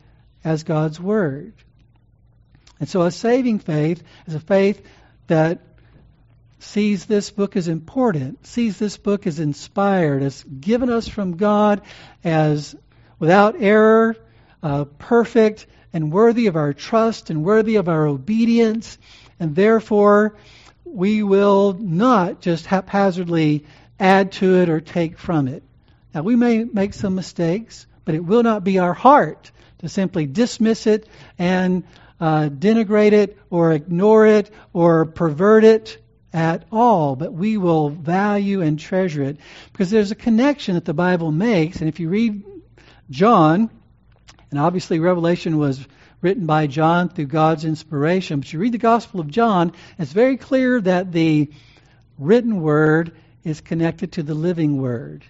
as 0.45 0.65
God's 0.65 1.01
word. 1.01 1.55
And 2.79 2.91
so 2.91 3.01
a 3.03 3.11
saving 3.11 3.61
faith 3.61 4.03
is 4.27 4.35
a 4.35 4.41
faith 4.41 4.83
that 5.27 5.61
sees 6.59 7.05
this 7.07 7.31
book 7.31 7.57
as 7.57 7.69
important, 7.69 8.47
sees 8.47 8.79
this 8.79 8.97
book 8.97 9.27
as 9.27 9.39
inspired, 9.39 10.23
as 10.23 10.43
given 10.45 10.91
us 10.91 11.09
from 11.09 11.37
God 11.37 11.83
as 12.23 12.75
without 13.19 13.57
error, 13.61 14.17
uh, 14.63 14.85
perfect, 14.99 15.67
and 15.93 16.13
worthy 16.13 16.47
of 16.47 16.57
our 16.57 16.73
trust 16.73 17.31
and 17.31 17.45
worthy 17.45 17.77
of 17.77 17.89
our 17.89 18.07
obedience, 18.07 18.99
and 19.39 19.55
therefore 19.55 20.37
we 20.85 21.23
will 21.23 21.75
not 21.75 22.41
just 22.41 22.67
haphazardly 22.67 23.65
add 23.99 24.33
to 24.33 24.57
it 24.57 24.69
or 24.69 24.81
take 24.81 25.19
from 25.19 25.49
it. 25.49 25.63
Now, 26.15 26.23
we 26.23 26.37
may 26.37 26.65
make 26.65 26.95
some 26.95 27.15
mistakes, 27.15 27.87
but 28.05 28.15
it 28.15 28.25
will 28.25 28.43
not 28.43 28.65
be 28.65 28.79
our 28.79 28.95
heart 28.95 29.51
to 29.79 29.89
simply 29.89 30.27
dismiss 30.27 30.87
it 30.87 31.09
and 31.39 31.85
uh, 32.21 32.49
denigrate 32.49 33.13
it 33.13 33.39
or 33.51 33.73
ignore 33.73 34.27
it 34.27 34.51
or 34.73 35.07
pervert 35.07 35.65
it 35.65 35.99
at 36.33 36.65
all, 36.73 37.17
but 37.17 37.33
we 37.33 37.57
will 37.57 37.91
value 37.91 38.61
and 38.61 38.79
treasure 38.79 39.23
it 39.23 39.39
because 39.73 39.91
there's 39.91 40.11
a 40.11 40.17
connection 40.17 40.75
that 40.75 40.85
the 40.85 40.95
Bible 40.95 41.31
makes. 41.31 41.81
And 41.81 41.89
if 41.89 42.01
you 42.01 42.09
read 42.09 42.43
John, 43.11 43.71
and 44.51 44.61
obviously 44.61 44.99
Revelation 44.99 45.59
was 45.59 45.87
written 46.21 46.47
by 46.47 46.67
John 46.67 47.09
through 47.09 47.27
God's 47.27 47.65
inspiration, 47.65 48.41
but 48.41 48.53
you 48.53 48.59
read 48.59 48.73
the 48.73 48.79
Gospel 48.79 49.21
of 49.21 49.29
John, 49.29 49.73
it's 49.99 50.13
very 50.13 50.37
clear 50.37 50.81
that 50.81 51.13
the 51.13 51.51
written 52.19 52.61
word 52.61 53.13
is 53.45 53.61
connected 53.61 54.13
to 54.13 54.23
the 54.23 54.35
living 54.35 54.81
word. 54.81 55.25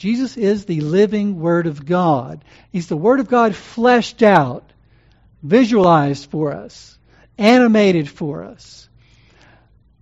Jesus 0.00 0.38
is 0.38 0.64
the 0.64 0.80
living 0.80 1.38
Word 1.38 1.66
of 1.66 1.84
God. 1.84 2.42
He's 2.72 2.86
the 2.86 2.96
Word 2.96 3.20
of 3.20 3.28
God 3.28 3.54
fleshed 3.54 4.22
out 4.22 4.64
visualized 5.42 6.30
for 6.30 6.52
us, 6.52 6.98
animated 7.38 8.08
for 8.08 8.44
us. 8.44 8.88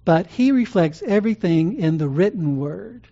But 0.05 0.27
he 0.27 0.53
reflects 0.53 1.03
everything 1.07 1.79
in 1.79 1.99
the 1.99 2.09
written 2.09 2.59
word. 2.59 3.07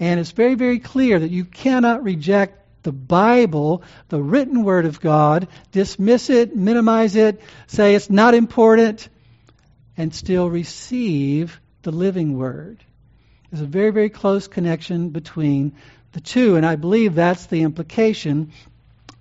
And 0.00 0.20
it's 0.20 0.32
very, 0.32 0.54
very 0.54 0.78
clear 0.78 1.18
that 1.18 1.30
you 1.30 1.44
cannot 1.44 2.04
reject 2.04 2.82
the 2.82 2.92
Bible, 2.92 3.82
the 4.08 4.22
written 4.22 4.64
word 4.64 4.86
of 4.86 5.00
God, 5.00 5.48
dismiss 5.72 6.30
it, 6.30 6.54
minimize 6.54 7.16
it, 7.16 7.40
say 7.66 7.94
it's 7.94 8.10
not 8.10 8.34
important, 8.34 9.08
and 9.96 10.14
still 10.14 10.48
receive 10.48 11.60
the 11.82 11.90
living 11.90 12.38
word. 12.38 12.82
There's 13.50 13.62
a 13.62 13.66
very, 13.66 13.90
very 13.90 14.10
close 14.10 14.46
connection 14.46 15.10
between 15.10 15.72
the 16.12 16.20
two, 16.20 16.56
and 16.56 16.64
I 16.64 16.76
believe 16.76 17.14
that's 17.14 17.46
the 17.46 17.62
implication 17.62 18.52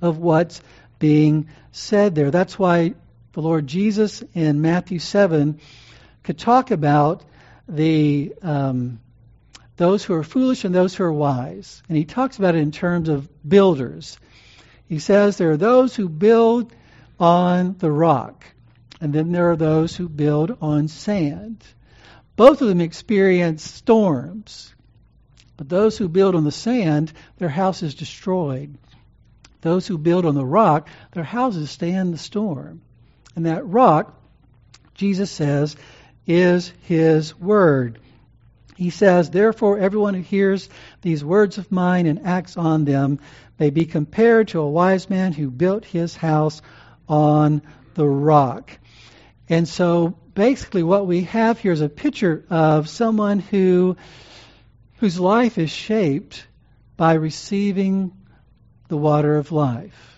of 0.02 0.18
what's 0.18 0.62
being 1.00 1.50
said 1.72 2.16
there. 2.16 2.32
That's 2.32 2.58
why 2.58 2.94
the 3.34 3.42
Lord 3.42 3.68
Jesus 3.68 4.24
in 4.34 4.62
Matthew 4.62 5.00
7 5.00 5.60
could 6.24 6.38
talk 6.38 6.72
about 6.72 7.24
the 7.68 8.34
um, 8.42 9.00
those 9.78 10.04
who 10.04 10.16
are 10.16 10.24
foolish 10.24 10.66
and 10.66 10.74
those 10.74 10.96
who 10.96 11.04
are 11.04 11.14
wise. 11.14 11.84
And 11.88 11.98
he 11.98 12.06
talks 12.06 12.38
about 12.38 12.56
it 12.56 12.60
in 12.60 12.72
terms 12.72 13.10
of 13.10 13.30
builders. 13.48 14.18
He 14.88 15.00
says 15.00 15.38
there 15.38 15.52
are 15.52 15.58
those 15.58 15.96
who 15.96 16.10
build 16.10 16.74
on 17.20 17.76
the 17.78 17.92
rock, 17.92 18.46
and 19.00 19.14
then 19.14 19.32
there 19.32 19.52
are 19.52 19.56
those 19.56 19.96
who 19.96 20.10
build 20.10 20.58
on 20.62 20.88
sand. 20.88 21.64
Both 22.36 22.62
of 22.62 22.68
them 22.68 22.82
experience 22.82 23.64
storms. 23.64 24.74
But 25.58 25.70
those 25.70 25.98
who 25.98 26.08
build 26.08 26.36
on 26.36 26.44
the 26.44 26.52
sand, 26.52 27.12
their 27.38 27.50
house 27.50 27.82
is 27.82 27.96
destroyed. 27.96 28.78
Those 29.62 29.88
who 29.88 29.98
build 29.98 30.26
on 30.26 30.36
the 30.36 30.46
rock, 30.46 30.90
their 31.14 31.24
houses 31.24 31.72
stand 31.72 32.08
in 32.08 32.12
the 32.12 32.18
storm. 32.18 32.82
And 33.36 33.46
that 33.46 33.68
rock, 33.68 34.20
Jesus 34.94 35.32
says, 35.32 35.76
is 36.26 36.72
his 36.82 37.38
word. 37.40 38.00
He 38.76 38.92
says, 38.92 39.30
Therefore, 39.30 39.80
everyone 39.80 40.14
who 40.14 40.22
hears 40.22 40.70
these 41.02 41.24
words 41.24 41.58
of 41.58 41.72
mine 41.72 42.06
and 42.06 42.26
acts 42.26 42.58
on 42.58 42.86
them 42.86 43.20
may 43.60 43.72
be 43.72 43.86
compared 43.86 44.50
to 44.50 44.60
a 44.60 44.70
wise 44.70 45.10
man 45.10 45.34
who 45.34 45.50
built 45.50 45.86
his 45.86 46.16
house 46.16 46.62
on 47.10 47.62
the 47.96 48.08
rock. 48.08 48.78
And 49.50 49.68
so 49.68 50.18
basically 50.34 50.84
what 50.84 51.08
we 51.08 51.24
have 51.24 51.60
here 51.60 51.72
is 51.72 51.82
a 51.82 51.90
picture 51.90 52.46
of 52.50 52.90
someone 52.90 53.40
who 53.40 53.98
whose 54.98 55.20
life 55.20 55.58
is 55.58 55.70
shaped 55.70 56.46
by 56.96 57.14
receiving 57.14 58.12
the 58.88 58.98
water 58.98 59.38
of 59.38 59.52
life. 59.52 60.18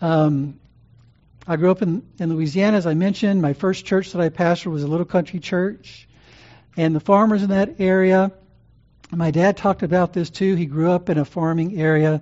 Um, 0.00 0.60
I 1.46 1.56
grew 1.56 1.70
up 1.70 1.82
in, 1.82 2.02
in 2.18 2.30
Louisiana, 2.34 2.76
as 2.76 2.86
I 2.86 2.94
mentioned. 2.94 3.40
My 3.40 3.52
first 3.52 3.84
church 3.84 4.12
that 4.12 4.20
I 4.20 4.28
pastored 4.28 4.72
was 4.72 4.82
a 4.82 4.88
little 4.88 5.06
country 5.06 5.38
church. 5.38 6.08
And 6.76 6.94
the 6.94 7.00
farmers 7.00 7.42
in 7.42 7.50
that 7.50 7.80
area, 7.80 8.32
my 9.10 9.30
dad 9.30 9.56
talked 9.56 9.82
about 9.82 10.12
this 10.12 10.28
too. 10.28 10.54
He 10.56 10.66
grew 10.66 10.90
up 10.90 11.08
in 11.08 11.18
a 11.18 11.24
farming 11.24 11.80
area. 11.80 12.20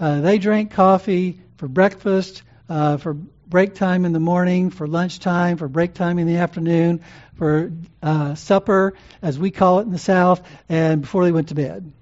Uh, 0.00 0.20
they 0.20 0.38
drank 0.38 0.72
coffee 0.72 1.40
for 1.58 1.68
breakfast, 1.68 2.42
uh, 2.68 2.96
for 2.96 3.14
break 3.14 3.74
time 3.74 4.04
in 4.04 4.12
the 4.12 4.20
morning, 4.20 4.70
for 4.70 4.86
lunchtime, 4.88 5.58
for 5.58 5.68
break 5.68 5.94
time 5.94 6.18
in 6.18 6.26
the 6.26 6.38
afternoon, 6.38 7.02
for 7.36 7.70
uh, 8.02 8.34
supper, 8.34 8.94
as 9.22 9.38
we 9.38 9.50
call 9.50 9.80
it 9.80 9.82
in 9.82 9.92
the 9.92 9.98
South, 9.98 10.42
and 10.68 11.02
before 11.02 11.24
they 11.24 11.32
went 11.32 11.48
to 11.48 11.54
bed. 11.54 11.92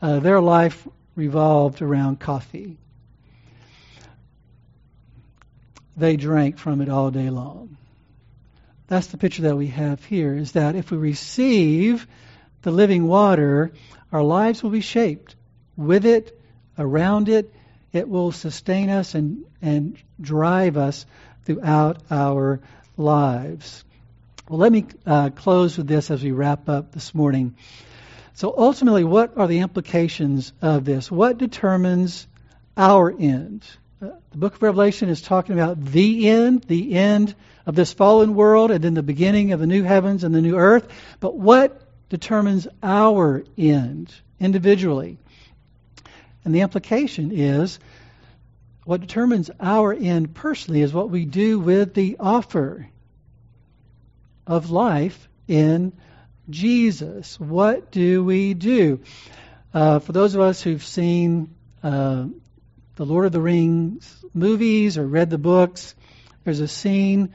Uh, 0.00 0.18
their 0.20 0.40
life 0.40 0.86
revolved 1.16 1.82
around 1.82 2.20
coffee. 2.20 2.76
They 5.96 6.16
drank 6.16 6.58
from 6.58 6.82
it 6.82 6.88
all 6.88 7.10
day 7.10 7.30
long. 7.30 7.76
That's 8.86 9.08
the 9.08 9.16
picture 9.16 9.42
that 9.42 9.56
we 9.56 9.68
have 9.68 10.04
here 10.04 10.36
is 10.36 10.52
that 10.52 10.76
if 10.76 10.90
we 10.90 10.98
receive 10.98 12.06
the 12.62 12.70
living 12.70 13.08
water, 13.08 13.72
our 14.12 14.22
lives 14.22 14.62
will 14.62 14.70
be 14.70 14.80
shaped 14.80 15.34
with 15.76 16.04
it, 16.04 16.38
around 16.78 17.28
it, 17.28 17.52
it 17.92 18.08
will 18.08 18.30
sustain 18.30 18.90
us 18.90 19.14
and, 19.14 19.44
and 19.62 19.96
drive 20.20 20.76
us 20.76 21.06
throughout 21.44 22.02
our 22.10 22.60
lives. 22.96 23.84
Well, 24.48 24.58
let 24.58 24.70
me 24.70 24.86
uh, 25.04 25.30
close 25.30 25.76
with 25.78 25.88
this 25.88 26.10
as 26.10 26.22
we 26.22 26.30
wrap 26.30 26.68
up 26.68 26.92
this 26.92 27.14
morning. 27.14 27.56
So, 28.36 28.52
ultimately, 28.54 29.02
what 29.02 29.38
are 29.38 29.48
the 29.48 29.60
implications 29.60 30.52
of 30.60 30.84
this? 30.84 31.10
What 31.10 31.38
determines 31.38 32.28
our 32.76 33.10
end? 33.10 33.64
Uh, 34.00 34.10
the 34.30 34.36
book 34.36 34.56
of 34.56 34.62
Revelation 34.62 35.08
is 35.08 35.22
talking 35.22 35.54
about 35.54 35.82
the 35.82 36.28
end, 36.28 36.62
the 36.64 36.92
end 36.96 37.34
of 37.64 37.74
this 37.74 37.94
fallen 37.94 38.34
world, 38.34 38.70
and 38.70 38.84
then 38.84 38.92
the 38.92 39.02
beginning 39.02 39.52
of 39.52 39.60
the 39.60 39.66
new 39.66 39.82
heavens 39.84 40.22
and 40.22 40.34
the 40.34 40.42
new 40.42 40.54
earth. 40.54 40.86
But 41.18 41.34
what 41.34 41.80
determines 42.10 42.68
our 42.82 43.42
end 43.56 44.14
individually? 44.38 45.16
And 46.44 46.54
the 46.54 46.60
implication 46.60 47.32
is 47.32 47.78
what 48.84 49.00
determines 49.00 49.50
our 49.58 49.94
end 49.94 50.34
personally 50.34 50.82
is 50.82 50.92
what 50.92 51.08
we 51.08 51.24
do 51.24 51.58
with 51.58 51.94
the 51.94 52.18
offer 52.20 52.86
of 54.46 54.70
life 54.70 55.26
in 55.48 55.94
Jesus. 56.48 57.38
What 57.40 57.90
do 57.90 58.24
we 58.24 58.54
do? 58.54 59.00
Uh, 59.74 59.98
for 59.98 60.12
those 60.12 60.34
of 60.34 60.40
us 60.40 60.62
who've 60.62 60.84
seen 60.84 61.54
uh, 61.82 62.26
the 62.96 63.04
Lord 63.04 63.26
of 63.26 63.32
the 63.32 63.40
Rings 63.40 64.24
movies 64.32 64.96
or 64.98 65.06
read 65.06 65.30
the 65.30 65.38
books, 65.38 65.94
there's 66.44 66.60
a 66.60 66.68
scene 66.68 67.34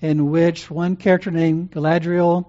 in 0.00 0.30
which 0.30 0.70
one 0.70 0.96
character 0.96 1.30
named 1.30 1.70
Galadriel 1.72 2.46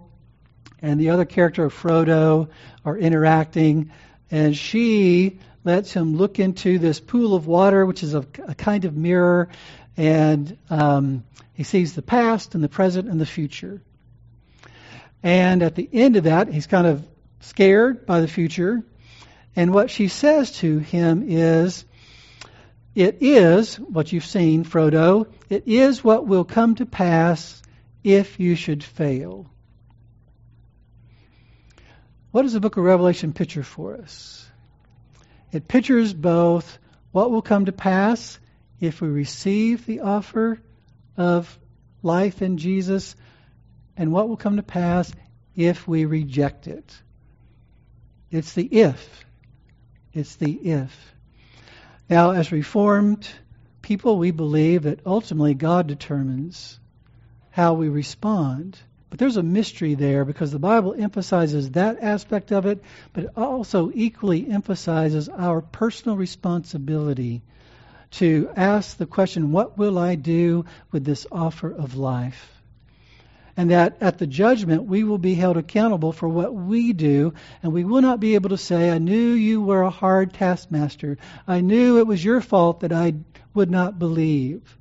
and 0.81 0.99
the 0.99 1.11
other 1.11 1.25
character 1.25 1.69
Frodo 1.69 2.49
are 2.83 2.97
interacting, 2.97 3.91
and 4.29 4.55
she 4.55 5.39
lets 5.63 5.93
him 5.93 6.15
look 6.15 6.39
into 6.39 6.79
this 6.79 6.99
pool 6.99 7.35
of 7.35 7.47
water, 7.47 7.85
which 7.85 8.03
is 8.03 8.13
a, 8.13 8.25
a 8.47 8.55
kind 8.55 8.85
of 8.85 8.95
mirror, 8.95 9.49
and 9.95 10.57
um, 10.69 11.23
he 11.53 11.63
sees 11.63 11.93
the 11.93 12.01
past 12.01 12.55
and 12.55 12.63
the 12.63 12.69
present 12.69 13.07
and 13.07 13.21
the 13.21 13.25
future. 13.25 13.81
And 15.23 15.61
at 15.61 15.75
the 15.75 15.87
end 15.91 16.15
of 16.15 16.23
that, 16.23 16.47
he's 16.47 16.67
kind 16.67 16.87
of 16.87 17.05
scared 17.41 18.05
by 18.05 18.21
the 18.21 18.27
future. 18.27 18.83
And 19.55 19.73
what 19.73 19.91
she 19.91 20.07
says 20.07 20.51
to 20.59 20.79
him 20.79 21.25
is, 21.27 21.85
It 22.95 23.17
is 23.21 23.75
what 23.75 24.11
you've 24.11 24.25
seen, 24.25 24.63
Frodo. 24.63 25.27
It 25.49 25.63
is 25.67 26.03
what 26.03 26.27
will 26.27 26.45
come 26.45 26.75
to 26.75 26.85
pass 26.85 27.61
if 28.03 28.39
you 28.39 28.55
should 28.55 28.83
fail. 28.83 29.49
What 32.31 32.43
does 32.43 32.53
the 32.53 32.61
book 32.61 32.77
of 32.77 32.83
Revelation 32.83 33.33
picture 33.33 33.63
for 33.63 33.97
us? 33.97 34.49
It 35.51 35.67
pictures 35.67 36.13
both 36.13 36.79
what 37.11 37.29
will 37.29 37.41
come 37.41 37.65
to 37.65 37.73
pass 37.73 38.39
if 38.79 39.01
we 39.01 39.09
receive 39.09 39.85
the 39.85 39.99
offer 39.99 40.59
of 41.17 41.59
life 42.01 42.41
in 42.41 42.57
Jesus 42.57 43.15
and 43.97 44.11
what 44.11 44.29
will 44.29 44.37
come 44.37 44.57
to 44.57 44.63
pass 44.63 45.11
if 45.55 45.87
we 45.87 46.05
reject 46.05 46.67
it. 46.67 46.95
It's 48.29 48.53
the 48.53 48.65
if. 48.65 49.25
It's 50.13 50.35
the 50.35 50.51
if. 50.51 51.13
Now, 52.09 52.31
as 52.31 52.51
Reformed 52.51 53.27
people, 53.81 54.17
we 54.17 54.31
believe 54.31 54.83
that 54.83 55.05
ultimately 55.05 55.53
God 55.53 55.87
determines 55.87 56.79
how 57.51 57.73
we 57.73 57.89
respond 57.89 58.77
but 59.11 59.19
there's 59.19 59.35
a 59.35 59.43
mystery 59.43 59.95
there 59.95 60.23
because 60.23 60.51
the 60.51 60.57
Bible 60.57 60.95
emphasizes 60.97 61.71
that 61.71 62.01
aspect 62.01 62.53
of 62.53 62.65
it, 62.65 62.81
but 63.11 63.25
it 63.25 63.31
also 63.35 63.91
equally 63.93 64.49
emphasizes 64.49 65.27
our 65.27 65.59
personal 65.59 66.15
responsibility 66.15 67.41
to 68.11 68.49
ask 68.55 68.95
the 68.95 69.05
question, 69.05 69.51
What 69.51 69.77
will 69.77 69.99
I 69.99 70.15
do 70.15 70.63
with 70.93 71.03
this 71.03 71.27
offer 71.29 71.69
of 71.69 71.97
life? 71.97 72.60
And 73.57 73.71
that 73.71 73.97
at 74.01 74.17
the 74.17 74.27
judgment, 74.27 74.85
we 74.85 75.03
will 75.03 75.17
be 75.17 75.35
held 75.35 75.57
accountable 75.57 76.11
for 76.11 76.27
what 76.27 76.53
we 76.53 76.93
do, 76.93 77.33
and 77.61 77.73
we 77.73 77.83
will 77.83 78.01
not 78.01 78.19
be 78.19 78.35
able 78.35 78.49
to 78.49 78.57
say, 78.57 78.89
I 78.89 78.97
knew 78.97 79.31
you 79.33 79.61
were 79.61 79.81
a 79.81 79.89
hard 79.89 80.33
taskmaster. 80.33 81.17
I 81.47 81.61
knew 81.61 81.99
it 81.99 82.07
was 82.07 82.23
your 82.23 82.41
fault 82.41 82.81
that 82.81 82.93
I 82.93 83.15
would 83.53 83.69
not 83.69 83.99
believe. 83.99 84.77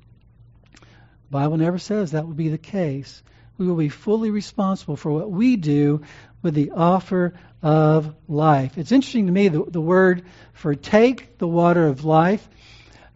The 0.73 0.87
Bible 1.31 1.57
never 1.57 1.79
says 1.79 2.11
that 2.11 2.25
will 2.25 2.33
be 2.33 2.49
the 2.49 2.57
case 2.57 3.21
we 3.61 3.67
will 3.67 3.75
be 3.75 3.89
fully 3.89 4.31
responsible 4.31 4.95
for 4.95 5.11
what 5.11 5.29
we 5.29 5.55
do 5.55 6.01
with 6.41 6.55
the 6.55 6.71
offer 6.71 7.35
of 7.61 8.15
life. 8.27 8.75
It's 8.79 8.91
interesting 8.91 9.27
to 9.27 9.31
me 9.31 9.49
the, 9.49 9.63
the 9.67 9.79
word 9.79 10.25
for 10.53 10.73
take 10.73 11.37
the 11.37 11.47
water 11.47 11.85
of 11.85 12.03
life 12.03 12.49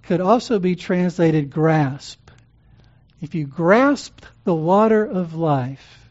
could 0.03 0.21
also 0.21 0.59
be 0.59 0.75
translated 0.75 1.49
grasp. 1.49 2.24
If 3.25 3.33
you 3.33 3.47
grasp 3.47 4.23
the 4.43 4.53
water 4.53 5.03
of 5.03 5.33
life, 5.33 6.07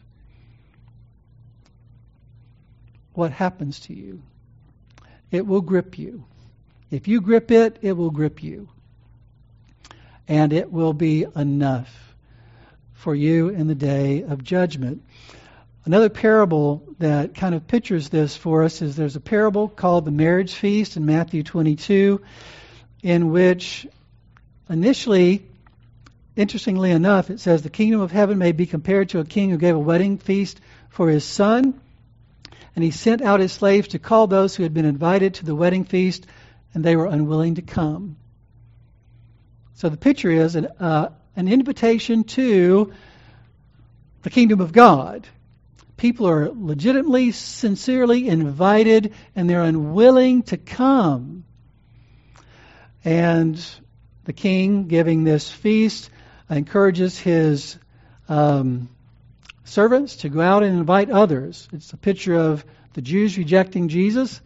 what 3.13 3.31
happens 3.31 3.79
to 3.85 3.93
you? 3.93 4.21
It 5.31 5.47
will 5.47 5.61
grip 5.61 5.97
you. 5.97 6.25
If 6.91 7.07
you 7.07 7.21
grip 7.21 7.51
it, 7.51 7.79
it 7.81 7.93
will 7.93 8.11
grip 8.11 8.43
you. 8.43 8.67
And 10.27 10.51
it 10.51 10.73
will 10.73 10.91
be 10.91 11.25
enough 11.33 12.13
for 12.95 13.15
you 13.15 13.47
in 13.47 13.67
the 13.67 13.75
day 13.75 14.23
of 14.23 14.43
judgment. 14.43 15.01
Another 15.85 16.09
parable 16.09 16.83
that 16.99 17.33
kind 17.33 17.55
of 17.55 17.65
pictures 17.65 18.09
this 18.09 18.35
for 18.35 18.63
us 18.63 18.81
is 18.81 18.97
there's 18.97 19.15
a 19.15 19.21
parable 19.21 19.69
called 19.69 20.03
the 20.03 20.11
marriage 20.11 20.53
feast 20.53 20.97
in 20.97 21.05
Matthew 21.05 21.43
22, 21.43 22.19
in 23.03 23.31
which 23.31 23.87
initially 24.69 25.45
interestingly 26.35 26.91
enough, 26.91 27.29
it 27.29 27.39
says 27.39 27.61
the 27.61 27.69
kingdom 27.69 28.01
of 28.01 28.11
heaven 28.11 28.37
may 28.37 28.51
be 28.51 28.65
compared 28.65 29.09
to 29.09 29.19
a 29.19 29.25
king 29.25 29.49
who 29.49 29.57
gave 29.57 29.75
a 29.75 29.79
wedding 29.79 30.17
feast 30.17 30.59
for 30.89 31.09
his 31.09 31.23
son. 31.23 31.79
And 32.75 32.83
he 32.83 32.91
sent 32.91 33.21
out 33.21 33.39
his 33.39 33.53
slaves 33.53 33.89
to 33.89 33.99
call 33.99 34.27
those 34.27 34.55
who 34.55 34.63
had 34.63 34.73
been 34.73 34.85
invited 34.85 35.35
to 35.35 35.45
the 35.45 35.55
wedding 35.55 35.85
feast, 35.85 36.25
and 36.73 36.83
they 36.83 36.95
were 36.95 37.05
unwilling 37.05 37.55
to 37.55 37.61
come. 37.61 38.17
So 39.75 39.89
the 39.89 39.97
picture 39.97 40.31
is 40.31 40.55
an, 40.55 40.67
uh, 40.79 41.09
an 41.35 41.47
invitation 41.47 42.25
to 42.25 42.93
the 44.23 44.29
kingdom 44.29 44.59
of 44.59 44.73
God. 44.73 45.27
People 45.97 46.27
are 46.27 46.49
legitimately, 46.49 47.31
sincerely 47.31 48.27
invited, 48.27 49.13
and 49.35 49.49
they're 49.49 49.61
unwilling 49.61 50.43
to 50.43 50.57
come. 50.57 51.45
And 53.05 53.63
the 54.25 54.33
king, 54.33 54.87
giving 54.87 55.23
this 55.23 55.49
feast, 55.49 56.09
encourages 56.49 57.17
his 57.17 57.77
um, 58.29 58.89
servants 59.63 60.17
to 60.17 60.29
go 60.29 60.41
out 60.41 60.63
and 60.63 60.77
invite 60.77 61.09
others. 61.09 61.67
It's 61.73 61.91
a 61.93 61.97
picture 61.97 62.35
of 62.35 62.65
the 62.93 63.01
Jews 63.01 63.37
rejecting 63.37 63.87
Jesus 63.87 64.41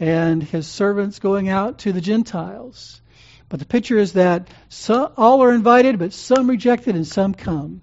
and 0.00 0.42
his 0.42 0.66
servants 0.66 1.20
going 1.20 1.48
out 1.48 1.78
to 1.80 1.92
the 1.92 2.00
Gentiles. 2.00 3.00
But 3.48 3.60
the 3.60 3.66
picture 3.66 3.98
is 3.98 4.14
that 4.14 4.48
some, 4.68 5.12
all 5.16 5.42
are 5.42 5.52
invited, 5.52 5.98
but 5.98 6.12
some 6.12 6.50
rejected 6.50 6.96
and 6.96 7.06
some 7.06 7.34
come. 7.34 7.82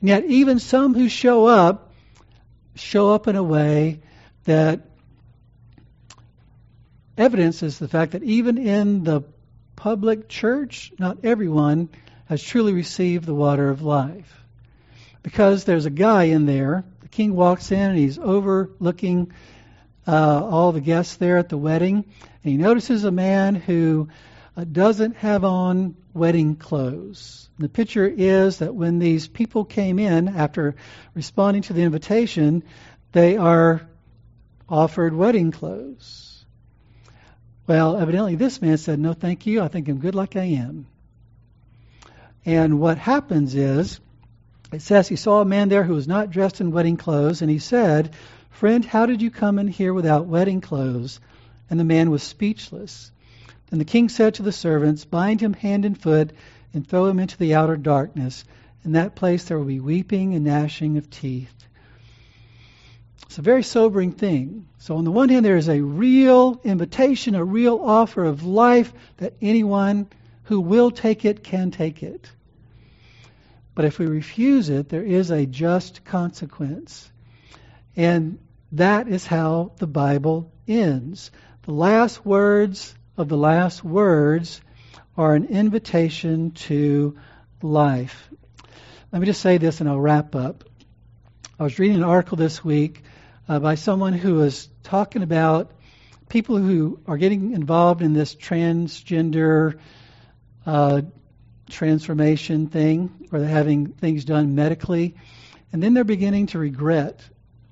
And 0.00 0.08
yet, 0.08 0.24
even 0.26 0.58
some 0.58 0.94
who 0.94 1.08
show 1.08 1.46
up, 1.46 1.92
show 2.74 3.14
up 3.14 3.26
in 3.28 3.36
a 3.36 3.42
way 3.42 4.00
that 4.44 4.90
evidences 7.16 7.78
the 7.78 7.88
fact 7.88 8.12
that 8.12 8.22
even 8.22 8.58
in 8.58 9.04
the 9.04 9.22
public 9.74 10.28
church, 10.28 10.92
not 10.98 11.24
everyone 11.24 11.88
has 12.26 12.42
truly 12.42 12.72
received 12.72 13.24
the 13.24 13.34
water 13.34 13.70
of 13.70 13.82
life. 13.82 14.42
Because 15.22 15.64
there's 15.64 15.86
a 15.86 15.90
guy 15.90 16.24
in 16.24 16.46
there, 16.46 16.84
the 17.00 17.08
king 17.08 17.34
walks 17.34 17.72
in 17.72 17.90
and 17.90 17.98
he's 17.98 18.18
overlooking 18.18 19.32
uh, 20.06 20.44
all 20.44 20.72
the 20.72 20.80
guests 20.80 21.16
there 21.16 21.38
at 21.38 21.48
the 21.48 21.56
wedding, 21.56 21.96
and 21.96 22.52
he 22.52 22.56
notices 22.56 23.04
a 23.04 23.10
man 23.10 23.54
who 23.54 24.08
uh, 24.56 24.64
doesn't 24.64 25.16
have 25.16 25.44
on 25.44 25.96
wedding 26.14 26.56
clothes. 26.56 27.48
The 27.58 27.68
picture 27.68 28.06
is 28.06 28.58
that 28.58 28.74
when 28.74 28.98
these 28.98 29.26
people 29.26 29.64
came 29.64 29.98
in 29.98 30.28
after 30.28 30.76
responding 31.14 31.62
to 31.62 31.72
the 31.72 31.82
invitation, 31.82 32.62
they 33.12 33.36
are 33.36 33.88
offered 34.68 35.14
wedding 35.14 35.50
clothes. 35.50 36.44
Well, 37.66 37.96
evidently 37.96 38.36
this 38.36 38.62
man 38.62 38.78
said, 38.78 38.98
No, 38.98 39.12
thank 39.12 39.46
you. 39.46 39.62
I 39.62 39.68
think 39.68 39.88
I'm 39.88 39.98
good 39.98 40.14
like 40.14 40.36
I 40.36 40.44
am. 40.44 40.86
And 42.46 42.78
what 42.78 42.96
happens 42.96 43.56
is, 43.56 43.98
it 44.72 44.80
says 44.80 45.08
he 45.08 45.16
saw 45.16 45.40
a 45.40 45.44
man 45.44 45.68
there 45.68 45.82
who 45.82 45.94
was 45.94 46.06
not 46.06 46.30
dressed 46.30 46.60
in 46.60 46.70
wedding 46.70 46.96
clothes, 46.96 47.42
and 47.42 47.50
he 47.50 47.58
said, 47.58 48.14
Friend, 48.50 48.84
how 48.84 49.04
did 49.06 49.20
you 49.20 49.32
come 49.32 49.58
in 49.58 49.66
here 49.66 49.92
without 49.92 50.26
wedding 50.26 50.60
clothes? 50.60 51.18
And 51.68 51.80
the 51.80 51.84
man 51.84 52.08
was 52.08 52.22
speechless. 52.22 53.10
Then 53.68 53.80
the 53.80 53.84
king 53.84 54.08
said 54.08 54.34
to 54.34 54.44
the 54.44 54.52
servants, 54.52 55.04
Bind 55.04 55.40
him 55.40 55.54
hand 55.54 55.84
and 55.84 56.00
foot 56.00 56.30
and 56.72 56.86
throw 56.86 57.06
him 57.06 57.18
into 57.18 57.36
the 57.36 57.56
outer 57.56 57.76
darkness. 57.76 58.44
In 58.84 58.92
that 58.92 59.16
place 59.16 59.42
there 59.42 59.58
will 59.58 59.64
be 59.64 59.80
weeping 59.80 60.34
and 60.34 60.44
gnashing 60.44 60.98
of 60.98 61.10
teeth. 61.10 61.52
It's 63.24 63.38
a 63.38 63.42
very 63.42 63.64
sobering 63.64 64.12
thing. 64.12 64.68
So, 64.78 64.96
on 64.96 65.04
the 65.04 65.10
one 65.10 65.30
hand, 65.30 65.44
there 65.44 65.56
is 65.56 65.68
a 65.68 65.80
real 65.80 66.60
invitation, 66.62 67.34
a 67.34 67.44
real 67.44 67.80
offer 67.82 68.24
of 68.24 68.44
life 68.44 68.92
that 69.16 69.34
anyone 69.42 70.06
who 70.44 70.60
will 70.60 70.92
take 70.92 71.24
it 71.24 71.42
can 71.42 71.72
take 71.72 72.04
it. 72.04 72.30
But 73.76 73.84
if 73.84 73.98
we 73.98 74.06
refuse 74.06 74.70
it, 74.70 74.88
there 74.88 75.04
is 75.04 75.30
a 75.30 75.44
just 75.44 76.02
consequence. 76.02 77.12
And 77.94 78.38
that 78.72 79.06
is 79.06 79.26
how 79.26 79.72
the 79.76 79.86
Bible 79.86 80.50
ends. 80.66 81.30
The 81.62 81.72
last 81.72 82.24
words 82.24 82.94
of 83.18 83.28
the 83.28 83.36
last 83.36 83.84
words 83.84 84.62
are 85.14 85.34
an 85.34 85.44
invitation 85.44 86.52
to 86.52 87.18
life. 87.60 88.30
Let 89.12 89.20
me 89.20 89.26
just 89.26 89.42
say 89.42 89.58
this 89.58 89.80
and 89.80 89.90
I'll 89.90 90.00
wrap 90.00 90.34
up. 90.34 90.64
I 91.60 91.62
was 91.62 91.78
reading 91.78 91.98
an 91.98 92.02
article 92.02 92.38
this 92.38 92.64
week 92.64 93.02
uh, 93.46 93.58
by 93.58 93.74
someone 93.74 94.14
who 94.14 94.36
was 94.36 94.70
talking 94.84 95.22
about 95.22 95.72
people 96.30 96.56
who 96.56 96.98
are 97.06 97.18
getting 97.18 97.52
involved 97.52 98.00
in 98.00 98.14
this 98.14 98.34
transgender 98.34 99.78
uh, 100.64 101.02
transformation 101.68 102.68
thing, 102.68 103.28
or 103.32 103.40
they're 103.40 103.48
having 103.48 103.88
things 103.88 104.24
done 104.24 104.54
medically, 104.54 105.14
and 105.72 105.82
then 105.82 105.94
they're 105.94 106.04
beginning 106.04 106.46
to 106.48 106.58
regret 106.58 107.20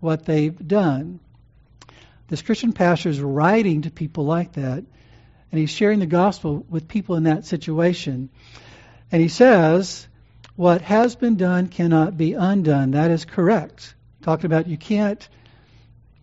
what 0.01 0.25
they've 0.25 0.57
done. 0.67 1.21
This 2.29 2.43
Christian 2.43 2.73
pastor 2.73 3.09
is 3.09 3.21
writing 3.21 3.83
to 3.83 3.91
people 3.91 4.25
like 4.25 4.55
that 4.55 4.85
and 5.55 5.61
he's 5.61 5.71
sharing 5.71 6.01
the 6.01 6.07
gospel 6.07 6.67
with 6.69 6.89
people 6.89 7.15
in 7.15 7.23
that 7.23 7.47
situation. 7.47 8.29
And 9.13 9.23
he 9.23 9.29
says, 9.29 10.09
What 10.57 10.81
has 10.81 11.15
been 11.15 11.37
done 11.37 11.69
cannot 11.69 12.17
be 12.17 12.33
undone. 12.33 12.91
That 12.91 13.13
is 13.13 13.25
correct. 13.25 13.95
Talking 14.23 14.47
about 14.47 14.67
you 14.67 14.77
can't 14.77 15.29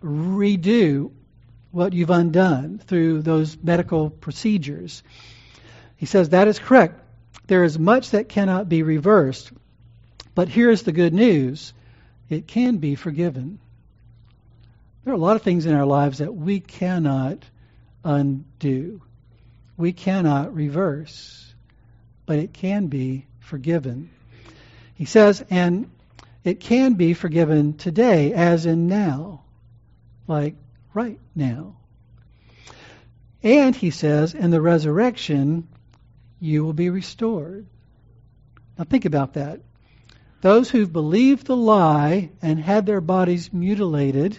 redo 0.03 1.11
what 1.71 1.93
you've 1.93 2.09
undone 2.09 2.79
through 2.79 3.21
those 3.21 3.55
medical 3.55 4.09
procedures. 4.09 5.01
He 5.95 6.07
says 6.07 6.27
that 6.29 6.49
is 6.49 6.59
correct. 6.59 7.00
There 7.51 7.65
is 7.65 7.77
much 7.77 8.11
that 8.11 8.29
cannot 8.29 8.69
be 8.69 8.81
reversed. 8.81 9.51
But 10.35 10.47
here's 10.47 10.83
the 10.83 10.93
good 10.93 11.13
news 11.13 11.73
it 12.29 12.47
can 12.47 12.77
be 12.77 12.95
forgiven. 12.95 13.59
There 15.03 15.13
are 15.13 15.17
a 15.17 15.19
lot 15.19 15.35
of 15.35 15.41
things 15.41 15.65
in 15.65 15.73
our 15.73 15.85
lives 15.85 16.19
that 16.19 16.33
we 16.33 16.61
cannot 16.61 17.43
undo 18.05 19.01
we 19.75 19.91
cannot 19.91 20.55
reverse, 20.55 21.53
but 22.25 22.39
it 22.39 22.53
can 22.53 22.87
be 22.87 23.25
forgiven. 23.41 24.11
He 24.93 25.03
says, 25.03 25.43
and 25.49 25.91
it 26.45 26.61
can 26.61 26.93
be 26.93 27.13
forgiven 27.13 27.73
today, 27.73 28.31
as 28.31 28.65
in 28.65 28.87
now, 28.87 29.41
like 30.25 30.55
right 30.93 31.19
now. 31.35 31.75
And 33.43 33.75
he 33.75 33.89
says, 33.89 34.35
in 34.35 34.51
the 34.51 34.61
resurrection, 34.61 35.67
you 36.41 36.65
will 36.65 36.73
be 36.73 36.89
restored. 36.89 37.65
Now 38.77 38.83
think 38.83 39.05
about 39.05 39.35
that. 39.35 39.61
Those 40.41 40.69
who've 40.69 40.91
believed 40.91 41.45
the 41.45 41.55
lie 41.55 42.31
and 42.41 42.59
had 42.59 42.85
their 42.85 42.99
bodies 42.99 43.53
mutilated 43.53 44.37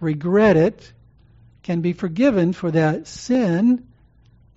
regret 0.00 0.56
it, 0.56 0.92
can 1.64 1.80
be 1.80 1.92
forgiven 1.92 2.52
for 2.52 2.70
that 2.70 3.08
sin 3.08 3.86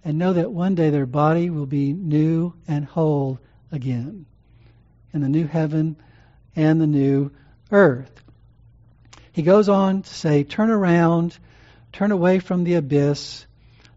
and 0.04 0.18
know 0.20 0.34
that 0.34 0.52
one 0.52 0.76
day 0.76 0.90
their 0.90 1.06
body 1.06 1.50
will 1.50 1.66
be 1.66 1.94
new 1.94 2.54
and 2.68 2.86
whole 2.86 3.40
again 3.72 4.26
in 5.14 5.22
the 5.22 5.30
new 5.30 5.48
heaven 5.48 5.96
and 6.56 6.80
the 6.80 6.88
new 6.88 7.32
earth. 7.72 8.12
He 9.32 9.42
goes 9.42 9.70
on 9.70 10.02
to 10.02 10.14
say, 10.14 10.44
Turn 10.44 10.70
around, 10.70 11.38
turn 11.94 12.12
away 12.12 12.40
from 12.40 12.64
the 12.64 12.76
abyss, 12.76 13.46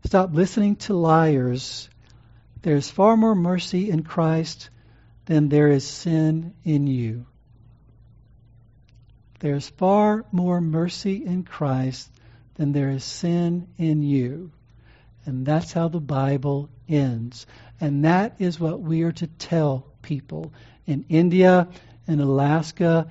stop 0.05 0.32
listening 0.32 0.76
to 0.76 0.95
liars. 0.95 1.89
There's 2.62 2.90
far 2.90 3.16
more 3.16 3.34
mercy 3.34 3.90
in 3.90 4.02
Christ 4.02 4.68
than 5.24 5.48
there 5.48 5.68
is 5.68 5.86
sin 5.86 6.54
in 6.64 6.86
you. 6.86 7.26
There's 9.38 9.68
far 9.70 10.26
more 10.30 10.61
mercy 10.61 11.24
in 11.24 11.44
Christ 11.44 12.11
than 12.54 12.72
there 12.72 12.90
is 12.90 13.04
sin 13.04 13.68
in 13.78 14.02
you. 14.02 14.52
And 15.24 15.46
that's 15.46 15.72
how 15.72 15.88
the 15.88 16.00
Bible 16.00 16.68
ends. 16.88 17.46
And 17.80 18.04
that 18.04 18.36
is 18.38 18.61
what 18.61 18.80
we 18.80 19.02
are 19.02 19.12
to 19.12 19.26
tell 19.26 19.86
people 20.02 20.52
in 20.86 21.06
India, 21.08 21.68
in 22.06 22.20
Alaska, 22.20 23.11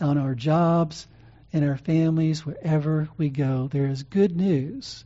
on 0.00 0.18
our 0.18 0.34
jobs, 0.34 1.06
in 1.52 1.68
our 1.68 1.76
families, 1.76 2.44
wherever 2.44 3.08
we 3.16 3.28
go. 3.28 3.68
There 3.68 3.86
is 3.86 4.02
good 4.02 4.36
news. 4.36 5.04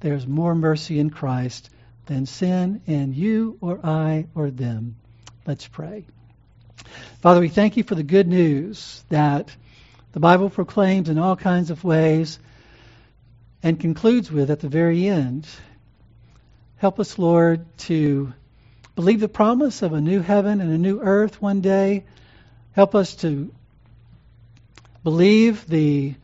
There's 0.00 0.26
more 0.26 0.54
mercy 0.54 0.98
in 0.98 1.10
Christ 1.10 1.68
than 2.06 2.26
sin 2.26 2.82
in 2.86 3.14
you 3.14 3.58
or 3.60 3.80
I 3.84 4.26
or 4.34 4.50
them. 4.50 4.96
Let's 5.46 5.66
pray. 5.66 6.04
Father, 7.20 7.40
we 7.40 7.48
thank 7.48 7.76
you 7.76 7.82
for 7.82 7.94
the 7.94 8.02
good 8.02 8.28
news 8.28 9.04
that 9.08 9.54
the 10.12 10.20
Bible 10.20 10.50
proclaims 10.50 11.08
in 11.08 11.18
all 11.18 11.36
kinds 11.36 11.70
of 11.70 11.84
ways 11.84 12.38
and 13.62 13.80
concludes 13.80 14.30
with 14.30 14.50
at 14.50 14.60
the 14.60 14.68
very 14.68 15.06
end 15.06 15.46
Help 16.76 17.00
us, 17.00 17.18
Lord, 17.18 17.64
to 17.78 18.34
believe 18.94 19.20
the 19.20 19.26
promise 19.26 19.80
of 19.80 19.94
a 19.94 20.02
new 20.02 20.20
heaven 20.20 20.60
and 20.60 20.70
a 20.70 20.76
new 20.76 21.00
earth 21.00 21.40
one 21.40 21.62
day. 21.62 22.04
Help 22.72 22.94
us 22.94 23.14
to 23.16 23.50
believe 25.02 25.66
the 25.66 26.14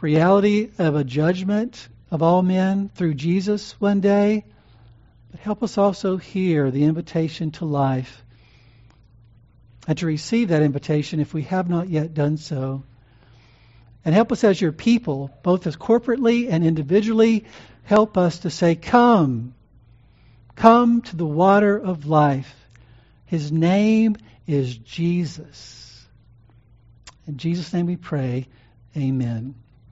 reality 0.00 0.70
of 0.78 0.94
a 0.94 1.02
judgment 1.02 1.88
of 2.12 2.22
all 2.22 2.42
men 2.42 2.90
through 2.94 3.14
Jesus 3.14 3.72
one 3.80 4.00
day. 4.00 4.44
But 5.30 5.40
help 5.40 5.62
us 5.62 5.78
also 5.78 6.16
hear 6.16 6.70
the 6.70 6.84
invitation 6.84 7.50
to 7.52 7.64
life 7.64 8.24
and 9.86 9.96
to 9.98 10.06
receive 10.06 10.48
that 10.48 10.62
invitation 10.62 11.20
if 11.20 11.32
we 11.34 11.42
have 11.42 11.68
not 11.68 11.88
yet 11.88 12.14
done 12.14 12.36
so. 12.36 12.82
And 14.04 14.14
help 14.14 14.32
us 14.32 14.44
as 14.44 14.60
your 14.60 14.72
people, 14.72 15.30
both 15.42 15.66
as 15.66 15.76
corporately 15.76 16.48
and 16.50 16.64
individually, 16.64 17.44
help 17.84 18.16
us 18.16 18.40
to 18.40 18.50
say, 18.50 18.74
Come, 18.74 19.54
come 20.56 21.02
to 21.02 21.16
the 21.16 21.26
water 21.26 21.76
of 21.76 22.06
life. 22.06 22.54
His 23.26 23.52
name 23.52 24.16
is 24.46 24.76
Jesus. 24.76 26.06
In 27.26 27.36
Jesus' 27.36 27.72
name 27.74 27.86
we 27.86 27.96
pray, 27.96 28.46
amen. 28.96 29.54